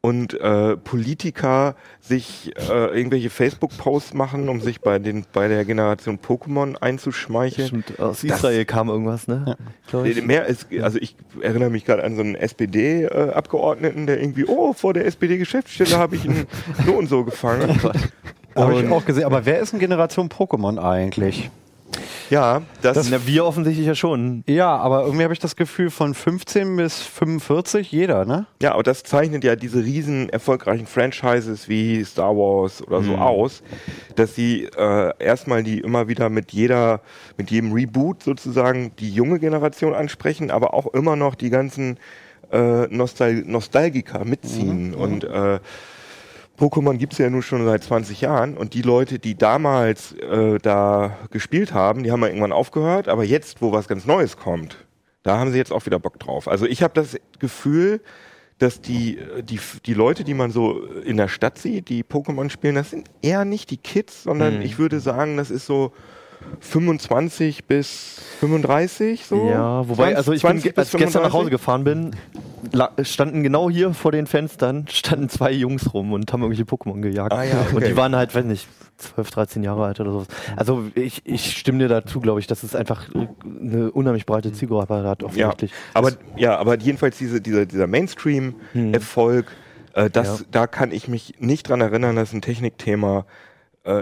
und 0.00 0.34
äh, 0.40 0.76
Politiker 0.76 1.74
sich 2.00 2.52
äh, 2.56 2.96
irgendwelche 2.96 3.30
Facebook-Posts 3.30 4.14
machen, 4.14 4.48
um 4.48 4.60
sich 4.60 4.80
bei 4.80 4.98
den 4.98 5.24
bei 5.32 5.48
der 5.48 5.64
Generation 5.64 6.18
Pokémon 6.18 6.76
einzuschmeicheln. 6.76 7.68
Stimmt, 7.68 7.98
aus 7.98 8.22
Israel 8.22 8.64
kam 8.64 8.88
irgendwas, 8.88 9.26
ne? 9.26 9.56
Glaub 9.88 10.04
ich. 10.06 10.16
Äh, 10.16 10.22
Mehr 10.22 10.46
ist, 10.46 10.68
also 10.80 10.98
ich 10.98 11.16
erinnere 11.40 11.70
mich 11.70 11.84
gerade 11.84 12.04
an 12.04 12.14
so 12.14 12.22
einen 12.22 12.36
SPD-Abgeordneten, 12.36 14.06
der 14.06 14.20
irgendwie, 14.20 14.44
oh, 14.44 14.72
vor 14.72 14.94
der 14.94 15.04
SPD-Geschäftsstelle 15.06 15.98
habe 15.98 16.14
ich 16.14 16.24
ihn 16.24 16.46
so 16.86 16.92
und 16.92 17.08
so 17.08 17.24
gefangen. 17.24 17.80
Habe 18.54 18.80
ich 18.80 18.90
auch 18.90 19.04
gesehen. 19.04 19.24
Aber 19.24 19.46
wer 19.46 19.60
ist 19.60 19.72
in 19.72 19.78
Generation 19.78 20.28
Pokémon 20.28 20.82
eigentlich? 20.82 21.48
Ja, 22.30 22.62
das, 22.82 23.10
Na, 23.10 23.26
wir 23.26 23.44
offensichtlich 23.44 23.86
ja 23.86 23.94
schon. 23.94 24.44
Ja, 24.46 24.76
aber 24.76 25.04
irgendwie 25.04 25.24
habe 25.24 25.32
ich 25.32 25.38
das 25.38 25.56
Gefühl, 25.56 25.90
von 25.90 26.14
15 26.14 26.76
bis 26.76 27.00
45 27.00 27.90
jeder, 27.90 28.24
ne? 28.24 28.46
ja, 28.60 28.74
und 28.74 28.86
das 28.86 29.02
zeichnet 29.02 29.44
ja 29.44 29.56
diese 29.56 29.82
riesen 29.82 30.28
erfolgreichen 30.28 30.86
Franchises 30.86 31.68
wie 31.68 32.04
Star 32.04 32.36
Wars 32.36 32.82
oder 32.86 33.02
so 33.02 33.16
aus, 33.16 33.62
dass 34.16 34.34
sie 34.34 34.64
äh, 34.76 35.12
erstmal 35.18 35.62
die 35.62 35.80
immer 35.80 36.08
wieder 36.08 36.28
mit 36.28 36.52
jeder, 36.52 37.00
mit 37.36 37.50
jedem 37.50 37.72
Reboot 37.72 38.22
sozusagen 38.22 38.92
die 38.98 39.10
junge 39.10 39.38
Generation 39.38 39.94
ansprechen, 39.94 40.50
aber 40.50 40.74
auch 40.74 40.86
immer 40.94 41.16
noch 41.16 41.34
die 41.34 41.50
ganzen 41.50 41.98
äh, 42.52 42.86
Nostal 42.88 43.34
Nostalgiker 43.46 44.24
mitziehen 44.24 44.94
und 44.94 45.24
äh, 45.24 45.60
Pokémon 46.58 46.96
gibt's 46.98 47.18
ja 47.18 47.30
nun 47.30 47.42
schon 47.42 47.64
seit 47.64 47.84
20 47.84 48.20
Jahren 48.20 48.56
und 48.56 48.74
die 48.74 48.82
Leute, 48.82 49.18
die 49.18 49.36
damals 49.36 50.12
äh, 50.14 50.58
da 50.58 51.16
gespielt 51.30 51.72
haben, 51.72 52.02
die 52.02 52.10
haben 52.10 52.20
ja 52.22 52.28
irgendwann 52.28 52.52
aufgehört, 52.52 53.08
aber 53.08 53.24
jetzt, 53.24 53.62
wo 53.62 53.72
was 53.72 53.86
ganz 53.88 54.06
Neues 54.06 54.36
kommt, 54.36 54.84
da 55.22 55.38
haben 55.38 55.52
sie 55.52 55.58
jetzt 55.58 55.72
auch 55.72 55.86
wieder 55.86 55.98
Bock 55.98 56.18
drauf. 56.18 56.48
Also 56.48 56.66
ich 56.66 56.82
habe 56.82 56.94
das 56.94 57.16
Gefühl, 57.38 58.00
dass 58.58 58.80
die, 58.80 59.18
äh, 59.18 59.42
die, 59.42 59.60
die 59.86 59.94
Leute, 59.94 60.24
die 60.24 60.34
man 60.34 60.50
so 60.50 60.82
in 60.84 61.16
der 61.16 61.28
Stadt 61.28 61.58
sieht, 61.58 61.88
die 61.88 62.02
Pokémon 62.02 62.50
spielen, 62.50 62.74
das 62.74 62.90
sind 62.90 63.08
eher 63.22 63.44
nicht 63.44 63.70
die 63.70 63.76
Kids, 63.76 64.24
sondern 64.24 64.56
Mhm. 64.56 64.62
ich 64.62 64.78
würde 64.78 64.98
sagen, 64.98 65.36
das 65.36 65.50
ist 65.50 65.64
so 65.66 65.92
25 66.60 67.64
bis 67.66 68.20
35 68.40 69.26
so. 69.26 69.48
Ja, 69.48 69.88
wobei, 69.88 70.12
20 70.14 70.16
also 70.16 70.32
ich 70.32 70.42
bin, 70.42 70.50
20 70.50 70.62
ge- 70.64 70.72
als 70.76 70.94
ich 70.94 70.98
gestern 71.00 71.22
nach 71.22 71.32
Hause 71.32 71.50
35. 71.50 71.50
gefahren 71.50 71.84
bin, 71.84 73.04
standen 73.04 73.42
genau 73.42 73.70
hier 73.70 73.94
vor 73.94 74.12
den 74.12 74.26
Fenstern, 74.26 74.86
standen 74.90 75.28
zwei 75.28 75.52
Jungs 75.52 75.92
rum 75.94 76.12
und 76.12 76.32
haben 76.32 76.42
irgendwelche 76.42 76.64
Pokémon 76.68 77.00
gejagt. 77.00 77.32
Ah 77.32 77.44
ja, 77.44 77.60
Und 77.70 77.76
okay. 77.78 77.88
die 77.88 77.96
waren 77.96 78.14
halt, 78.16 78.34
weiß 78.34 78.44
nicht, 78.44 78.68
12, 78.98 79.30
13 79.30 79.62
Jahre 79.62 79.84
alt 79.84 80.00
oder 80.00 80.10
sowas. 80.12 80.26
Also 80.56 80.84
ich, 80.94 81.22
ich 81.24 81.56
stimme 81.56 81.78
dir 81.78 81.88
dazu, 81.88 82.20
glaube 82.20 82.40
ich, 82.40 82.46
dass 82.48 82.62
es 82.64 82.74
einfach 82.74 83.08
eine 83.44 83.92
unheimlich 83.92 84.26
breite 84.26 84.52
Zielgruppe 84.52 85.04
hat, 85.04 85.22
Ja, 85.22 85.26
offensichtlich. 85.28 85.72
aber, 85.94 86.12
ja, 86.36 86.56
aber 86.58 86.78
jedenfalls 86.78 87.16
diese, 87.18 87.40
dieser, 87.40 87.64
dieser 87.66 87.86
Mainstream-Erfolg, 87.86 89.46
äh, 89.94 90.10
das, 90.10 90.40
Ja. 90.40 90.44
da 90.50 90.66
kann 90.66 90.90
ich 90.92 91.06
mich 91.08 91.34
nicht 91.38 91.68
dran 91.68 91.80
erinnern, 91.80 92.16
dass 92.16 92.32
ein 92.32 92.42
Technikthema 92.42 93.20
äh, 93.20 93.22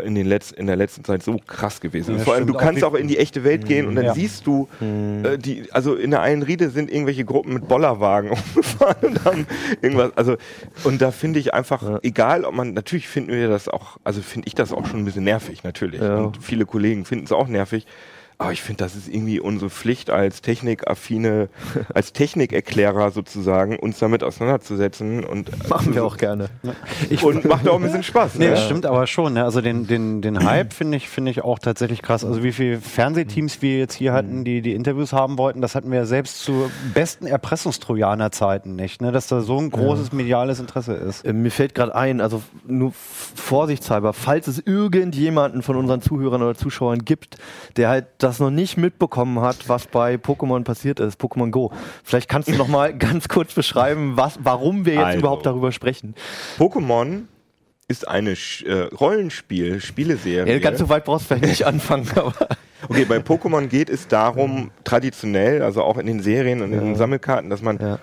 in, 0.06 0.14
den 0.14 0.26
Letz-, 0.26 0.52
in 0.52 0.66
der 0.66 0.76
letzten 0.76 1.04
Zeit 1.04 1.22
so 1.22 1.38
krass 1.46 1.80
gewesen. 1.80 2.16
Ja, 2.18 2.24
Vor 2.24 2.34
allem, 2.34 2.46
du 2.46 2.54
kannst 2.54 2.82
Auch 2.82 2.92
auch 2.92 2.94
in 2.94 3.08
die 3.08 3.18
echte 3.18 3.44
Welt 3.44 3.66
gehen 3.66 3.86
und 3.86 3.94
dann 3.96 4.06
Ja. 4.06 4.14
siehst 4.14 4.46
du, 4.46 4.68
äh, 4.80 5.38
die, 5.38 5.70
also 5.72 5.94
in 5.94 6.10
der 6.10 6.20
einen 6.22 6.42
Riede 6.42 6.70
sind 6.70 6.90
irgendwelche 6.90 7.24
Gruppen 7.24 7.52
mit 7.54 7.68
Bollerwagen 7.68 8.30
umgefahren 8.54 8.96
und 9.08 9.24
haben 9.24 9.46
irgendwas, 9.82 10.10
also, 10.16 10.36
und 10.84 11.00
da 11.02 11.10
finde 11.10 11.38
ich 11.40 11.54
einfach, 11.54 12.00
egal 12.02 12.44
ob 12.44 12.54
man, 12.54 12.74
natürlich 12.74 13.08
finden 13.08 13.32
wir 13.32 13.48
das 13.48 13.68
auch, 13.68 13.96
also 14.04 14.20
finde 14.22 14.48
ich 14.48 14.54
das 14.54 14.72
auch 14.72 14.86
schon 14.86 15.00
ein 15.00 15.04
bisschen 15.04 15.24
nervig, 15.24 15.64
natürlich. 15.64 16.00
Ja. 16.00 16.18
Und 16.18 16.42
viele 16.42 16.66
Kollegen 16.66 17.04
finden 17.04 17.24
es 17.24 17.32
auch 17.32 17.48
nervig. 17.48 17.86
Aber 18.38 18.52
ich 18.52 18.60
finde, 18.60 18.84
das 18.84 18.94
ist 18.94 19.08
irgendwie 19.08 19.40
unsere 19.40 19.70
Pflicht 19.70 20.10
als 20.10 20.42
technikaffine, 20.42 21.48
als 21.94 22.12
Technikerklärer 22.12 23.10
sozusagen, 23.10 23.78
uns 23.78 23.98
damit 23.98 24.22
auseinanderzusetzen 24.22 25.24
und 25.24 25.68
Machen 25.70 25.94
wir 25.94 26.04
auch 26.04 26.18
gerne. 26.18 26.50
und 27.22 27.46
macht 27.46 27.66
auch 27.66 27.76
ein 27.76 27.82
bisschen 27.82 28.02
Spaß. 28.02 28.34
Nee, 28.34 28.44
ne? 28.46 28.50
das 28.50 28.64
stimmt 28.66 28.84
aber 28.84 29.06
schon. 29.06 29.32
Ne? 29.34 29.44
Also 29.44 29.62
den, 29.62 29.86
den, 29.86 30.20
den 30.20 30.44
Hype 30.44 30.74
finde 30.74 30.98
ich, 30.98 31.08
finde 31.08 31.30
ich 31.30 31.42
auch 31.42 31.58
tatsächlich 31.58 32.02
krass. 32.02 32.26
Also 32.26 32.42
wie 32.42 32.52
viele 32.52 32.78
Fernsehteams 32.78 33.62
wir 33.62 33.78
jetzt 33.78 33.94
hier 33.94 34.12
hatten, 34.12 34.44
die 34.44 34.60
die 34.60 34.74
Interviews 34.74 35.14
haben 35.14 35.38
wollten, 35.38 35.62
das 35.62 35.74
hatten 35.74 35.90
wir 35.90 36.00
ja 36.00 36.04
selbst 36.06 36.40
zu 36.40 36.70
besten 36.92 37.26
Erpressungstrojaner-Zeiten 37.26 38.76
nicht, 38.76 39.00
ne? 39.00 39.12
dass 39.12 39.28
da 39.28 39.40
so 39.40 39.58
ein 39.58 39.70
großes 39.70 40.12
mediales 40.12 40.60
Interesse 40.60 40.92
ist. 40.92 41.24
Äh, 41.24 41.32
Mir 41.32 41.50
fällt 41.50 41.74
gerade 41.74 41.94
ein, 41.94 42.20
also 42.20 42.42
nur 42.66 42.92
vorsichtshalber, 42.92 44.12
falls 44.12 44.46
es 44.46 44.58
irgendjemanden 44.58 45.62
von 45.62 45.76
unseren 45.76 46.02
Zuhörern 46.02 46.42
oder 46.42 46.54
Zuschauern 46.54 46.98
gibt, 46.98 47.38
der 47.76 47.88
halt 47.88 48.06
das 48.26 48.40
noch 48.40 48.50
nicht 48.50 48.76
mitbekommen 48.76 49.40
hat, 49.40 49.68
was 49.68 49.86
bei 49.86 50.16
Pokémon 50.16 50.64
passiert 50.64 51.00
ist, 51.00 51.20
Pokémon 51.20 51.50
Go. 51.50 51.72
Vielleicht 52.04 52.28
kannst 52.28 52.48
du 52.48 52.54
noch 52.56 52.68
mal 52.68 52.92
ganz 52.98 53.28
kurz 53.28 53.54
beschreiben, 53.54 54.16
was, 54.16 54.38
warum 54.42 54.84
wir 54.84 54.94
jetzt 54.94 55.04
Also. 55.04 55.18
überhaupt 55.20 55.46
darüber 55.46 55.72
sprechen. 55.72 56.14
Pokémon 56.58 57.22
ist 57.88 58.08
eine 58.08 58.30
äh, 58.32 58.72
Rollenspiel, 59.00 59.80
Spieleserie. 59.80 60.52
Ja, 60.52 60.58
ganz 60.58 60.78
so 60.80 60.88
weit 60.88 61.04
brauchst 61.04 61.24
du 61.30 61.34
vielleicht 61.36 61.46
nicht 61.50 61.66
anfangen, 61.66 62.08
aber 62.16 62.34
Okay, 62.88 63.04
bei 63.04 63.16
Pokémon 63.18 63.68
geht 63.68 63.88
es 63.88 64.06
darum, 64.08 64.70
traditionell, 64.84 65.62
also 65.62 65.82
auch 65.82 65.96
in 65.96 66.06
den 66.06 66.20
Serien 66.20 66.62
und 66.62 66.72
in 66.72 66.80
den 66.80 66.94
Sammelkarten, 66.96 67.48
dass 67.48 67.62
man, 67.62 67.78
Ja. 67.80 67.98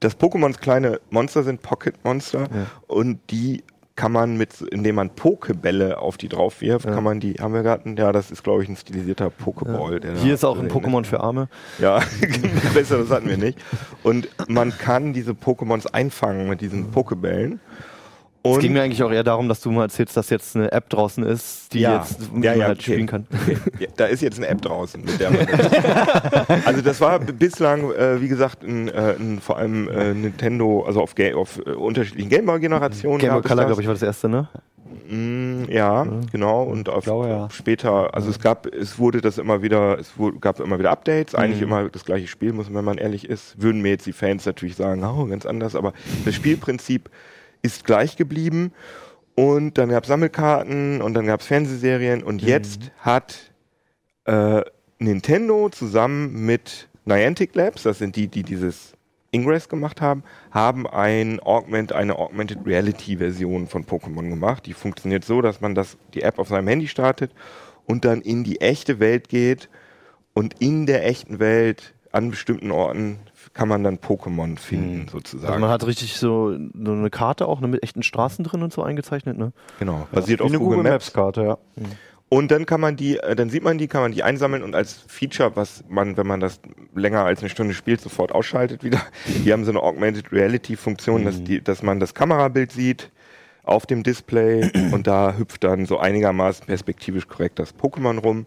dass 0.00 0.18
Pokémons 0.18 0.58
kleine 0.60 1.00
Monster 1.10 1.42
sind, 1.42 1.62
Pocket-Monster, 1.62 2.48
und 2.86 3.18
die 3.30 3.62
kann 3.96 4.10
man 4.10 4.36
mit, 4.36 4.60
indem 4.60 4.96
man 4.96 5.10
Pokebälle 5.10 5.98
auf 5.98 6.16
die 6.16 6.28
drauf 6.28 6.60
wirft, 6.60 6.86
kann 6.86 7.04
man 7.04 7.20
die, 7.20 7.34
haben 7.34 7.54
wir 7.54 7.62
gerade, 7.62 7.94
ja, 7.96 8.10
das 8.10 8.30
ist 8.30 8.42
glaube 8.42 8.62
ich 8.64 8.68
ein 8.68 8.76
stilisierter 8.76 9.30
Pokéball. 9.30 10.00
der 10.00 10.14
da 10.14 10.20
hier 10.20 10.34
ist 10.34 10.44
auch 10.44 10.58
ein 10.58 10.68
Pokémon 10.68 11.04
für 11.04 11.20
Arme. 11.20 11.48
Ja, 11.78 12.02
besser, 12.74 12.98
das 12.98 13.10
hatten 13.10 13.28
wir 13.28 13.36
nicht. 13.36 13.58
Und 14.02 14.28
man 14.48 14.76
kann 14.76 15.12
diese 15.12 15.32
Pokémons 15.32 15.86
einfangen 15.86 16.48
mit 16.48 16.60
diesen 16.60 16.90
Pokebällen. 16.90 17.60
Es 18.46 18.50
Und 18.50 18.60
ging 18.60 18.74
mir 18.74 18.82
eigentlich 18.82 19.02
auch 19.02 19.10
eher 19.10 19.24
darum, 19.24 19.48
dass 19.48 19.62
du 19.62 19.70
mal 19.70 19.84
erzählst, 19.84 20.18
dass 20.18 20.28
jetzt 20.28 20.54
eine 20.54 20.70
App 20.70 20.90
draußen 20.90 21.24
ist, 21.24 21.72
die 21.72 21.80
Ja. 21.80 21.96
jetzt 21.96 22.20
Ja, 22.20 22.28
man 22.30 22.42
ja, 22.42 22.66
halt 22.66 22.78
okay. 22.78 22.92
spielen 22.92 23.06
kann. 23.06 23.26
Ja, 23.80 23.88
da 23.96 24.04
ist 24.04 24.20
jetzt 24.20 24.36
eine 24.36 24.48
App 24.48 24.60
draußen. 24.60 25.02
Mit 25.02 25.18
der 25.18 25.30
man 25.30 25.46
also 26.66 26.82
das 26.82 27.00
war 27.00 27.18
bislang, 27.20 27.90
äh, 27.92 28.20
wie 28.20 28.28
gesagt, 28.28 28.62
ein, 28.62 28.88
äh, 28.88 29.14
ein, 29.18 29.40
vor 29.40 29.56
allem 29.56 29.88
äh, 29.88 30.12
Nintendo, 30.12 30.84
also 30.86 31.00
auf, 31.00 31.14
Ga 31.14 31.34
auf 31.34 31.58
äh, 31.64 31.70
unterschiedlichen 31.70 32.28
Gameboy-Generationen. 32.28 33.18
Game 33.18 33.30
Boy 33.30 33.36
gab 33.40 33.44
es 33.46 33.50
Color, 33.50 33.64
glaube 33.64 33.80
ich, 33.80 33.88
war 33.88 33.94
das 33.94 34.02
erste, 34.02 34.28
ne? 34.28 34.48
Mm, 35.08 35.64
ja, 35.70 36.06
genau. 36.30 36.64
Und 36.64 36.88
auf, 36.90 37.04
glaube, 37.04 37.28
ja. 37.28 37.48
später, 37.50 38.14
also 38.14 38.28
es 38.28 38.38
gab, 38.40 38.66
es 38.66 38.98
wurde 38.98 39.20
das 39.22 39.38
immer 39.38 39.62
wieder, 39.62 39.98
es 39.98 40.18
wurde, 40.18 40.38
gab 40.38 40.60
immer 40.60 40.78
wieder 40.78 40.90
Updates, 40.90 41.34
eigentlich 41.34 41.60
Mhm. 41.62 41.66
immer 41.66 41.88
das 41.88 42.04
gleiche 42.04 42.26
Spiel, 42.26 42.52
muss 42.52 42.66
man, 42.68 42.76
wenn 42.76 42.84
man 42.84 42.98
ehrlich 42.98 43.28
ist. 43.28 43.60
Würden 43.60 43.80
mir 43.80 43.90
jetzt 43.90 44.06
die 44.06 44.12
Fans 44.12 44.44
natürlich 44.46 44.76
sagen, 44.76 45.02
oh, 45.02 45.24
ganz 45.26 45.46
anders, 45.46 45.74
aber 45.74 45.94
das 46.26 46.34
Spielprinzip 46.34 47.08
ist 47.64 47.84
gleich 47.84 48.16
geblieben. 48.16 48.72
Und 49.34 49.78
dann 49.78 49.88
gab 49.88 50.04
es 50.04 50.08
Sammelkarten 50.08 51.02
und 51.02 51.14
dann 51.14 51.26
gab 51.26 51.40
es 51.40 51.46
Fernsehserien 51.46 52.22
und 52.22 52.42
Mhm. 52.42 52.48
jetzt 52.48 52.92
hat 52.98 53.52
äh, 54.26 54.62
Nintendo 55.00 55.68
zusammen 55.70 56.46
mit 56.46 56.88
Niantic 57.04 57.54
Labs, 57.54 57.82
das 57.82 57.98
sind 57.98 58.14
die, 58.16 58.28
die 58.28 58.44
dieses 58.44 58.92
Ingress 59.32 59.68
gemacht 59.68 60.00
haben, 60.00 60.22
haben 60.52 60.86
ein 60.86 61.40
Augment, 61.40 61.92
eine 61.92 62.16
Augmented 62.16 62.58
Reality 62.64 63.16
Version 63.16 63.66
von 63.66 63.84
Pokémon 63.84 64.28
gemacht. 64.30 64.64
Die 64.66 64.72
funktioniert 64.72 65.24
so, 65.24 65.42
dass 65.42 65.60
man 65.60 65.74
das, 65.74 65.96
die 66.14 66.22
App 66.22 66.38
auf 66.38 66.48
seinem 66.48 66.68
Handy 66.68 66.86
startet 66.86 67.32
und 67.86 68.04
dann 68.04 68.20
in 68.20 68.44
die 68.44 68.60
echte 68.60 69.00
Welt 69.00 69.28
geht 69.28 69.68
und 70.32 70.60
in 70.60 70.86
der 70.86 71.04
echten 71.06 71.40
Welt 71.40 71.94
an 72.12 72.30
bestimmten 72.30 72.70
Orten 72.70 73.18
kann 73.54 73.68
man 73.68 73.84
dann 73.84 73.98
Pokémon 73.98 74.58
finden, 74.58 75.08
sozusagen. 75.08 75.46
Also 75.46 75.60
man 75.60 75.70
hat 75.70 75.86
richtig 75.86 76.16
so, 76.16 76.52
so 76.52 76.92
eine 76.92 77.10
Karte 77.10 77.46
auch 77.46 77.60
ne, 77.60 77.68
mit 77.68 77.82
echten 77.82 78.02
Straßen 78.02 78.44
drin 78.44 78.62
und 78.62 78.72
so 78.72 78.82
eingezeichnet, 78.82 79.38
ne? 79.38 79.52
genau, 79.78 80.06
basiert 80.12 80.40
Wie 80.40 80.44
auf 80.44 80.50
eine 80.50 80.58
Google, 80.58 80.78
Google 80.78 80.90
Maps. 80.90 81.06
Maps 81.06 81.12
Karte, 81.12 81.42
ja. 81.42 81.58
Und 82.28 82.50
dann 82.50 82.66
kann 82.66 82.80
man 82.80 82.96
die, 82.96 83.18
äh, 83.18 83.36
dann 83.36 83.48
sieht 83.48 83.62
man 83.62 83.78
die, 83.78 83.86
kann 83.86 84.02
man 84.02 84.10
die 84.10 84.24
einsammeln 84.24 84.64
und 84.64 84.74
als 84.74 85.04
Feature, 85.06 85.54
was 85.54 85.84
man, 85.88 86.16
wenn 86.16 86.26
man 86.26 86.40
das 86.40 86.60
länger 86.94 87.24
als 87.24 87.40
eine 87.40 87.48
Stunde 87.48 87.74
spielt, 87.74 88.00
sofort 88.00 88.32
ausschaltet 88.32 88.82
wieder. 88.82 89.00
Die 89.44 89.52
haben 89.52 89.64
so 89.64 89.70
eine 89.70 89.80
Augmented 89.80 90.32
Reality 90.32 90.74
Funktion, 90.74 91.24
dass, 91.24 91.44
die, 91.44 91.62
dass 91.62 91.82
man 91.82 92.00
das 92.00 92.14
Kamerabild 92.14 92.72
sieht 92.72 93.12
auf 93.62 93.86
dem 93.86 94.02
Display 94.02 94.68
und 94.92 95.06
da 95.06 95.36
hüpft 95.36 95.62
dann 95.62 95.86
so 95.86 95.98
einigermaßen 95.98 96.66
perspektivisch 96.66 97.28
korrekt 97.28 97.60
das 97.60 97.74
Pokémon 97.76 98.18
rum. 98.18 98.46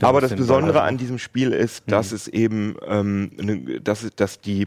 Aber 0.00 0.20
das 0.20 0.30
bisschen 0.30 0.46
Besondere 0.46 0.82
an 0.82 0.98
diesem 0.98 1.18
Spiel 1.18 1.52
ist, 1.52 1.84
dass 1.86 2.12
es 2.12 2.28
eben, 2.28 2.76
ähm, 2.86 3.32
ne, 3.36 3.80
dass, 3.80 4.08
dass 4.14 4.40
die, 4.40 4.66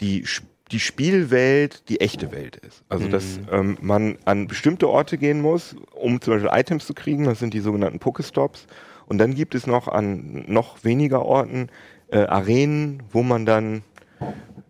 die, 0.00 0.24
die 0.70 0.80
Spielwelt 0.80 1.88
die 1.88 2.00
echte 2.00 2.30
Welt 2.32 2.56
ist. 2.56 2.82
Also 2.88 3.08
dass 3.08 3.40
ähm, 3.50 3.78
man 3.80 4.18
an 4.24 4.46
bestimmte 4.46 4.88
Orte 4.88 5.18
gehen 5.18 5.40
muss, 5.40 5.74
um 5.92 6.20
zum 6.20 6.34
Beispiel 6.34 6.50
Items 6.52 6.86
zu 6.86 6.94
kriegen. 6.94 7.24
Das 7.24 7.38
sind 7.38 7.54
die 7.54 7.60
sogenannten 7.60 7.98
Pokestops. 7.98 8.66
Und 9.06 9.18
dann 9.18 9.34
gibt 9.34 9.54
es 9.54 9.66
noch 9.66 9.88
an 9.88 10.44
noch 10.46 10.84
weniger 10.84 11.24
Orten 11.24 11.68
äh, 12.10 12.18
Arenen, 12.18 13.02
wo 13.10 13.22
man 13.22 13.46
dann 13.46 13.82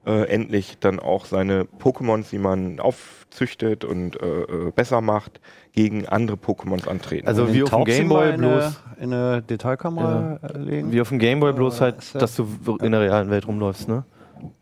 äh, 0.09 0.25
endlich 0.25 0.79
dann 0.81 0.99
auch 0.99 1.27
seine 1.27 1.65
Pokémons, 1.79 2.31
die 2.31 2.39
man 2.39 2.81
aufzüchtet 2.81 3.85
und 3.85 4.21
äh, 4.21 4.27
äh, 4.43 4.71
besser 4.75 5.01
macht, 5.03 5.41
gegen 5.73 6.07
andere 6.09 6.37
Pokémons 6.37 6.89
antreten. 6.89 7.29
Also 7.29 7.53
wie 7.53 7.63
auf 7.63 7.71
dem 7.71 7.85
Gameboy 7.85 8.37
bloß, 8.37 8.81
In 9.01 9.13
eine 9.13 9.43
Detailkamera 9.43 10.41
äh, 10.43 10.59
legen. 10.59 10.91
wie 10.93 11.01
auf 11.01 11.11
dem 11.11 11.19
Gameboy 11.19 11.53
bloß 11.53 11.81
halt, 11.81 11.97
ja- 12.15 12.21
dass 12.21 12.35
du 12.37 12.49
in 12.83 12.91
der 12.93 13.03
realen 13.03 13.31
Welt 13.31 13.47
rumläufst, 13.47 13.89
ne? 13.89 14.05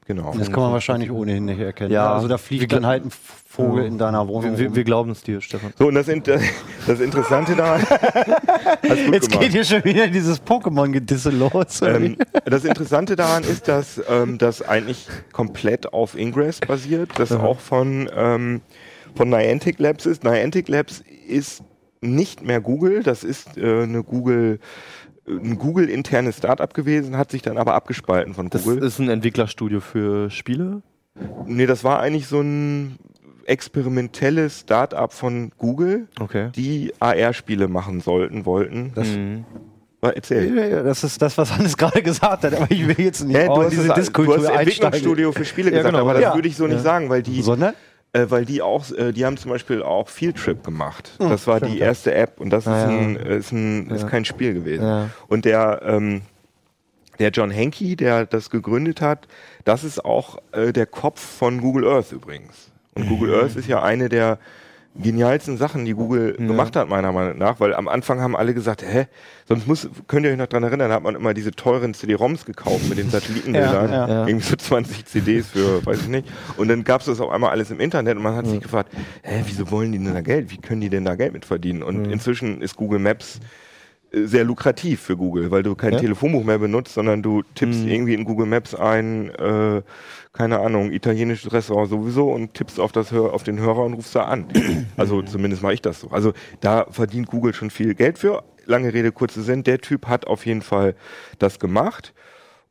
Genau. 0.07 0.35
Das 0.37 0.51
kann 0.51 0.62
man 0.62 0.72
wahrscheinlich 0.72 1.11
ohnehin 1.11 1.45
nicht 1.45 1.61
erkennen. 1.61 1.93
Ja. 1.93 2.14
Also 2.14 2.29
da 2.29 2.39
fliegt 2.39 2.72
dann 2.72 2.87
halt 2.87 3.05
ein 3.05 3.11
Vogel 3.11 3.85
in 3.85 3.99
deiner 3.99 4.29
Wohnung. 4.29 4.59
Wir, 4.59 4.74
wir, 4.74 4.85
glauben 4.85 5.11
es 5.11 5.22
dir, 5.22 5.41
Stefan. 5.41 5.72
So, 5.79 5.89
und 5.89 5.95
das, 5.95 6.09
Inter 6.09 6.39
das 6.87 7.01
Interessante 7.01 7.57
daran. 7.57 7.81
Jetzt 8.83 9.31
gemacht. 9.31 9.41
geht 9.41 9.53
hier 9.53 9.64
schon 9.64 9.85
wieder 9.85 10.09
dieses 10.09 10.43
Pokémon-Gedisse 10.43 11.31
los. 11.31 11.81
Ähm, 11.83 12.16
das 12.45 12.64
Interessante 12.64 13.16
daran 13.16 13.45
ist, 13.45 13.68
dass 13.68 14.01
ähm, 14.09 14.39
das 14.39 14.62
eigentlich 14.62 15.07
komplett 15.33 15.93
auf 15.93 16.18
Ingress 16.18 16.61
basiert, 16.61 17.11
das 17.16 17.33
auch 17.33 17.61
von, 17.61 18.11
ähm, 18.14 18.61
von 19.14 19.31
Niantic 19.31 19.79
Labs 19.79 20.07
ist. 20.07 20.24
Niantic 20.24 20.68
Labs 20.68 21.03
ist 21.27 21.62
nicht 22.01 22.43
mehr 22.43 22.61
Google, 22.61 23.03
das 23.03 23.24
ist 23.24 23.57
äh, 23.57 23.83
eine 23.83 24.03
Google, 24.03 24.61
ein 25.29 25.59
Google-internes 25.59 26.37
Startup 26.39 26.72
gewesen, 26.72 27.16
hat 27.16 27.31
sich 27.31 27.43
dann 27.43 27.59
aber 27.59 27.74
abgespalten 27.74 28.35
von 28.35 28.49
Das 28.51 28.64
Google. 28.64 28.85
ist 28.85 28.99
ein 28.99 29.09
Entwicklerstudio 29.09 29.81
für 29.81 30.31
Spiele. 30.31 30.83
nee, 31.47 31.66
das 31.66 31.83
war 31.85 32.01
eigentlich 32.01 32.27
so 32.27 32.41
ein 32.41 32.97
experimentelles 33.47 34.61
Startup 34.61 35.12
von 35.12 35.51
Google, 35.59 36.09
Okay. 36.20 36.51
die 36.55 36.93
AR-Spiele 37.01 37.68
machen 37.68 38.01
sollten, 38.01 38.45
wollten. 38.47 38.93
Das, 38.95 39.09
Mhm. 39.09 39.45
Erzähl. 40.03 40.85
das 40.85 41.03
ist 41.03 41.20
das, 41.20 41.37
was 41.37 41.51
Hannes 41.57 41.77
gerade 41.77 42.01
gesagt 42.01 42.45
hat, 42.45 42.55
aber 42.55 42.70
ich 42.70 42.87
will 42.87 43.05
jetzt 43.05 43.24
nicht 43.24 43.37
auch 43.49 43.57
du, 43.59 43.62
hast 43.64 43.70
diese 43.72 43.89
das, 43.89 43.95
du 43.97 44.01
Diskultur 44.03 44.37
hast. 44.39 44.49
Entwicklungsstudio 44.61 45.33
für 45.33 45.45
Spiele 45.45 45.70
Ja, 45.72 45.79
gesagt, 45.79 45.95
genau. 45.95 46.05
aber 46.05 46.12
das 46.14 46.22
Ja. 46.22 46.35
würde 46.35 46.47
ich 46.47 46.55
so 46.57 46.66
nicht 46.68 46.81
sagen, 46.83 47.09
weil 47.09 47.24
die, 47.24 47.43
Sondern? 47.43 47.74
Äh, 48.16 48.30
weil 48.30 48.44
die 48.44 48.62
auch, 48.62 48.90
äh, 48.92 49.12
die 49.12 49.24
haben 49.24 49.36
zum 49.36 49.50
Beispiel 49.50 49.82
auch 49.82 50.08
Field 50.08 50.36
Trip 50.36 50.62
gemacht. 50.64 51.12
das 51.18 51.46
war 51.46 51.60
die 51.60 51.66
stimmt, 51.66 51.80
ja. 51.80 51.86
erste 51.86 52.14
App 52.14 52.40
und 52.40 52.50
das 52.50 52.66
Ah, 52.66 52.84
ist, 52.84 52.90
ja. 52.90 52.98
ein, 52.98 53.16
äh, 53.16 53.36
ist, 53.36 53.52
ein, 53.52 53.90
ist 53.90 54.08
kein 54.08 54.24
Spiel 54.24 54.54
gewesen. 54.54 55.10
Und 55.28 55.44
der, 55.44 55.82
ähm, 55.84 56.22
der 57.18 57.30
John 57.30 57.50
Henke, 57.50 57.96
der 57.96 58.26
das 58.26 58.50
gegründet 58.50 59.00
hat, 59.00 59.26
das 59.64 59.84
ist 59.84 60.04
auch 60.04 60.38
äh, 60.52 60.72
der 60.72 60.86
Kopf 60.86 61.20
von 61.20 61.60
Google 61.60 61.86
Earth 61.88 62.12
übrigens. 62.12 62.70
Und 62.94 63.08
Google 63.08 63.34
Earth 63.34 63.56
ist 63.56 63.68
ja 63.68 63.82
eine 63.82 64.08
der 64.08 64.38
genialsten 65.03 65.57
Sachen, 65.59 65.84
die 65.84 65.94
Google 65.94 66.34
gemacht 66.34 66.76
hat, 66.76 66.88
meiner 66.88 67.12
Meinung 67.12 67.38
nach, 67.38 67.61
weil 67.61 67.74
am 67.74 67.88
Anfang 67.88 68.20
haben 68.20 68.36
alle 68.36 68.55
gesagt, 68.55 68.82
hä, 68.82 69.07
sonst 69.47 69.66
muss, 69.66 69.88
könnt 70.07 70.24
ihr 70.26 70.32
euch 70.32 70.38
noch 70.38 70.47
dran 70.47 70.62
erinnern, 70.62 70.88
da 70.88 70.97
hat 70.97 71.03
man 71.03 71.14
immer 71.14 71.34
diese 71.34 71.51
teuren 71.53 71.94
CD-ROMs 71.94 72.44
gekauft 72.44 72.88
mit 72.88 72.99
den 72.99 73.11
Satellitenbildern, 73.11 73.90
Ja, 73.92 74.09
ja. 74.09 74.26
irgendwie 74.26 74.47
so 74.47 74.57
20 74.57 75.05
CDs 75.07 75.49
für, 75.49 75.84
weiß 75.84 76.03
ich 76.03 76.09
nicht, 76.09 76.28
und 76.57 76.68
dann 76.68 76.84
gab 76.84 77.01
es 77.01 77.07
das 77.07 77.20
auf 77.20 77.30
einmal 77.30 77.51
alles 77.51 77.70
im 77.70 77.80
Internet 77.80 78.16
und 78.16 78.22
man 78.22 78.34
hat 78.36 78.47
sich 78.47 78.61
gefragt, 78.61 78.92
hä, 79.22 79.42
wieso 79.47 79.70
wollen 79.70 79.92
die 79.92 79.99
denn 79.99 80.14
da 80.14 80.20
Geld, 80.20 80.51
wie 80.51 80.59
können 80.59 80.80
die 80.80 80.90
denn 80.90 81.05
da 81.05 81.14
Geld 81.14 81.32
mit 81.32 81.44
verdienen? 81.44 81.82
Und 81.82 82.07
inzwischen 82.07 82.62
ist 82.62 82.76
Google 82.76 82.99
Maps 82.99 83.40
sehr 84.12 84.44
lukrativ 84.44 85.00
für 85.00 85.16
Google, 85.16 85.50
weil 85.50 85.62
du 85.62 85.74
kein 85.74 85.92
Ja? 85.94 85.98
Telefonbuch 85.98 86.44
mehr 86.44 86.59
benutzt, 86.59 86.94
sondern 86.94 87.22
du 87.22 87.42
tippst 87.54 87.80
Mhm. 87.84 87.88
irgendwie 87.88 88.14
in 88.14 88.24
Google 88.24 88.46
Maps 88.46 88.74
ein, 88.74 89.30
äh, 89.30 89.82
keine 90.32 90.61
Ahnung, 90.61 90.92
italienisches 90.92 91.52
Restaurant 91.52 91.88
sowieso 91.90 92.30
und 92.30 92.54
tippst 92.54 92.78
auf, 92.80 92.92
das 92.92 93.11
Hör, 93.11 93.34
auf 93.34 93.42
den 93.42 93.59
Hörer 93.59 93.84
und 93.84 93.94
rufst 93.94 94.14
da 94.14 94.22
an. 94.24 94.46
Also 94.96 95.22
zumindest 95.22 95.62
mache 95.62 95.74
ich 95.74 95.82
das 95.82 96.00
so. 96.00 96.11
Also 96.11 96.32
da 96.61 96.86
verdient 96.90 97.26
Google 97.28 97.52
schon 97.52 97.70
viel 97.70 97.94
Geld 97.94 98.18
für. 98.18 98.42
Lange 98.64 98.92
Rede, 98.94 99.12
kurzer 99.12 99.42
Sinn. 99.42 99.62
Der 99.64 99.78
Typ 99.78 100.07
hat 100.07 100.26
auf 100.26 100.46
jeden 100.46 100.62
Fall 100.62 100.94
das 101.38 101.59
gemacht. 101.59 102.14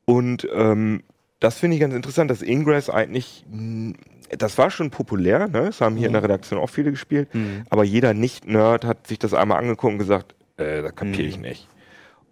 Und 0.05 0.47
ähm, 0.53 1.03
das 1.39 1.57
finde 1.59 1.75
ich 1.75 1.81
ganz 1.81 1.93
interessant, 1.93 2.31
dass 2.31 2.41
Ingress 2.41 2.89
eigentlich, 2.89 3.45
das 4.37 4.57
war 4.57 4.71
schon 4.71 4.89
populär, 4.89 5.47
ne? 5.47 5.65
das 5.65 5.81
haben 5.81 5.95
hier 5.95 6.07
in 6.07 6.13
der 6.13 6.23
Redaktion 6.23 6.59
auch 6.59 6.69
viele 6.69 6.91
gespielt, 6.91 7.27
aber 7.69 7.83
jeder 7.83 8.13
Nicht-Nerd 8.13 8.85
hat 8.85 9.05
sich 9.07 9.19
das 9.19 9.33
einmal 9.33 9.59
angeguckt 9.59 9.93
und 9.93 9.99
gesagt, 9.99 10.33
äh, 10.57 10.81
das 10.81 10.95
kapiere 10.95 11.23
ich 11.27 11.37
nicht. 11.37 11.67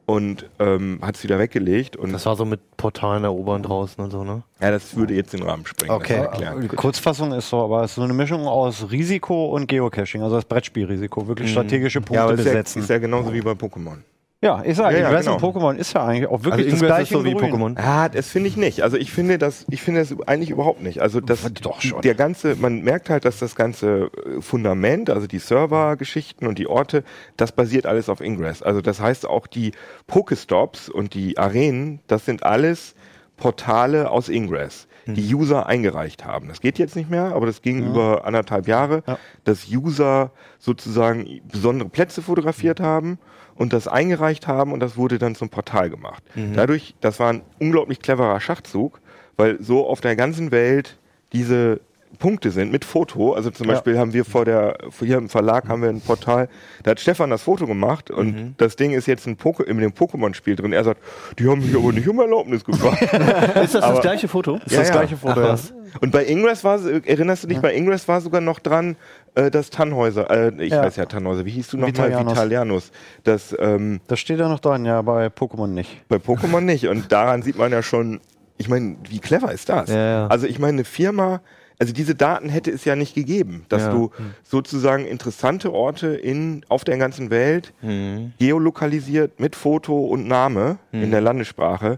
Und 0.05 0.49
ähm, 0.59 0.99
hat 1.01 1.15
es 1.15 1.23
wieder 1.23 1.39
weggelegt 1.39 1.95
und 1.95 2.11
Das 2.11 2.25
war 2.25 2.35
so 2.35 2.43
mit 2.43 2.59
Portalen 2.75 3.23
erobern 3.23 3.63
draußen 3.63 4.03
und 4.03 4.11
so, 4.11 4.25
ne? 4.25 4.43
ja, 4.59 4.69
das 4.69 4.97
würde 4.97 5.13
jetzt 5.13 5.31
den 5.31 5.43
Rahmen 5.43 5.65
sprengen. 5.65 5.95
Okay. 5.95 6.27
Die 6.61 6.67
Kurzfassung 6.67 7.31
ist 7.31 7.49
so, 7.49 7.63
aber 7.63 7.83
es 7.83 7.91
ist 7.91 7.95
so 7.95 8.01
eine 8.01 8.13
Mischung 8.13 8.45
aus 8.45 8.91
Risiko 8.91 9.45
und 9.55 9.67
Geocaching, 9.67 10.21
also 10.21 10.35
das 10.35 10.43
Brettspielrisiko, 10.43 11.25
wirklich 11.29 11.51
strategische 11.51 12.01
Punkte 12.01 12.15
Ja, 12.15 12.23
aber 12.25 12.33
ist 12.33 12.39
ja, 12.39 12.51
besetzen. 12.51 12.81
ist 12.81 12.89
ja 12.89 12.97
genauso 12.97 13.33
wie 13.33 13.39
bei 13.39 13.51
Pokémon. 13.51 13.99
Ja, 14.43 14.61
ich 14.65 14.75
sage, 14.75 14.95
Ja, 14.95 15.03
ja, 15.03 15.07
Ingress 15.07 15.25
genau. 15.25 15.37
und 15.37 15.55
Pokémon 15.55 15.75
ist 15.77 15.93
ja 15.93 16.05
eigentlich 16.05 16.27
auch 16.29 16.43
wirklich 16.43 16.65
also 16.73 16.85
das 16.85 16.85
gleiche 16.85 17.13
so 17.13 17.23
wie. 17.23 17.33
Pokémon. 17.33 17.77
Ah, 17.77 18.09
das 18.09 18.27
finde 18.27 18.49
ich 18.49 18.57
nicht. 18.57 18.81
Also 18.81 18.97
ich 18.97 19.09
finde 19.11 19.37
das, 19.37 19.65
ich 19.69 19.81
finde 19.81 20.01
das 20.01 20.13
eigentlich 20.27 20.49
überhaupt 20.49 20.81
nicht. 20.81 21.01
Also 21.01 21.21
das, 21.21 21.49
Doch 21.61 21.79
schon. 21.81 22.01
der 22.01 22.13
ganze, 22.13 22.55
man 22.57 22.81
merkt 22.81 23.09
halt, 23.09 23.23
dass 23.23 23.39
das 23.39 23.55
ganze 23.55 24.11
äh, 24.37 24.41
Fundament, 24.41 25.09
also 25.09 25.27
die 25.27 25.39
Servergeschichten 25.39 26.45
und 26.45 26.59
die 26.59 26.67
Orte, 26.67 27.05
das 27.37 27.53
basiert 27.53 27.85
alles 27.85 28.09
auf 28.09 28.19
Ingress. 28.19 28.61
Also 28.61 28.81
das 28.81 28.99
heißt 28.99 29.25
auch 29.27 29.47
die 29.47 29.71
Pokestops 30.07 30.89
und 30.89 31.13
die 31.13 31.37
Arenen, 31.37 32.01
das 32.07 32.25
sind 32.25 32.43
alles 32.43 32.95
Portale 33.37 34.09
aus 34.11 34.27
Ingress, 34.29 34.87
die 35.05 35.33
User 35.33 35.65
eingereicht 35.67 36.25
haben. 36.25 36.47
Das 36.49 36.61
geht 36.61 36.79
jetzt 36.79 36.95
nicht 36.95 37.09
mehr, 37.09 37.33
aber 37.33 37.45
das 37.45 37.61
ging 37.61 37.85
über 37.85 38.25
anderthalb 38.25 38.67
Jahre, 38.67 39.03
Ja. 39.07 39.17
dass 39.43 39.67
User 39.69 40.31
sozusagen 40.59 41.41
besondere 41.51 41.89
Plätze 41.89 42.21
fotografiert 42.21 42.79
haben 42.79 43.19
und 43.55 43.73
das 43.73 43.87
eingereicht 43.87 44.47
haben 44.47 44.71
und 44.73 44.79
das 44.79 44.97
wurde 44.97 45.17
dann 45.19 45.35
zum 45.35 45.49
Portal 45.49 45.89
gemacht. 45.89 46.23
Dadurch, 46.55 46.95
das 47.01 47.19
war 47.19 47.29
ein 47.31 47.41
unglaublich 47.59 47.99
cleverer 48.01 48.39
Schachzug, 48.39 48.99
weil 49.37 49.61
so 49.61 49.87
auf 49.87 50.01
der 50.01 50.15
ganzen 50.15 50.51
Welt 50.51 50.97
diese 51.33 51.79
Punkte 52.19 52.51
sind 52.51 52.71
mit 52.71 52.85
Foto. 52.85 53.33
Also 53.33 53.49
zum 53.49 53.65
Ja. 53.67 53.73
Beispiel 53.73 53.97
haben 53.97 54.13
wir 54.13 54.23
vor 54.23 54.45
der, 54.45 54.77
hier 54.99 55.17
im 55.17 55.29
Verlag 55.29 55.67
haben 55.67 55.81
wir 55.81 55.89
ein 55.89 55.99
Portal, 55.99 56.47
da 56.83 56.91
hat 56.91 56.99
Stefan 56.99 57.31
das 57.31 57.41
Foto 57.41 57.65
gemacht 57.65 58.11
und 58.11 58.53
das 58.59 58.75
Ding 58.75 58.91
ist 58.91 59.07
jetzt 59.07 59.25
ein 59.27 59.35
Poke, 59.35 59.63
in 59.63 59.79
dem 59.79 59.91
Pokémon-Spiel 59.93 60.55
drin. 60.55 60.73
Er 60.73 60.83
sagt, 60.83 61.01
die 61.39 61.47
haben 61.49 61.61
mich 61.65 61.75
aber 61.75 61.91
nicht 61.91 62.07
um 62.07 62.19
Erlaubnis 62.19 62.63
gefragt. 62.63 63.01
Ist 63.63 63.73
das 63.73 63.81
das 63.81 64.01
gleiche 64.01 64.27
Foto? 64.27 64.59
Ist 64.65 64.77
das 64.77 64.91
gleiche 64.91 65.17
Foto, 65.17 65.41
Ach, 65.41 65.57
ja. 65.59 65.75
Und 66.01 66.11
bei 66.11 66.25
Ingress 66.25 66.63
war, 66.63 66.79
erinnerst 67.03 67.43
du 67.43 67.47
dich, 67.47 67.59
bei 67.59 67.73
Ingress 67.73 68.07
war 68.07 68.21
sogar 68.21 68.41
noch 68.41 68.59
dran, 68.59 68.95
äh, 69.35 69.49
das 69.51 69.69
Tannhäuser, 69.69 70.29
äh, 70.29 70.51
ich 70.63 70.71
Ja. 70.73 70.83
weiß 70.83 70.95
ja 70.95 71.05
Tannhäuser, 71.05 71.45
wie 71.45 71.51
hieß 71.51 71.69
du 71.69 71.77
nochmal? 71.77 71.93
Vitalianus. 72.09 72.31
Vitalianus. 72.33 72.91
Das, 73.23 73.55
ähm, 73.59 73.99
Das 74.07 74.19
steht 74.19 74.39
ja 74.39 74.47
noch 74.49 74.59
dran, 74.59 74.85
ja, 74.85 75.01
bei 75.01 75.27
Pokémon 75.27 75.67
nicht. 75.67 76.01
bei 76.07 76.17
Pokémon 76.17 76.61
nicht. 76.61 76.87
Und 76.87 77.11
daran 77.11 77.41
sieht 77.41 77.57
man 77.57 77.71
ja 77.71 77.81
schon, 77.83 78.19
ich 78.57 78.69
meine, 78.69 78.97
wie 79.09 79.19
clever 79.19 79.51
ist 79.51 79.69
das? 79.69 79.89
Ja, 79.89 79.95
ja. 79.95 80.27
Also 80.27 80.45
ich 80.47 80.59
meine, 80.59 80.73
eine 80.73 80.83
Firma, 80.83 81.41
also 81.79 81.91
diese 81.93 82.13
Daten 82.15 82.49
hätte 82.49 82.69
es 82.71 82.85
ja 82.85 82.95
nicht 82.95 83.15
gegeben, 83.15 83.65
dass 83.69 83.83
Ja. 83.83 83.89
du 83.91 84.11
sozusagen 84.43 85.05
interessante 85.05 85.73
Orte 85.73 86.07
in, 86.15 86.63
auf 86.69 86.83
der 86.83 86.97
ganzen 86.97 87.29
Welt 87.31 87.73
Mhm. 87.81 88.33
geolokalisiert 88.39 89.39
mit 89.39 89.55
Foto 89.55 90.05
und 90.05 90.27
Name 90.27 90.77
in 90.91 91.09
der 91.11 91.21
Landessprache, 91.21 91.97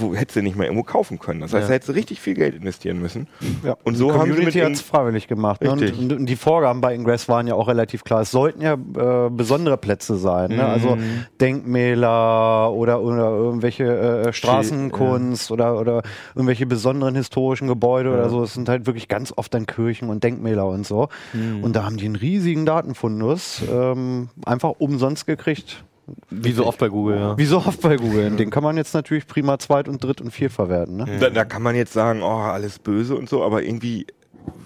wo 0.00 0.14
hättest 0.14 0.36
du 0.36 0.42
nicht 0.42 0.56
mehr 0.56 0.66
irgendwo 0.66 0.84
kaufen 0.84 1.18
können. 1.18 1.40
Das 1.40 1.52
heißt, 1.52 1.62
Ja. 1.62 1.68
da 1.68 1.74
hättest 1.74 1.88
du 1.88 1.92
richtig 1.92 2.20
viel 2.20 2.34
Geld 2.34 2.54
investieren 2.54 3.00
müssen. 3.00 3.28
Ja. 3.64 3.76
Und 3.84 3.96
so 3.96 4.06
die 4.06 4.12
haben 4.12 4.24
sie 4.24 4.30
Community 4.30 4.58
mit 4.58 4.64
hat 4.66 4.72
es 4.72 4.80
freiwillig 4.80 5.28
gemacht. 5.28 5.62
Ne? 5.62 5.70
Und, 5.70 6.12
und, 6.12 6.26
die 6.26 6.36
Vorgaben 6.36 6.80
bei 6.80 6.94
Ingress 6.94 7.28
waren 7.28 7.46
ja 7.46 7.54
auch 7.54 7.68
relativ 7.68 8.04
klar. 8.04 8.20
Es 8.22 8.30
sollten 8.30 8.62
ja 8.62 8.74
äh, 8.74 9.30
besondere 9.30 9.76
Plätze 9.76 10.16
sein. 10.16 10.50
Ne? 10.56 10.64
Also 10.66 10.96
Mhm. 10.96 11.26
Denkmäler 11.40 12.72
oder, 12.72 13.00
oder 13.00 13.28
irgendwelche 13.30 13.84
äh, 14.28 14.32
Straßenkunst 14.32 15.50
oder, 15.50 15.78
oder 15.78 16.02
irgendwelche 16.34 16.66
besonderen 16.66 17.14
historischen 17.14 17.68
Gebäude 17.68 18.10
oder 18.12 18.28
so. 18.28 18.42
Es 18.42 18.54
sind 18.54 18.68
halt 18.68 18.86
wirklich 18.86 19.08
ganz 19.08 19.32
oft 19.36 19.52
dann 19.54 19.66
Kirchen 19.66 20.08
und 20.10 20.24
Denkmäler 20.24 20.66
und 20.66 20.86
so. 20.86 21.08
Mhm. 21.32 21.62
Und 21.64 21.76
da 21.76 21.84
haben 21.84 21.96
die 21.96 22.06
einen 22.06 22.16
riesigen 22.16 22.66
Datenfundus 22.66 23.62
ähm, 23.70 24.28
einfach 24.44 24.72
umsonst 24.78 25.26
gekriegt. 25.26 25.84
Wie 26.30 26.52
so 26.52 26.66
oft 26.66 26.78
bei 26.78 26.88
Google, 26.88 27.16
ja. 27.16 27.38
Wie 27.38 27.44
so 27.44 27.58
oft 27.58 27.80
bei 27.80 27.96
Google. 27.96 28.30
Den 28.30 28.50
kann 28.50 28.62
man 28.62 28.76
jetzt 28.76 28.94
natürlich 28.94 29.26
prima 29.26 29.58
zweit 29.58 29.88
und 29.88 30.02
dritt 30.02 30.20
und 30.20 30.30
viert 30.30 30.52
verwerten. 30.52 30.96
Ne? 30.98 31.06
Da, 31.20 31.30
da 31.30 31.44
kann 31.44 31.62
man 31.62 31.74
jetzt 31.74 31.92
sagen, 31.92 32.22
oh, 32.22 32.26
alles 32.26 32.78
böse 32.78 33.16
und 33.16 33.28
so, 33.28 33.42
aber 33.44 33.62
irgendwie 33.62 34.06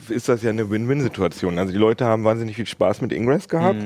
ist 0.08 0.28
das 0.28 0.42
ja 0.42 0.50
eine 0.50 0.70
Win-Win-Situation. 0.70 1.58
Also 1.58 1.72
die 1.72 1.78
Leute 1.78 2.04
haben 2.04 2.24
wahnsinnig 2.24 2.56
viel 2.56 2.66
Spaß 2.66 3.00
mit 3.00 3.12
Ingress 3.12 3.48
gehabt, 3.48 3.80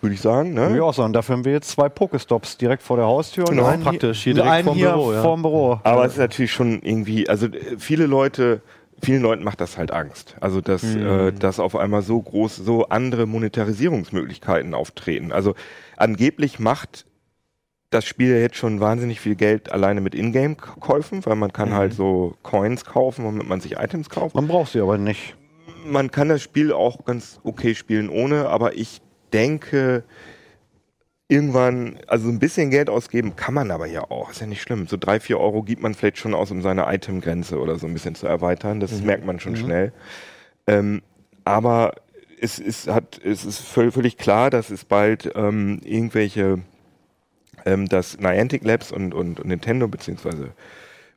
würde 0.00 0.14
ich 0.14 0.20
sagen. 0.20 0.54
Würde 0.56 0.70
ich 0.72 0.76
Ne? 0.76 0.84
auch 0.84 0.92
sagen. 0.94 1.12
Dafür 1.12 1.36
haben 1.36 1.44
wir 1.44 1.52
jetzt 1.52 1.70
zwei 1.70 1.88
Pokestops 1.88 2.58
direkt 2.58 2.82
vor 2.82 2.96
der 2.96 3.06
Haustür 3.06 3.44
Genau, 3.46 3.64
und 3.64 3.68
einen 3.70 3.82
praktisch. 3.82 4.22
hier, 4.22 4.34
direkt 4.34 4.52
einen 4.52 4.64
vorm 4.66 4.76
hier 4.76 4.90
Büro, 4.90 5.12
ja. 5.12 5.22
vorm 5.22 5.42
Büro. 5.42 5.80
Aber 5.82 6.04
es 6.04 6.12
ist 6.12 6.18
natürlich 6.18 6.52
schon 6.52 6.82
irgendwie, 6.82 7.28
also 7.28 7.46
äh, 7.46 7.76
viele 7.78 8.06
Leute, 8.06 8.60
vielen 9.02 9.22
Leuten 9.22 9.44
macht 9.44 9.60
das 9.60 9.78
halt 9.78 9.90
Angst. 9.90 10.36
Also 10.40 10.60
dass, 10.60 10.82
äh, 10.94 11.32
dass 11.32 11.60
auf 11.60 11.76
einmal 11.76 12.02
so 12.02 12.20
groß, 12.20 12.56
so 12.56 12.88
andere 12.88 13.26
Monetarisierungsmöglichkeiten 13.26 14.74
auftreten. 14.74 15.32
Also 15.32 15.54
angeblich 15.96 16.58
macht 16.58 17.06
das 17.90 18.04
Spiel 18.04 18.36
jetzt 18.36 18.56
schon 18.56 18.80
wahnsinnig 18.80 19.20
viel 19.20 19.36
Geld 19.36 19.70
alleine 19.70 20.00
mit 20.00 20.14
Ingame-Käufen, 20.14 21.24
weil 21.26 21.36
man 21.36 21.52
kann 21.52 21.72
halt 21.72 21.94
so 21.94 22.36
Coins 22.42 22.84
kaufen, 22.84 23.24
womit 23.24 23.48
man 23.48 23.60
sich 23.60 23.76
Items 23.78 24.10
kauft. 24.10 24.34
Man 24.34 24.48
braucht 24.48 24.72
sie 24.72 24.80
aber 24.80 24.98
nicht. 24.98 25.36
man 25.86 26.10
kann 26.10 26.28
das 26.28 26.42
Spiel 26.42 26.72
auch 26.72 27.04
ganz 27.04 27.40
okay 27.44 27.74
spielen 27.74 28.08
ohne, 28.08 28.48
aber 28.48 28.76
ich 28.76 29.00
denke, 29.32 30.04
irgendwann, 31.28 31.98
also 32.06 32.28
ein 32.28 32.38
bisschen 32.38 32.70
Geld 32.70 32.90
ausgeben 32.90 33.34
kann 33.36 33.54
man 33.54 33.70
aber 33.70 33.86
ja 33.86 34.10
auch. 34.10 34.30
Ist 34.30 34.40
ja 34.40 34.46
nicht 34.46 34.62
schlimm. 34.62 34.86
So 34.86 34.96
drei, 34.96 35.20
vier 35.20 35.40
Euro 35.40 35.62
gibt 35.62 35.82
man 35.82 35.94
vielleicht 35.94 36.18
schon 36.18 36.34
aus, 36.34 36.50
um 36.50 36.62
seine 36.62 36.86
Itemgrenze 36.92 37.58
oder 37.58 37.78
so 37.78 37.86
ein 37.86 37.94
bisschen 37.94 38.14
zu 38.14 38.26
erweitern. 38.26 38.80
Das 38.80 38.92
merkt 39.00 39.24
man 39.24 39.40
schon 39.40 39.56
schnell. 39.56 39.92
Ähm, 40.66 41.02
aber 41.44 41.94
es 42.40 42.58
ist, 42.58 42.88
hat, 42.88 43.20
es 43.24 43.44
ist 43.44 43.60
völ- 43.60 43.90
völlig 43.90 44.18
klar, 44.18 44.50
dass 44.50 44.70
es 44.70 44.84
bald 44.84 45.32
ähm, 45.34 45.80
irgendwelche, 45.82 46.58
ähm, 47.64 47.88
dass 47.88 48.18
Niantic 48.18 48.64
Labs 48.64 48.92
und, 48.92 49.14
und, 49.14 49.40
und 49.40 49.48
Nintendo, 49.48 49.88
beziehungsweise, 49.88 50.50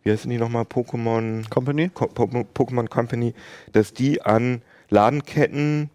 wie 0.03 0.11
heißen 0.11 0.29
die 0.29 0.37
nochmal, 0.37 0.63
Pokémon 0.63 1.49
Company? 1.49 1.89
Co 1.93 2.07
Po- 2.07 2.25
Pokémon 2.25 2.87
Company, 2.87 3.33
dass 3.73 3.93
die 3.93 4.21
an 4.21 4.61
Ladenketten 4.89 5.89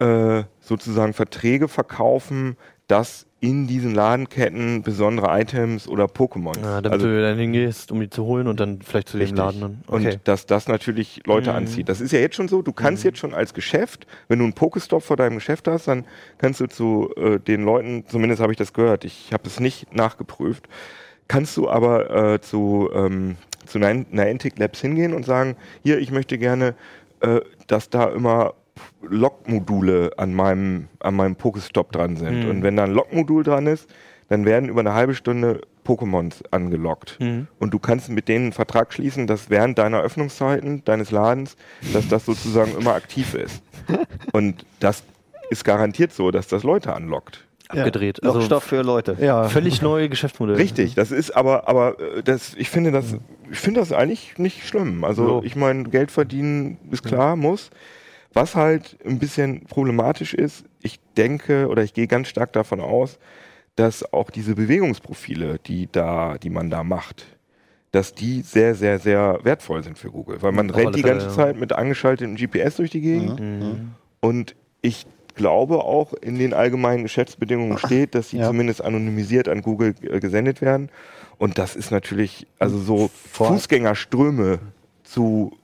äh, 0.00 0.42
sozusagen 0.58 1.12
Verträge 1.12 1.68
verkaufen, 1.68 2.56
dass 2.88 3.26
in 3.40 3.66
diesen 3.66 3.92
Ladenketten 3.94 4.82
besondere 4.82 5.28
Items 5.40 5.88
oder 5.88 6.04
Pokémon. 6.04 6.56
Ja, 6.58 6.80
damit 6.80 6.92
also, 6.92 7.06
du 7.08 7.20
dann 7.22 7.36
hingehst, 7.38 7.90
um 7.90 7.98
die 8.00 8.08
zu 8.08 8.24
holen 8.24 8.46
und 8.46 8.60
dann 8.60 8.80
vielleicht 8.82 9.08
zu 9.08 9.16
Richtig. 9.18 9.34
dem 9.34 9.44
Laden 9.44 9.60
dann. 9.60 9.84
Und 9.88 10.20
dass 10.24 10.46
das 10.46 10.68
natürlich 10.68 11.22
Leute 11.26 11.50
Mhm. 11.50 11.56
anzieht. 11.56 11.88
Das 11.88 12.00
ist 12.00 12.12
ja 12.12 12.20
jetzt 12.20 12.36
schon 12.36 12.46
so, 12.46 12.62
du 12.62 12.72
kannst 12.72 13.02
jetzt 13.02 13.18
schon 13.18 13.34
als 13.34 13.52
Geschäft, 13.52 14.06
wenn 14.28 14.38
du 14.38 14.44
einen 14.44 14.52
Pokestop 14.52 15.02
vor 15.02 15.16
deinem 15.16 15.34
Geschäft 15.34 15.66
hast, 15.66 15.88
dann 15.88 16.04
kannst 16.38 16.60
du 16.60 16.66
zu 16.66 17.10
äh, 17.16 17.40
den 17.40 17.64
Leuten, 17.64 18.04
zumindest 18.06 18.40
habe 18.40 18.52
ich 18.52 18.58
das 18.58 18.72
gehört, 18.72 19.04
ich 19.04 19.32
habe 19.32 19.48
es 19.48 19.58
nicht 19.58 19.92
nachgeprüft, 19.92 20.68
kannst 21.26 21.56
du 21.56 21.68
aber 21.68 22.34
äh, 22.34 22.40
zu, 22.40 22.90
ähm, 22.94 23.36
zu 23.66 23.78
Nian- 23.78 24.06
Niantic 24.10 24.56
Labs 24.58 24.80
hingehen 24.80 25.14
und 25.14 25.24
sagen, 25.24 25.56
hier, 25.82 25.98
ich 25.98 26.12
möchte 26.12 26.38
gerne, 26.38 26.74
äh, 27.20 27.40
dass 27.66 27.90
da 27.90 28.04
immer 28.04 28.54
Lockmodule 29.02 30.12
an 30.16 30.34
meinem, 30.34 30.88
an 31.00 31.14
meinem 31.14 31.36
Pokestop 31.36 31.92
dran 31.92 32.16
sind. 32.16 32.44
Mhm. 32.44 32.50
Und 32.50 32.62
wenn 32.62 32.76
da 32.76 32.84
ein 32.84 32.92
Lockmodul 32.92 33.44
dran 33.44 33.66
ist, 33.66 33.88
dann 34.28 34.44
werden 34.44 34.68
über 34.68 34.80
eine 34.80 34.94
halbe 34.94 35.14
Stunde 35.14 35.60
Pokémons 35.86 36.42
angelockt. 36.50 37.18
Mhm. 37.20 37.48
Und 37.58 37.74
du 37.74 37.78
kannst 37.78 38.08
mit 38.08 38.28
denen 38.28 38.46
einen 38.46 38.52
Vertrag 38.52 38.92
schließen, 38.92 39.26
dass 39.26 39.50
während 39.50 39.78
deiner 39.78 40.00
Öffnungszeiten 40.00 40.84
deines 40.84 41.10
Ladens, 41.10 41.56
dass 41.92 42.08
das 42.08 42.24
sozusagen 42.24 42.76
immer 42.76 42.94
aktiv 42.94 43.34
ist. 43.34 43.62
Und 44.32 44.64
das 44.80 45.02
ist 45.50 45.64
garantiert 45.64 46.12
so, 46.12 46.30
dass 46.30 46.46
das 46.46 46.62
Leute 46.62 46.94
anlockt. 46.94 47.44
abgedreht. 47.68 48.22
Also 48.22 48.38
Lockstoff 48.38 48.62
für 48.64 48.82
Leute. 48.82 49.16
Ja. 49.20 49.44
völlig 49.48 49.82
neue 49.82 50.08
Geschäftsmodelle. 50.08 50.56
Richtig, 50.58 50.94
das 50.94 51.10
ist 51.10 51.36
aber, 51.36 51.68
aber 51.68 51.98
äh, 52.00 52.22
das, 52.22 52.54
ich 52.54 52.70
finde 52.70 52.92
das, 52.92 53.16
ich 53.50 53.58
finde 53.58 53.80
das 53.80 53.92
eigentlich 53.92 54.38
nicht 54.38 54.66
schlimm. 54.66 55.02
Also 55.04 55.40
Ja. 55.40 55.44
ich 55.44 55.56
meine, 55.56 55.82
Geld 55.84 56.10
verdienen 56.12 56.78
ist 56.90 57.02
klar, 57.02 57.34
muss. 57.36 57.70
Was 58.34 58.54
halt 58.54 58.96
ein 59.04 59.18
bisschen 59.18 59.64
problematisch 59.66 60.34
ist, 60.34 60.64
ich 60.82 60.98
denke 61.16 61.68
oder 61.68 61.82
ich 61.82 61.92
gehe 61.94 62.06
ganz 62.06 62.28
stark 62.28 62.52
davon 62.52 62.80
aus, 62.80 63.18
dass 63.76 64.12
auch 64.12 64.30
diese 64.30 64.54
Bewegungsprofile, 64.54 65.58
die 65.66 65.88
da, 65.90 66.36
die 66.38 66.50
man 66.50 66.70
da 66.70 66.82
macht, 66.82 67.26
dass 67.90 68.14
die 68.14 68.40
sehr, 68.42 68.74
sehr, 68.74 68.98
sehr 68.98 69.38
wertvoll 69.42 69.82
sind 69.82 69.98
für 69.98 70.10
Google. 70.10 70.40
Weil 70.40 70.52
man 70.52 70.70
Auf 70.70 70.76
rennt 70.76 70.94
die 70.96 71.02
Fälle, 71.02 71.12
ganze 71.14 71.26
ja. 71.26 71.32
Zeit 71.32 71.56
mit 71.58 71.72
angeschaltetem 71.72 72.36
GPS 72.36 72.76
durch 72.76 72.90
die 72.90 73.00
Gegend 73.02 73.40
Mhm. 73.40 73.92
und 74.20 74.54
ich 74.80 75.06
glaube 75.34 75.84
auch 75.84 76.12
in 76.14 76.38
den 76.38 76.52
allgemeinen 76.52 77.02
Geschäftsbedingungen 77.02 77.78
steht, 77.78 78.14
dass 78.14 78.30
sie 78.30 78.38
Ja. 78.38 78.48
zumindest 78.48 78.82
anonymisiert 78.84 79.48
an 79.48 79.62
Google 79.62 79.94
äh, 80.02 80.20
gesendet 80.20 80.60
werden. 80.60 80.90
Und 81.38 81.56
das 81.58 81.74
ist 81.76 81.90
natürlich, 81.90 82.46
also 82.58 82.78
so 82.78 83.10
Fußgängerströme 83.32 84.58
zu 85.04 85.56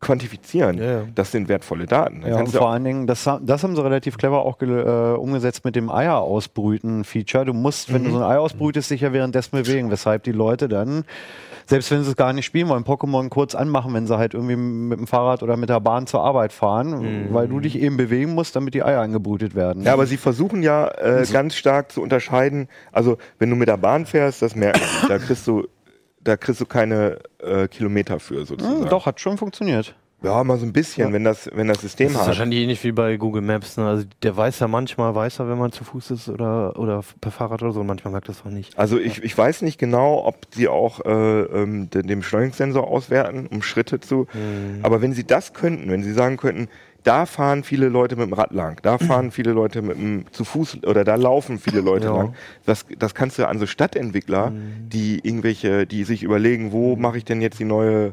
quantifizieren, 0.00 0.78
Ja, 0.78 0.84
ja. 0.84 1.02
das 1.14 1.30
sind 1.30 1.48
wertvolle 1.48 1.86
Daten. 1.86 2.22
Dann 2.22 2.30
Ja, 2.30 2.38
und 2.38 2.48
vor 2.48 2.70
allen 2.70 2.84
Dingen, 2.84 3.06
das, 3.06 3.28
das 3.42 3.62
haben 3.62 3.76
sie 3.76 3.82
relativ 3.84 4.16
clever 4.16 4.44
auch 4.44 4.60
äh, 4.62 4.64
umgesetzt 4.64 5.64
mit 5.64 5.76
dem 5.76 5.90
Eier 5.90 6.16
ausbrüten 6.16 7.04
Feature. 7.04 7.44
Du 7.44 7.52
musst, 7.52 7.92
wenn 7.92 8.04
du 8.04 8.10
so 8.10 8.16
ein 8.16 8.22
Ei 8.22 8.38
ausbrütest, 8.38 8.90
dich 8.90 9.02
ja 9.02 9.12
währenddessen 9.12 9.56
bewegen, 9.56 9.90
weshalb 9.90 10.22
die 10.22 10.32
Leute 10.32 10.68
dann, 10.68 11.04
selbst 11.66 11.90
wenn 11.90 12.02
sie 12.02 12.10
es 12.10 12.16
gar 12.16 12.32
nicht 12.32 12.46
spielen 12.46 12.68
wollen, 12.68 12.84
Pokémon 12.84 13.28
kurz 13.28 13.54
anmachen, 13.54 13.92
wenn 13.92 14.06
sie 14.06 14.16
halt 14.16 14.32
irgendwie 14.32 14.56
mit 14.56 14.98
dem 14.98 15.06
Fahrrad 15.06 15.42
oder 15.42 15.56
mit 15.58 15.68
der 15.68 15.80
Bahn 15.80 16.06
zur 16.06 16.22
Arbeit 16.22 16.52
fahren, 16.52 17.28
weil 17.32 17.46
du 17.48 17.60
dich 17.60 17.78
eben 17.78 17.96
bewegen 17.98 18.34
musst, 18.34 18.56
damit 18.56 18.72
die 18.74 18.82
Eier 18.82 19.02
angebrütet 19.02 19.54
werden. 19.54 19.82
ja, 19.82 19.92
aber 19.92 20.06
sie 20.06 20.16
versuchen 20.16 20.62
ja 20.62 20.88
äh, 20.88 21.24
ganz 21.30 21.54
stark 21.54 21.92
zu 21.92 22.00
unterscheiden. 22.02 22.68
Also 22.90 23.18
wenn 23.38 23.50
du 23.50 23.56
mit 23.56 23.68
der 23.68 23.76
Bahn 23.76 24.06
fährst, 24.06 24.40
das 24.40 24.56
merken 24.56 24.80
sie. 24.80 25.08
Da 25.08 25.18
kriegst 25.18 25.46
du, 25.46 25.66
da 26.20 26.36
kriegst 26.36 26.60
du 26.60 26.66
keine 26.66 27.18
äh, 27.38 27.68
Kilometer 27.68 28.20
für 28.20 28.44
sozusagen. 28.46 28.82
Hm, 28.82 28.88
doch, 28.88 29.06
hat 29.06 29.20
schon 29.20 29.38
funktioniert. 29.38 29.94
Ja, 30.22 30.44
mal 30.44 30.58
so 30.58 30.66
ein 30.66 30.72
bisschen, 30.74 31.14
wenn 31.14 31.24
das, 31.24 31.48
wenn 31.54 31.66
das 31.66 31.80
System 31.80 32.08
Das 32.08 32.14
ist 32.16 32.20
hat. 32.20 32.26
wahrscheinlich 32.28 32.60
ähnlich 32.60 32.84
wie 32.84 32.92
bei 32.92 33.16
Google 33.16 33.40
Maps. 33.40 33.78
Ne? 33.78 33.86
Also 33.86 34.04
der 34.22 34.36
weiß 34.36 34.58
ja 34.58 34.68
manchmal, 34.68 35.14
weiß 35.14 35.38
er, 35.38 35.48
wenn 35.48 35.56
man 35.56 35.72
zu 35.72 35.82
Fuß 35.82 36.10
ist 36.10 36.28
oder, 36.28 36.78
oder 36.78 37.02
per 37.22 37.30
Fahrrad 37.32 37.62
oder 37.62 37.72
so, 37.72 37.80
und 37.80 37.86
manchmal 37.86 38.12
merkt 38.12 38.28
das 38.28 38.42
auch 38.44 38.50
nicht. 38.50 38.78
Also 38.78 38.98
ich, 38.98 39.24
ich 39.24 39.36
weiß 39.36 39.62
nicht 39.62 39.78
genau, 39.78 40.26
ob 40.26 40.46
sie 40.50 40.68
auch 40.68 41.02
äh, 41.06 41.10
ähm, 41.10 41.88
den, 41.88 42.06
den 42.06 42.18
Beschleunigungssensor 42.18 42.86
auswerten, 42.86 43.46
um 43.46 43.62
Schritte 43.62 43.98
zu. 44.00 44.26
Aber 44.82 45.00
wenn 45.00 45.14
sie 45.14 45.24
das 45.24 45.54
könnten, 45.54 45.90
wenn 45.90 46.02
sie 46.02 46.12
sagen 46.12 46.36
könnten, 46.36 46.68
da 47.04 47.26
fahren 47.26 47.64
viele 47.64 47.88
Leute 47.88 48.16
mit 48.16 48.26
dem 48.26 48.32
Rad 48.34 48.52
lang, 48.52 48.78
da 48.82 48.98
fahren 48.98 49.30
viele 49.32 49.52
Leute 49.52 49.82
mit 49.82 49.96
dem 49.96 50.24
zu 50.32 50.44
Fuß 50.44 50.84
oder 50.84 51.04
da 51.04 51.14
laufen 51.14 51.58
viele 51.58 51.80
Leute 51.80 52.06
Ja. 52.06 52.14
lang. 52.14 52.34
Das, 52.66 52.84
das 52.98 53.14
kannst 53.14 53.38
du 53.38 53.46
an 53.48 53.58
so 53.58 53.66
Stadtentwickler, 53.66 54.52
die 54.88 55.20
irgendwelche, 55.22 55.86
die 55.86 56.04
sich 56.04 56.22
überlegen, 56.22 56.72
wo 56.72 56.96
mache 56.96 57.18
ich 57.18 57.24
denn 57.24 57.40
jetzt 57.40 57.58
die 57.58 57.64
neue, 57.64 58.12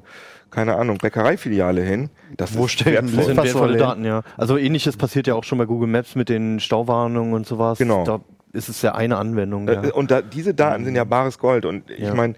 keine 0.51 0.75
Ahnung, 0.77 0.97
Bäckereifiliale 0.99 1.81
hin? 1.81 2.09
Das 2.37 2.57
Wo 2.57 2.67
stellen 2.67 3.13
Das 3.15 3.25
sind 3.25 3.37
wertvolle 3.37 3.77
Daten, 3.77 4.05
ja. 4.05 4.21
Also 4.37 4.57
ähnliches 4.57 4.95
passiert 4.97 5.27
ja 5.27 5.35
auch 5.35 5.43
schon 5.43 5.57
bei 5.57 5.65
Google 5.65 5.89
Maps 5.89 6.15
mit 6.15 6.29
den 6.29 6.59
Stauwarnungen 6.59 7.33
und 7.33 7.45
sowas. 7.45 7.77
Genau. 7.77 8.03
Da 8.05 8.21
ist 8.53 8.69
es 8.69 8.81
ja 8.81 8.95
eine 8.95 9.17
Anwendung. 9.17 9.67
Äh, 9.67 9.73
Ja. 9.73 9.93
Und 9.93 10.09
da, 10.09 10.21
diese 10.21 10.53
Daten 10.53 10.85
sind 10.85 10.95
ja 10.95 11.03
bares 11.03 11.37
Gold. 11.37 11.65
Und 11.65 11.89
ich 11.91 11.99
Ja. 12.05 12.15
meine, 12.15 12.35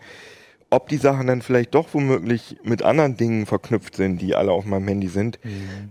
ob 0.72 0.88
die 0.90 0.98
Sachen 0.98 1.26
dann 1.28 1.42
vielleicht 1.42 1.74
doch 1.74 1.88
womöglich 1.94 2.58
mit 2.64 2.84
anderen 2.84 3.18
Dingen 3.18 3.46
verknüpft 3.48 3.96
sind, 3.96 4.22
die 4.22 4.36
alle 4.36 4.52
auf 4.52 4.66
meinem 4.66 4.88
Handy 4.88 5.08
sind, 5.08 5.40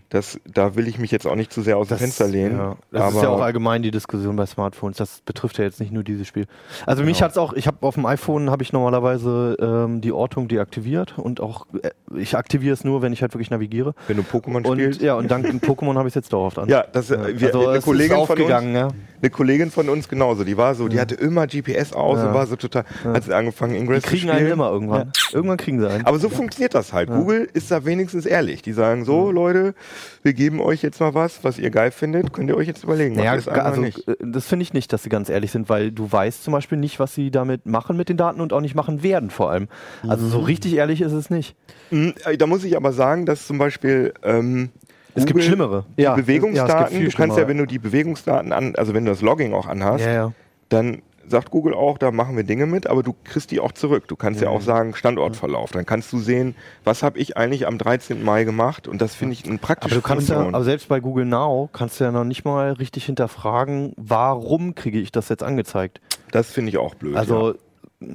das, 0.09 0.39
da 0.47 0.77
will 0.77 0.87
ich 0.87 0.99
mich 0.99 1.11
jetzt 1.11 1.27
auch 1.27 1.35
nicht 1.35 1.53
zu 1.53 1.63
sehr 1.63 1.77
aus 1.77 1.89
dem 1.89 1.95
Mhm. 1.95 1.99
Das- 1.99 2.01
Fenster 2.01 2.29
lehnen. 2.29 2.57
Ja. 2.59 2.77
Das 2.93 3.03
aber 3.03 3.17
ist 3.17 3.23
ja 3.23 3.29
auch 3.31 3.41
allgemein 3.41 3.83
die 3.83 3.91
Diskussion 3.91 4.37
bei 4.37 4.47
Smartphones. 4.47 4.97
Das 4.97 5.21
betrifft 5.23 5.59
ja 5.59 5.65
jetzt 5.65 5.81
nicht 5.81 5.93
nur 5.93 6.05
dieses 6.05 6.29
Spiel. 6.29 6.47
Also 6.87 7.03
mich 7.03 7.19
Genau. 7.19 7.25
hat's 7.27 7.39
auch, 7.39 7.53
ich 7.55 7.67
habe 7.67 7.79
auf 7.81 7.95
dem 7.95 8.07
iPhone 8.07 8.51
habe 8.51 8.63
ich 8.63 8.73
normalerweise 8.73 9.57
ähm, 9.61 10.01
die 10.01 10.13
Ortung 10.13 10.47
deaktiviert 10.49 11.19
und 11.19 11.41
auch 11.41 11.67
äh, 11.83 11.91
ich 12.17 12.37
aktiviere 12.37 12.73
es 12.75 12.85
nur, 12.85 13.03
wenn 13.03 13.13
ich 13.13 13.23
halt 13.23 13.35
wirklich 13.35 13.51
navigiere. 13.51 13.95
wenn 14.07 14.17
du 14.17 14.23
Pokémon 14.23 14.65
Und 14.67 14.79
spielst. 14.79 15.03
ja, 15.03 15.15
und 15.15 15.29
dank 15.31 15.45
dem 15.47 15.59
Pokémon 15.61 15.97
habe 15.97 16.09
ich 16.09 16.13
es 16.13 16.15
jetzt 16.17 16.33
dauerhaft 16.33 16.59
an. 16.59 16.69
Ja, 16.69 16.85
das, 16.93 17.11
äh, 17.11 17.19
wir, 17.41 17.49
also 17.49 17.69
eine, 17.69 17.79
es 17.79 17.85
Kollegin 17.85 18.17
ist 18.19 18.27
von 18.27 18.37
uns, 18.37 18.41
aufgegangen, 18.41 18.75
ja. 18.75 18.89
eine 19.21 19.31
Kollegin 19.31 19.71
von 19.71 19.89
uns 19.89 20.09
genauso, 20.09 20.45
die 20.45 20.57
war 20.57 20.75
so, 20.75 20.89
die 20.89 21.01
hatte 21.01 21.15
immer 21.17 21.47
GPS 21.47 21.93
aus 21.93 22.19
Ja. 22.19 22.29
und 22.29 22.35
war 22.35 22.47
so 22.47 22.57
total, 22.57 22.85
hat 23.05 23.25
sie 23.25 23.35
angefangen, 23.35 23.75
Ingress 23.75 24.03
Die 24.05 24.09
zu 24.11 24.15
kriegen 24.17 24.31
einen 24.31 24.39
spielen. 24.41 24.53
Immer 24.69 24.75
irgendwann. 24.75 25.13
Irgendwann 25.33 25.57
kriegen 25.57 25.81
sie 25.81 25.89
einen. 25.89 26.07
Aber 26.07 26.19
so 26.19 26.29
funktioniert 26.29 26.75
das 26.75 26.93
halt. 26.93 27.09
Google 27.11 27.49
ist 27.53 27.71
da 27.71 27.85
wenigstens 27.85 28.27
ehrlich. 28.27 28.63
Die 28.63 28.73
sagen 28.73 29.05
so, 29.05 29.31
Leute, 29.31 29.75
wir 30.23 30.33
geben 30.33 30.61
euch 30.61 30.83
jetzt 30.83 31.01
mal 31.01 31.15
was, 31.15 31.45
was 31.45 31.59
ihr 31.59 31.71
geil 31.71 31.91
findet, 31.91 32.33
könnt 32.33 32.49
ihr 32.49 32.57
euch 32.57 32.67
jetzt 32.67 32.85
überlegen. 32.85 33.17
Naja, 33.17 33.33
also, 33.33 33.81
nicht. 33.81 34.07
äh, 34.09 34.17
das 34.21 34.47
finde 34.47 34.63
ich 34.63 34.73
nicht, 34.73 34.93
dass 34.93 35.03
sie 35.03 35.09
ganz 35.09 35.29
ehrlich 35.29 35.51
sind, 35.51 35.69
weil 35.69 35.91
du 35.93 36.11
weißt 36.11 36.45
zum 36.45 36.53
Beispiel 36.53 36.79
nicht, 36.79 36.99
was 37.01 37.15
sie 37.15 37.31
damit 37.31 37.67
machen 37.67 37.97
mit 37.97 38.09
den 38.09 38.17
Daten 38.17 38.41
und 38.41 38.53
auch 38.53 38.61
nicht 38.61 38.75
machen 38.75 39.03
werden 39.03 39.31
vor 39.31 39.51
allem. 39.51 39.69
Also 40.07 40.27
Mhm. 40.27 40.31
so 40.31 40.39
richtig 40.41 40.75
ehrlich 40.75 41.01
ist 41.01 41.13
es 41.13 41.31
nicht. 41.31 41.57
Mm, 41.91 42.09
äh, 42.25 42.37
Da 42.37 42.47
muss 42.47 42.65
ich 42.65 42.77
aber 42.77 42.93
sagen, 42.93 43.27
dass 43.27 43.47
zum 43.47 43.59
Beispiel 43.59 44.13
ähm, 44.23 44.71
Es 45.15 45.25
gibt 45.25 45.33
Google 45.35 45.43
schlimmere. 45.47 45.85
Die 45.97 46.03
Ja, 46.03 46.15
Bewegungsdaten, 46.15 46.73
ja, 46.77 46.85
es 46.87 46.91
gibt 46.93 47.13
du 47.13 47.17
kannst 47.17 47.39
ja, 47.39 47.49
wenn 47.49 47.59
du 47.59 47.67
die 47.67 47.79
Bewegungsdaten 47.79 48.53
an, 48.53 48.75
also 48.77 48.95
wenn 48.95 49.05
du 49.05 49.11
das 49.11 49.21
Logging 49.23 49.53
auch 49.55 49.67
anhast, 49.67 50.05
Ja, 50.05 50.13
ja. 50.13 50.33
dann 50.69 51.03
sagt 51.31 51.51
Google 51.51 51.75
auch, 51.75 51.99
da 51.99 52.11
machen 52.11 52.37
wir 52.37 52.45
Dinge 52.45 52.67
mit, 52.67 52.87
aber 52.87 53.03
du 53.03 53.15
kriegst 53.25 53.51
die 53.51 53.61
auch 53.61 53.73
zurück. 53.73 54.09
Du 54.09 54.17
kannst 54.17 54.41
ja, 54.41 54.49
auch 54.49 54.61
sagen 54.61 54.95
Standortverlauf. 54.95 55.73
Dann 55.73 55.87
kannst 55.87 56.13
du 56.13 56.19
sehen, 56.19 56.55
was 56.85 57.03
habe 57.03 57.19
ich 57.19 57.37
eigentlich 57.37 57.67
am 57.67 57.79
13. 57.79 58.25
Mai 58.25 58.45
gemacht 58.45 58.89
und 58.89 59.01
das 59.01 59.15
finde 59.15 59.35
ich 59.35 59.45
ein 59.45 59.59
praktisches 59.59 59.99
Aber 59.99 60.03
du 60.03 60.07
kannst 60.07 60.29
ja, 60.29 60.41
aber 60.41 60.65
selbst 60.65 60.89
bei 60.89 61.01
Google 61.01 61.27
Now 61.27 61.69
kannst 61.73 62.01
du 62.01 62.05
ja 62.05 62.13
noch 62.13 62.25
nicht 62.25 62.45
mal 62.45 62.73
richtig 62.73 63.07
hinterfragen, 63.07 63.93
warum 63.97 64.75
kriege 64.75 64.99
ich 64.99 65.13
das 65.13 65.29
jetzt 65.29 65.43
angezeigt? 65.43 66.01
das 66.31 66.51
finde 66.51 66.71
ich 66.71 66.79
auch 66.79 66.95
blöd. 66.95 67.17
Also 67.17 67.53
ja. 67.53 67.59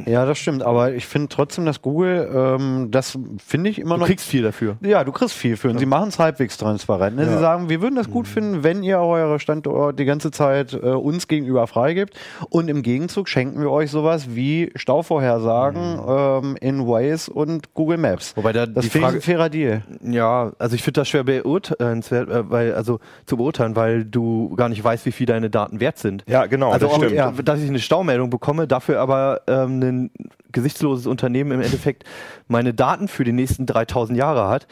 Ja, 0.05 0.25
das 0.25 0.37
stimmt. 0.37 0.63
Aber 0.63 0.93
ich 0.93 1.05
finde 1.05 1.27
trotzdem, 1.27 1.65
dass 1.65 1.81
Google, 1.81 2.29
ähm, 2.33 2.87
das 2.89 3.17
finde 3.45 3.69
ich 3.69 3.79
immer 3.79 3.95
du 3.95 4.01
noch. 4.01 4.07
kriegst 4.07 4.25
viel 4.27 4.41
dafür. 4.41 4.77
ja, 4.81 5.03
du 5.03 5.11
kriegst 5.11 5.35
viel 5.35 5.57
für. 5.57 5.69
Und 5.69 5.77
sie 5.77 5.85
machen 5.85 6.07
es 6.07 6.19
halbwegs 6.19 6.55
transparent. 6.57 7.17
Ne? 7.17 7.25
Sie 7.27 7.37
sagen, 7.37 7.67
wir 7.67 7.81
würden 7.81 7.95
das 7.95 8.09
gut 8.09 8.27
finden, 8.27 8.63
wenn 8.63 8.81
ihr 8.81 8.99
eure 8.99 9.39
Standort 9.41 9.99
die 9.99 10.05
ganze 10.05 10.31
Zeit 10.31 10.73
äh, 10.73 10.77
uns 10.77 11.27
gegenüber 11.27 11.67
freigibt. 11.67 12.17
Und 12.49 12.69
im 12.69 12.81
Gegenzug 12.81 13.27
schenken 13.27 13.59
wir 13.59 13.69
euch 13.71 13.91
sowas 13.91 14.33
wie 14.35 14.71
Stauvorhersagen 14.75 15.99
ähm, 16.07 16.57
in 16.61 16.87
Waze 16.87 17.31
und 17.31 17.73
Google 17.73 17.97
Maps. 17.97 18.37
Wobei 18.37 18.53
da 18.53 18.65
Das 18.65 18.85
die 18.85 18.89
finde 18.89 19.07
ich 19.07 19.11
Frage, 19.11 19.17
ein 19.17 19.21
fairer 19.21 19.49
Deal. 19.49 19.83
ja, 20.01 20.53
also 20.59 20.75
ich 20.75 20.83
finde 20.83 21.01
das 21.01 21.09
schwer 21.09 21.23
beurteilenswert, 21.23 22.29
äh, 22.29 22.49
weil, 22.49 22.73
also 22.73 22.99
zu 23.25 23.37
beurteilen, 23.37 23.75
weil 23.75 24.05
du 24.05 24.55
gar 24.55 24.69
nicht 24.69 24.83
weißt, 24.83 25.05
wie 25.05 25.11
viel 25.11 25.25
deine 25.25 25.49
Daten 25.49 25.79
wert 25.79 25.97
sind. 25.97 26.23
ja, 26.27 26.45
genau, 26.45 26.71
also 26.71 26.85
das 26.87 26.95
auch, 26.95 26.99
stimmt. 26.99 27.15
ja, 27.15 27.31
dass 27.31 27.59
ich 27.61 27.69
eine 27.69 27.79
Staumeldung 27.79 28.29
bekomme, 28.29 28.65
dafür 28.67 28.99
aber 29.01 29.41
ähm, 29.47 29.72
ein 29.81 30.11
gesichtsloses 30.51 31.07
Unternehmen 31.07 31.51
im 31.51 31.61
Endeffekt 31.61 32.03
meine 32.47 32.73
Daten 32.73 33.07
für 33.07 33.23
die 33.23 33.31
nächsten 33.33 33.65
3000 33.65 34.17
Jahre 34.17 34.47
hat, 34.49 34.67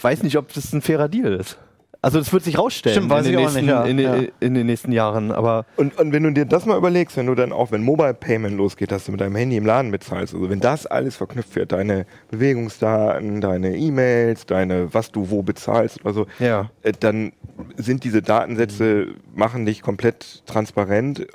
weiß 0.00 0.22
nicht, 0.22 0.36
ob 0.38 0.52
das 0.52 0.72
ein 0.72 0.82
fairer 0.82 1.08
Deal 1.08 1.32
ist. 1.34 1.58
Also 2.02 2.18
das 2.18 2.32
wird 2.32 2.44
sich 2.44 2.56
rausstellen 2.56 2.96
Stimmt, 2.96 3.10
weiß 3.10 3.26
in, 3.26 3.32
den 3.32 3.40
ich 3.40 3.46
auch 3.46 3.52
nächsten, 3.52 3.66
nicht, 3.66 3.74
ja, 3.74 3.84
in, 3.84 3.96
den- 3.98 4.22
ja. 4.24 4.28
in 4.40 4.54
den 4.54 4.66
nächsten 4.66 4.90
Jahren. 4.90 5.30
Aber 5.32 5.66
Und, 5.76 5.98
und 5.98 6.12
wenn 6.12 6.22
du 6.22 6.32
dir 6.32 6.46
das 6.46 6.64
mal 6.64 6.78
überlegst, 6.78 7.18
wenn 7.18 7.26
du 7.26 7.34
dann 7.34 7.52
auch, 7.52 7.72
wenn 7.72 7.82
Mobile 7.82 8.14
Payment 8.14 8.56
losgeht, 8.56 8.90
dass 8.90 9.04
du 9.04 9.12
mit 9.12 9.20
deinem 9.20 9.36
Handy 9.36 9.58
im 9.58 9.66
Laden 9.66 9.90
bezahlst, 9.90 10.32
also 10.32 10.48
wenn 10.48 10.60
das 10.60 10.86
alles 10.86 11.16
verknüpft 11.16 11.54
wird, 11.56 11.72
deine 11.72 12.06
Bewegungsdaten, 12.30 13.42
deine 13.42 13.76
E-Mails, 13.76 14.46
deine, 14.46 14.92
was 14.94 15.12
du 15.12 15.28
wo 15.28 15.42
bezahlst 15.42 16.00
oder 16.02 16.14
so, 16.14 16.26
Ja. 16.38 16.70
äh, 16.82 16.92
dann 16.98 17.32
sind 17.76 18.04
diese 18.04 18.22
Datensätze, 18.22 19.08
machen 19.34 19.66
dich 19.66 19.82
komplett 19.82 20.42
transparent. 20.46 21.26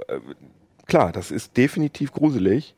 Klar, 0.86 1.12
das 1.12 1.32
ist 1.32 1.58
definitiv 1.58 2.12
gruselig. 2.12 2.76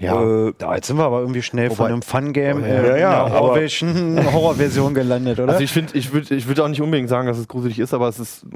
Ja, 0.00 0.22
Äh, 0.48 0.52
da, 0.58 0.76
jetzt 0.76 0.86
sind 0.86 0.96
wir 0.96 1.04
aber 1.04 1.20
irgendwie 1.20 1.42
schnell 1.42 1.70
von 1.70 1.78
Wobei- 1.78 1.86
einem 1.88 2.02
Fun-Game 2.02 2.60
Ja, 2.60 2.66
äh, 2.66 3.00
ja, 3.00 3.26
in 3.26 4.18
einer 4.18 4.32
Horrorversion 4.32 4.94
gelandet, 4.94 5.40
oder? 5.40 5.52
Also 5.52 5.64
ich 5.64 5.72
finde, 5.72 5.96
ich 5.98 6.12
würde 6.12 6.34
ich 6.36 6.46
würd 6.46 6.60
auch 6.60 6.68
nicht 6.68 6.80
unbedingt 6.80 7.08
sagen, 7.08 7.26
dass 7.26 7.36
es 7.38 7.48
gruselig 7.48 7.80
ist, 7.80 7.92
aber 7.92 8.06
es 8.08 8.20
ist, 8.20 8.46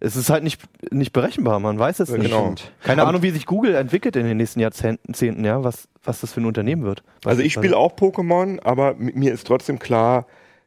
es 0.00 0.16
ist 0.16 0.30
halt 0.30 0.42
nicht, 0.42 0.62
nicht 0.90 1.12
berechenbar. 1.12 1.60
Man 1.60 1.78
weiß 1.78 2.00
es 2.00 2.08
Ja, 2.08 2.16
nicht. 2.16 2.30
genau. 2.30 2.54
Keine 2.82 3.02
Aber- 3.02 3.10
Ahnung, 3.10 3.22
wie 3.22 3.30
sich 3.30 3.44
Google 3.44 3.74
entwickelt 3.74 4.16
in 4.16 4.24
den 4.24 4.38
nächsten 4.38 4.60
Jahrzehnten, 4.60 5.44
ja, 5.44 5.62
was, 5.62 5.86
was 6.02 6.20
das 6.22 6.32
für 6.32 6.40
ein 6.40 6.46
Unternehmen 6.46 6.82
wird. 6.84 7.02
Also 7.26 7.42
ich 7.42 7.52
spiele 7.52 7.76
auch 7.76 7.92
Pokémon, 7.94 8.58
aber 8.64 8.94
mi- 8.94 9.12
mir 9.14 9.34
ist 9.34 9.46
trotzdem 9.46 9.78
klar, 9.78 10.26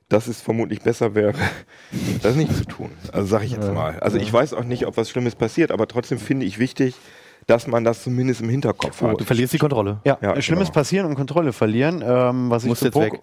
dass 0.10 0.28
es 0.28 0.42
vermutlich 0.42 0.82
besser 0.82 1.16
wäre, 1.16 1.34
das 2.22 2.36
nicht 2.36 2.56
zu 2.56 2.66
tun. 2.66 2.92
Also 3.12 3.28
sage 3.28 3.46
ich 3.46 3.52
jetzt 3.52 3.68
Ja, 3.68 3.74
mal. 3.74 4.00
Also 4.00 4.18
ich 4.18 4.32
weiß 4.32 4.54
auch 4.54 4.64
nicht, 4.64 4.86
ob 4.86 4.98
was 4.98 5.10
Schlimmes 5.10 5.36
passiert, 5.36 5.72
aber 5.72 5.88
trotzdem 5.88 6.20
finde 6.20 6.46
ich 6.46 6.60
wichtig, 6.60 6.96
dass 7.46 7.68
man 7.68 7.84
das 7.84 8.04
zumindest 8.04 8.42
im 8.42 8.50
Hinterkopf 8.50 9.02
hat. 9.02 9.20
Du 9.20 9.26
verlierst 9.26 9.54
die 9.54 9.58
Kontrolle. 9.58 10.02
ja, 10.04 10.18
ja, 10.22 10.42
Schlimmes 10.42 10.68
genau. 10.68 10.74
passieren 10.74 11.06
und 11.06 11.16
Kontrolle 11.16 11.54
verlieren. 11.54 12.04
Ähm, 12.06 12.50
was 12.50 12.64
ich 12.64 12.70
Musst 12.70 12.80
zu 12.82 12.88
jetzt 12.88 12.96
weg. 12.96 13.22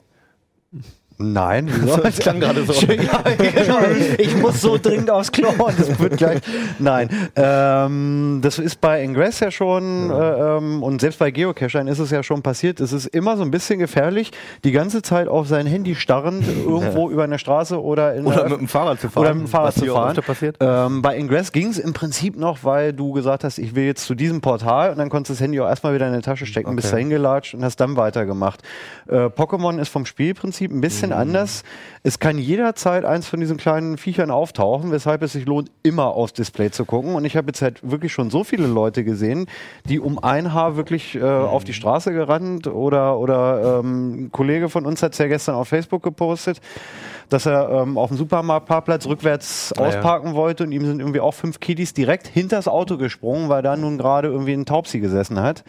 Nein, 1.18 1.68
wieso? 1.70 1.96
Das 2.02 2.18
klang 2.18 2.40
gerade 2.40 2.64
so. 2.64 2.72
ja, 2.86 3.22
genau. 3.36 3.78
Ich 4.18 4.36
muss 4.36 4.60
so 4.60 4.76
dringend 4.78 5.10
aufs 5.10 5.30
Klo 5.32 5.48
und 5.50 5.78
das 5.78 5.98
wird 5.98 6.16
gleich. 6.16 6.40
Nein, 6.78 7.08
ähm, 7.36 8.40
das 8.42 8.58
ist 8.58 8.80
bei 8.80 9.02
Ingress 9.02 9.40
ja 9.40 9.50
schon 9.50 10.10
äh, 10.10 10.14
ähm, 10.14 10.82
und 10.82 11.00
selbst 11.00 11.18
bei 11.18 11.30
Geocachern 11.30 11.86
ist 11.88 11.98
es 11.98 12.10
ja 12.10 12.22
schon 12.22 12.42
passiert. 12.42 12.80
Es 12.80 12.92
ist 12.92 13.06
immer 13.06 13.36
so 13.36 13.42
ein 13.42 13.50
bisschen 13.50 13.78
gefährlich, 13.78 14.32
die 14.64 14.72
ganze 14.72 15.02
Zeit 15.02 15.28
auf 15.28 15.46
sein 15.48 15.66
Handy 15.66 15.94
starrend 15.94 16.44
irgendwo 16.46 17.10
über 17.10 17.24
eine 17.24 17.38
Straße 17.38 17.80
oder 17.82 18.14
in 18.14 18.26
Oder 18.26 18.36
der 18.42 18.48
mit 18.50 18.60
dem 18.60 18.68
Fahrrad 18.68 19.00
zu 19.00 19.08
fahren. 19.08 19.24
oder 19.24 19.34
mit 19.34 19.44
dem 19.46 19.48
Fahrrad 19.50 19.68
was 19.68 19.74
zu 19.84 19.86
fahren. 19.92 20.16
passiert. 20.16 20.56
Ähm, 20.60 21.02
bei 21.02 21.16
Ingress 21.16 21.52
ging 21.52 21.68
es 21.68 21.78
im 21.78 21.92
Prinzip 21.92 22.36
noch, 22.36 22.58
weil 22.64 22.92
du 22.92 23.12
gesagt 23.12 23.44
hast, 23.44 23.58
ich 23.58 23.74
will 23.74 23.84
jetzt 23.84 24.04
zu 24.04 24.14
diesem 24.14 24.40
Portal 24.40 24.90
und 24.90 24.98
dann 24.98 25.10
konntest 25.10 25.30
du 25.30 25.34
das 25.34 25.40
Handy 25.40 25.60
auch 25.60 25.68
erstmal 25.68 25.94
wieder 25.94 26.08
in 26.08 26.14
die 26.14 26.20
Tasche 26.22 26.46
stecken, 26.46 26.74
bist 26.76 26.88
Okay. 26.88 26.96
dahin 26.96 27.10
gelatscht 27.10 27.54
und 27.54 27.64
hast 27.64 27.76
dann 27.76 27.96
weitergemacht. 27.96 28.60
Äh, 29.08 29.26
Pokémon 29.26 29.78
ist 29.80 29.88
vom 29.88 30.06
Spielprinzip 30.06 30.70
ein 30.70 30.80
bisschen 30.80 31.03
bisschen 31.08 31.20
anders. 31.20 31.62
Es 32.02 32.18
kann 32.18 32.36
jederzeit 32.36 33.04
eins 33.04 33.26
von 33.26 33.40
diesen 33.40 33.56
kleinen 33.56 33.96
Viechern 33.96 34.30
auftauchen, 34.30 34.90
weshalb 34.90 35.22
es 35.22 35.32
sich 35.32 35.46
lohnt, 35.46 35.70
immer 35.82 36.08
aufs 36.08 36.34
Display 36.34 36.70
zu 36.70 36.84
gucken. 36.84 37.14
Und 37.14 37.24
ich 37.24 37.36
habe 37.36 37.46
jetzt 37.46 37.62
halt 37.62 37.80
wirklich 37.82 38.12
schon 38.12 38.30
so 38.30 38.44
viele 38.44 38.66
Leute 38.66 39.04
gesehen, 39.04 39.46
die 39.88 40.00
um 40.00 40.18
ein 40.18 40.52
Haar 40.52 40.76
wirklich 40.76 41.14
äh, 41.14 41.22
auf 41.22 41.64
die 41.64 41.72
Straße 41.72 42.12
gerannt 42.12 42.66
oder, 42.66 43.18
oder 43.18 43.80
ähm, 43.80 44.24
ein 44.24 44.32
Kollege 44.32 44.68
von 44.68 44.84
uns 44.84 45.02
hat 45.02 45.12
es 45.12 45.18
ja 45.18 45.28
gestern 45.28 45.54
auf 45.54 45.68
Facebook 45.68 46.02
gepostet, 46.02 46.60
dass 47.28 47.46
er 47.46 47.68
ähm, 47.70 47.98
auf 47.98 48.08
dem 48.08 48.16
Supermarktparkplatz 48.16 49.06
rückwärts 49.06 49.72
ja. 49.76 49.84
ausparken 49.84 50.34
wollte 50.34 50.64
und 50.64 50.72
ihm 50.72 50.84
sind 50.84 51.00
irgendwie 51.00 51.20
auch 51.20 51.34
fünf 51.34 51.60
Kiddies 51.60 51.94
direkt 51.94 52.26
hinters 52.26 52.68
Auto 52.68 52.96
gesprungen, 52.96 53.48
weil 53.48 53.62
da 53.62 53.76
nun 53.76 53.98
gerade 53.98 54.28
irgendwie 54.28 54.52
ein 54.52 54.66
Taubsi 54.66 55.00
gesessen 55.00 55.40
hat. 55.40 55.64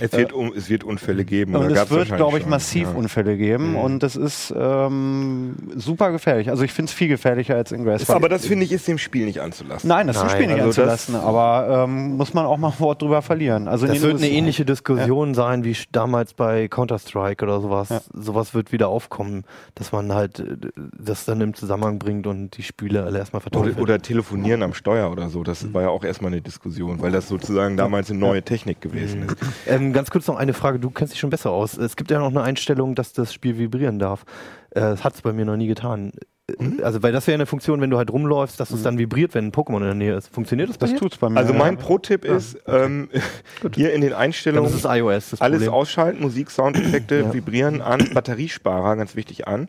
Es 0.00 0.12
wird, 0.12 0.32
um, 0.32 0.52
es 0.54 0.68
wird 0.68 0.84
Unfälle 0.84 1.24
geben. 1.24 1.54
Und 1.54 1.66
oder 1.66 1.82
es 1.82 1.90
wird, 1.90 2.14
glaube 2.14 2.38
ich, 2.38 2.42
schon. 2.42 2.50
massiv 2.50 2.88
Ja. 2.88 2.94
Unfälle 2.94 3.36
geben 3.36 3.76
und 3.76 4.02
das 4.02 4.16
ist 4.16 4.52
ähm, 4.56 5.56
super 5.76 6.10
gefährlich. 6.10 6.50
Also 6.50 6.64
ich 6.64 6.72
finde 6.72 6.90
es 6.90 6.94
viel 6.94 7.08
gefährlicher 7.08 7.54
als 7.54 7.72
Ingress. 7.72 8.08
Aber 8.10 8.28
das 8.28 8.46
finde 8.46 8.64
ich 8.64 8.72
ist 8.72 8.88
dem 8.88 8.98
Spiel 8.98 9.26
nicht 9.26 9.40
anzulassen. 9.40 9.88
Nein, 9.88 10.06
das 10.06 10.16
ist 10.16 10.22
Nein, 10.22 10.30
Spiel 10.32 10.46
nicht 10.46 10.60
also 10.60 10.82
das- 10.82 11.08
anzulassen, 11.08 11.16
aber 11.16 11.84
ähm, 11.84 12.16
muss 12.16 12.34
man 12.34 12.46
auch 12.46 12.56
mal 12.56 12.68
ein 12.68 12.80
Wort 12.80 13.02
drüber 13.02 13.22
verlieren. 13.22 13.68
Also 13.68 13.86
in 13.86 13.92
Das 13.92 14.02
wird 14.02 14.18
eine 14.18 14.30
ähnliche 14.30 14.64
Diskussion 14.64 15.34
sein 15.34 15.64
wie 15.64 15.76
damals 15.92 16.34
bei 16.34 16.68
Counter-Strike 16.68 17.44
oder 17.44 17.60
sowas. 17.60 17.88
Sowas 18.12 18.54
wird 18.54 18.72
wieder 18.72 18.88
aufkommen, 18.88 19.44
dass 19.74 19.92
man 19.92 20.12
halt 20.14 20.40
äh, 20.40 20.56
das 20.98 21.24
dann 21.24 21.40
im 21.40 21.54
Zusammenhang 21.54 21.98
bringt 21.98 22.26
und 22.26 22.56
die 22.56 22.62
Spiele 22.62 23.04
alle 23.04 23.18
erstmal 23.18 23.40
verteufelt. 23.40 23.74
Oder, 23.76 23.82
oder 23.82 23.98
telefonieren 24.02 24.62
am 24.62 24.74
Steuer 24.74 25.10
oder 25.10 25.28
so. 25.28 25.42
Das 25.42 25.72
war 25.74 25.82
ja 25.82 25.88
auch 25.88 26.04
erstmal 26.04 26.32
eine 26.32 26.40
Diskussion, 26.40 27.00
weil 27.00 27.12
das 27.12 27.28
sozusagen 27.28 27.76
damals 27.76 28.10
eine 28.10 28.18
neue 28.18 28.42
Technik 28.42 28.80
gewesen 28.80 29.22
ist. 29.24 29.36
Ähm, 29.66 29.92
ganz 29.92 30.10
kurz 30.10 30.26
noch 30.26 30.36
eine 30.36 30.54
Frage, 30.54 30.78
du 30.78 30.90
kennst 30.90 31.12
dich 31.12 31.20
schon 31.20 31.30
besser 31.30 31.50
aus. 31.50 31.76
Es 31.76 31.96
gibt 31.96 32.10
ja 32.10 32.18
noch 32.18 32.28
eine 32.30 32.42
Einstellung, 32.42 32.94
dass 32.94 33.12
das 33.12 33.32
Spiel 33.32 33.58
vibrieren 33.58 33.98
darf. 33.98 34.24
Äh, 34.70 34.80
Das 34.80 35.04
hat 35.04 35.14
es 35.14 35.22
bei 35.22 35.32
mir 35.32 35.44
noch 35.44 35.56
nie 35.56 35.66
getan. 35.66 36.12
Äh, 36.48 36.82
Also, 36.82 37.02
weil 37.02 37.12
das 37.12 37.26
wäre 37.26 37.34
eine 37.34 37.44
Funktion, 37.46 37.80
wenn 37.82 37.90
du 37.90 37.98
halt 37.98 38.10
rumläufst, 38.10 38.58
dass 38.58 38.70
es 38.70 38.82
dann 38.82 38.96
vibriert, 38.96 39.34
wenn 39.34 39.46
ein 39.48 39.52
Pokémon 39.52 39.78
in 39.78 39.82
der 39.84 39.94
Nähe 39.94 40.14
ist. 40.16 40.32
Funktioniert 40.32 40.70
das 40.70 40.78
Das 40.78 40.90
dir? 40.90 40.96
tut's 40.98 41.18
bei 41.18 41.28
mir. 41.28 41.36
Also 41.38 41.52
mein 41.52 41.74
ja. 41.74 41.80
Pro-Tipp 41.80 42.24
ist, 42.24 42.56
ähm, 42.66 43.10
hier 43.74 43.92
in 43.92 44.00
den 44.00 44.14
Einstellungen 44.14 44.70
ist 44.70 44.74
es 44.74 44.84
iOS 44.86 45.30
das 45.30 45.40
alles 45.42 45.68
ausschalten, 45.68 46.22
Musik, 46.22 46.50
Soundeffekte, 46.50 47.20
Ja. 47.20 47.34
vibrieren 47.34 47.82
an, 47.82 48.08
Batteriesparer, 48.14 48.96
ganz 48.96 49.14
wichtig 49.14 49.46
an. 49.46 49.68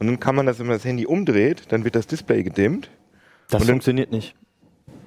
Und 0.00 0.06
dann 0.06 0.18
kann 0.18 0.34
man 0.34 0.46
das, 0.46 0.58
wenn 0.58 0.66
man 0.66 0.76
das 0.76 0.84
Handy 0.84 1.06
umdreht, 1.06 1.64
dann 1.68 1.84
wird 1.84 1.94
das 1.94 2.06
Display 2.06 2.42
gedimmt. 2.42 2.90
Das 3.50 3.64
funktioniert 3.64 4.10
nicht. 4.10 4.34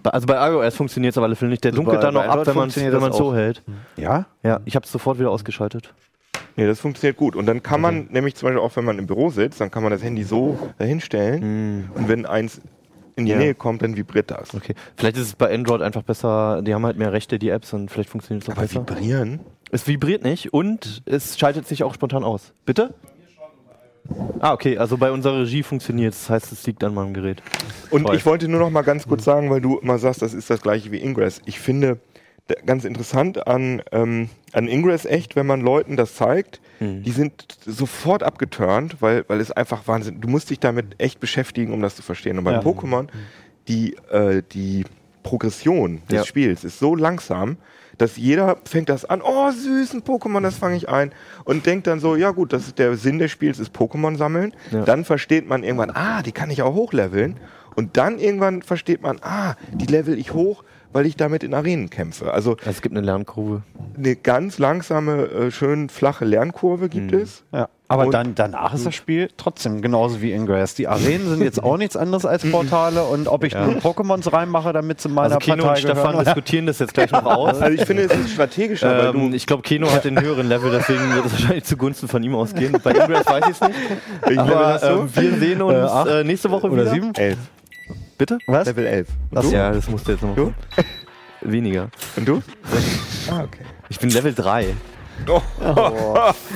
Also 0.03 0.27
bei 0.27 0.49
iOS 0.49 0.75
funktioniert 0.75 1.13
es 1.13 1.17
aber 1.17 1.25
alle 1.27 1.35
Fälle 1.35 1.51
nicht. 1.51 1.63
Der 1.63 1.71
Also 1.71 1.81
dunkelt 1.81 2.03
dann 2.03 2.13
noch 2.13 2.23
ab, 2.25 2.45
wenn 2.45 2.55
man 2.55 2.75
wenn 2.75 2.99
man 3.01 3.13
so 3.13 3.33
hält. 3.33 3.63
Ja? 3.95 4.27
Ja, 4.43 4.59
ich 4.65 4.75
habe 4.75 4.85
es 4.85 4.91
sofort 4.91 5.17
wieder 5.19 5.31
ausgeschaltet. 5.31 5.93
Nee, 6.55 6.67
das 6.67 6.79
funktioniert 6.79 7.17
gut. 7.17 7.35
Und 7.35 7.45
dann 7.47 7.63
kann 7.63 7.81
man 7.81 8.07
nämlich 8.11 8.35
zum 8.35 8.47
Beispiel 8.47 8.61
auch, 8.61 8.75
wenn 8.75 8.85
man 8.85 8.99
im 8.99 9.07
Büro 9.07 9.29
sitzt, 9.29 9.59
dann 9.61 9.71
kann 9.71 9.81
man 9.81 9.91
das 9.91 10.03
Handy 10.03 10.23
so 10.23 10.59
dahinstellen. 10.77 11.89
Und 11.95 12.07
wenn 12.09 12.25
eins 12.25 12.61
in 13.15 13.25
die 13.25 13.31
Ja. 13.31 13.37
Nähe 13.37 13.55
kommt, 13.55 13.81
dann 13.81 13.95
vibriert 13.95 14.29
das. 14.29 14.53
Okay. 14.53 14.75
Vielleicht 14.97 15.17
ist 15.17 15.23
es 15.27 15.35
bei 15.35 15.53
Android 15.53 15.81
einfach 15.81 16.03
besser, 16.03 16.61
die 16.61 16.73
haben 16.73 16.85
halt 16.85 16.97
mehr 16.97 17.11
Rechte, 17.13 17.39
die 17.39 17.49
Apps, 17.49 17.73
und 17.73 17.89
vielleicht 17.89 18.09
funktioniert 18.09 18.43
es 18.43 18.49
auch 18.49 18.57
Aber 18.57 18.67
besser. 18.67 18.81
vibrieren? 18.81 19.39
Es 19.71 19.87
vibriert 19.87 20.23
nicht 20.23 20.53
und 20.53 21.01
es 21.05 21.39
schaltet 21.39 21.67
sich 21.67 21.83
auch 21.83 21.93
spontan 21.95 22.23
aus. 22.23 22.53
Bitte? 22.65 22.93
Ah, 24.39 24.53
okay, 24.53 24.77
also 24.77 24.97
bei 24.97 25.11
unserer 25.11 25.39
Regie 25.41 25.63
funktioniert 25.63 26.13
es. 26.13 26.21
Das 26.21 26.29
heißt, 26.29 26.51
es 26.51 26.65
liegt 26.67 26.83
an 26.83 26.93
meinem 26.93 27.13
Gerät. 27.13 27.41
Und 27.89 28.03
Toll. 28.05 28.15
ich 28.15 28.25
wollte 28.25 28.47
nur 28.47 28.59
noch 28.59 28.69
mal 28.69 28.81
ganz 28.81 29.07
kurz 29.07 29.23
sagen, 29.23 29.49
weil 29.49 29.61
du 29.61 29.77
immer 29.77 29.97
sagst, 29.97 30.21
das 30.21 30.33
ist 30.33 30.49
das 30.49 30.61
gleiche 30.61 30.91
wie 30.91 30.97
Ingress. 31.01 31.41
Ich 31.45 31.59
finde 31.59 31.99
ganz 32.65 32.83
interessant 32.83 33.47
an, 33.47 33.81
ähm, 33.93 34.29
an 34.51 34.67
Ingress 34.67 35.05
echt, 35.05 35.35
wenn 35.37 35.45
man 35.47 35.61
Leuten 35.61 35.95
das 35.95 36.15
zeigt, 36.15 36.59
die 36.81 37.11
sind 37.11 37.45
sofort 37.65 38.23
abgeturnt, 38.23 38.97
weil, 38.99 39.23
weil 39.29 39.39
es 39.39 39.51
einfach 39.51 39.87
Wahnsinn, 39.87 40.19
du 40.19 40.27
musst 40.27 40.49
dich 40.49 40.59
damit 40.59 40.95
echt 40.97 41.21
beschäftigen, 41.21 41.71
um 41.71 41.81
das 41.81 41.95
zu 41.95 42.01
verstehen. 42.01 42.37
Und 42.37 42.43
bei 42.43 42.51
Ja. 42.51 42.59
Pokémon, 42.59 43.07
die, 43.69 43.95
äh, 44.11 44.43
die 44.51 44.83
Progression 45.23 46.01
des 46.09 46.17
Ja. 46.17 46.25
Spiels 46.25 46.65
ist 46.65 46.79
so 46.79 46.93
langsam, 46.95 47.55
dass 47.97 48.17
jeder 48.17 48.57
fängt 48.65 48.89
das 48.89 49.05
an, 49.05 49.21
oh 49.23 49.51
süß, 49.51 49.93
ein 49.93 50.03
Pokémon, 50.03 50.41
das 50.41 50.55
fange 50.55 50.75
ich 50.75 50.89
ein 50.89 51.11
und 51.45 51.65
denkt 51.65 51.87
dann 51.87 51.99
so, 51.99 52.15
ja 52.15 52.31
gut, 52.31 52.53
das 52.53 52.67
ist 52.67 52.79
der 52.79 52.95
Sinn 52.95 53.19
des 53.19 53.31
Spiels, 53.31 53.59
ist 53.59 53.75
Pokémon 53.75 54.17
sammeln. 54.17 54.53
Ja. 54.71 54.83
Dann 54.83 55.05
versteht 55.05 55.47
man 55.47 55.63
irgendwann, 55.63 55.91
ah, 55.91 56.21
die 56.21 56.31
kann 56.31 56.49
ich 56.49 56.61
auch 56.61 56.73
hochleveln. 56.73 57.39
Und 57.75 57.97
dann 57.97 58.19
irgendwann 58.19 58.61
versteht 58.61 59.01
man, 59.01 59.17
ah, 59.21 59.55
die 59.71 59.87
level 59.87 60.17
ich 60.19 60.33
hoch, 60.33 60.63
weil 60.93 61.05
ich 61.05 61.15
damit 61.17 61.43
in 61.43 61.53
Arenen 61.53 61.89
kämpfe. 61.89 62.31
Also 62.31 62.43
Also 62.43 62.57
es 62.69 62.81
gibt 62.81 62.95
eine 62.95 63.05
Lernkurve. 63.05 63.61
eine 63.97 64.15
ganz 64.15 64.57
langsame, 64.59 65.23
äh, 65.23 65.51
schön 65.51 65.89
flache 65.89 66.25
Lernkurve 66.25 66.89
gibt 66.89 67.11
Mhm. 67.11 67.17
es. 67.19 67.43
Ja. 67.51 67.69
Aber 67.87 68.05
Und- 68.05 68.13
dann, 68.13 68.33
danach 68.33 68.73
ist 68.73 68.85
das 68.87 68.95
Spiel 68.95 69.29
trotzdem 69.37 69.81
genauso 69.81 70.19
wie 70.21 70.31
Ingress. 70.31 70.73
Die 70.73 70.87
Arenen 70.87 71.29
sind 71.29 71.41
jetzt 71.43 71.61
auch 71.63 71.77
nichts 71.77 71.95
anderes 71.95 72.25
als 72.25 72.43
Portale 72.51 73.03
und 73.03 73.27
ob 73.27 73.43
ich 73.43 73.53
nun 73.53 73.77
Pokémons 73.79 74.31
reinmache, 74.33 74.73
damit 74.73 74.99
sie 74.99 75.09
meiner 75.09 75.35
Also 75.35 75.39
Keno 75.39 75.57
und 75.63 75.67
Partei 75.69 75.81
Stefan 75.81 76.11
gehören. 76.11 76.25
diskutieren 76.25 76.65
das 76.65 76.79
jetzt 76.79 76.93
gleich 76.95 77.11
noch 77.11 77.25
aus. 77.25 77.61
Also 77.61 77.75
ich 77.79 77.85
finde, 77.85 78.03
es 78.03 78.15
ist 78.15 78.31
strategischer, 78.31 78.89
weil 78.97 79.05
Ähm, 79.15 79.29
du, 79.31 79.35
ich 79.35 79.45
glaube, 79.45 79.61
Keno 79.63 79.91
hat 79.91 80.05
den 80.05 80.19
höheren 80.19 80.47
Level, 80.49 80.71
deswegen 80.71 81.13
wird 81.13 81.25
es 81.27 81.31
wahrscheinlich 81.33 81.65
zugunsten 81.65 82.07
von 82.07 82.23
ihm 82.23 82.33
ausgehen. 82.35 82.75
Bei 82.83 82.91
Ingress 82.91 83.25
weiß 83.27 83.43
ich 83.49 83.51
es 83.51 83.61
nicht. 83.61 83.79
Level 84.25 84.39
Aber 84.39 84.67
hast 84.73 84.83
du? 84.83 84.87
ähm, 84.89 85.09
wir 85.13 85.37
sehen 85.37 85.61
uns 85.61 85.73
Äh, 85.75 85.81
acht 85.81 86.07
äh, 86.07 86.23
nächste 86.23 86.49
Woche 86.49 86.67
Oder 86.69 86.81
wieder. 86.83 86.91
sieben? 86.91 87.13
elf. 87.15 87.37
Bitte? 88.23 88.37
Was? 88.47 88.65
Level 88.67 88.85
11. 88.85 89.09
Und 89.09 89.35
Das, 89.35 89.49
du? 89.49 89.51
ja, 89.53 89.69
das 89.71 89.89
musst 89.89 90.07
du 90.07 90.13
jetzt 90.13 90.21
noch 90.23 90.33
Du? 90.33 90.53
Weniger. 91.41 91.89
Und 92.15 92.25
du? 92.25 92.41
Ah, 93.29 93.43
okay. 93.43 93.65
Ich 93.89 93.99
bin 93.99 94.09
Level 94.11 94.33
3. 94.33 94.73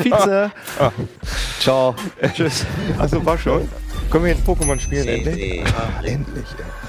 Vize. 0.01 0.51
Ciao. 1.59 1.93
Tschüss. 2.33 2.65
Achso, 2.97 3.25
war 3.25 3.37
schon. 3.37 3.67
Können 4.09 4.23
wir 4.23 4.31
jetzt 4.31 4.47
Pokémon 4.47 4.79
spielen 4.79 5.09
endlich? 5.09 5.65
CT 5.65 5.67
Uplink. 5.67 6.27
Endlich, 6.27 6.45
ey. 6.57 6.86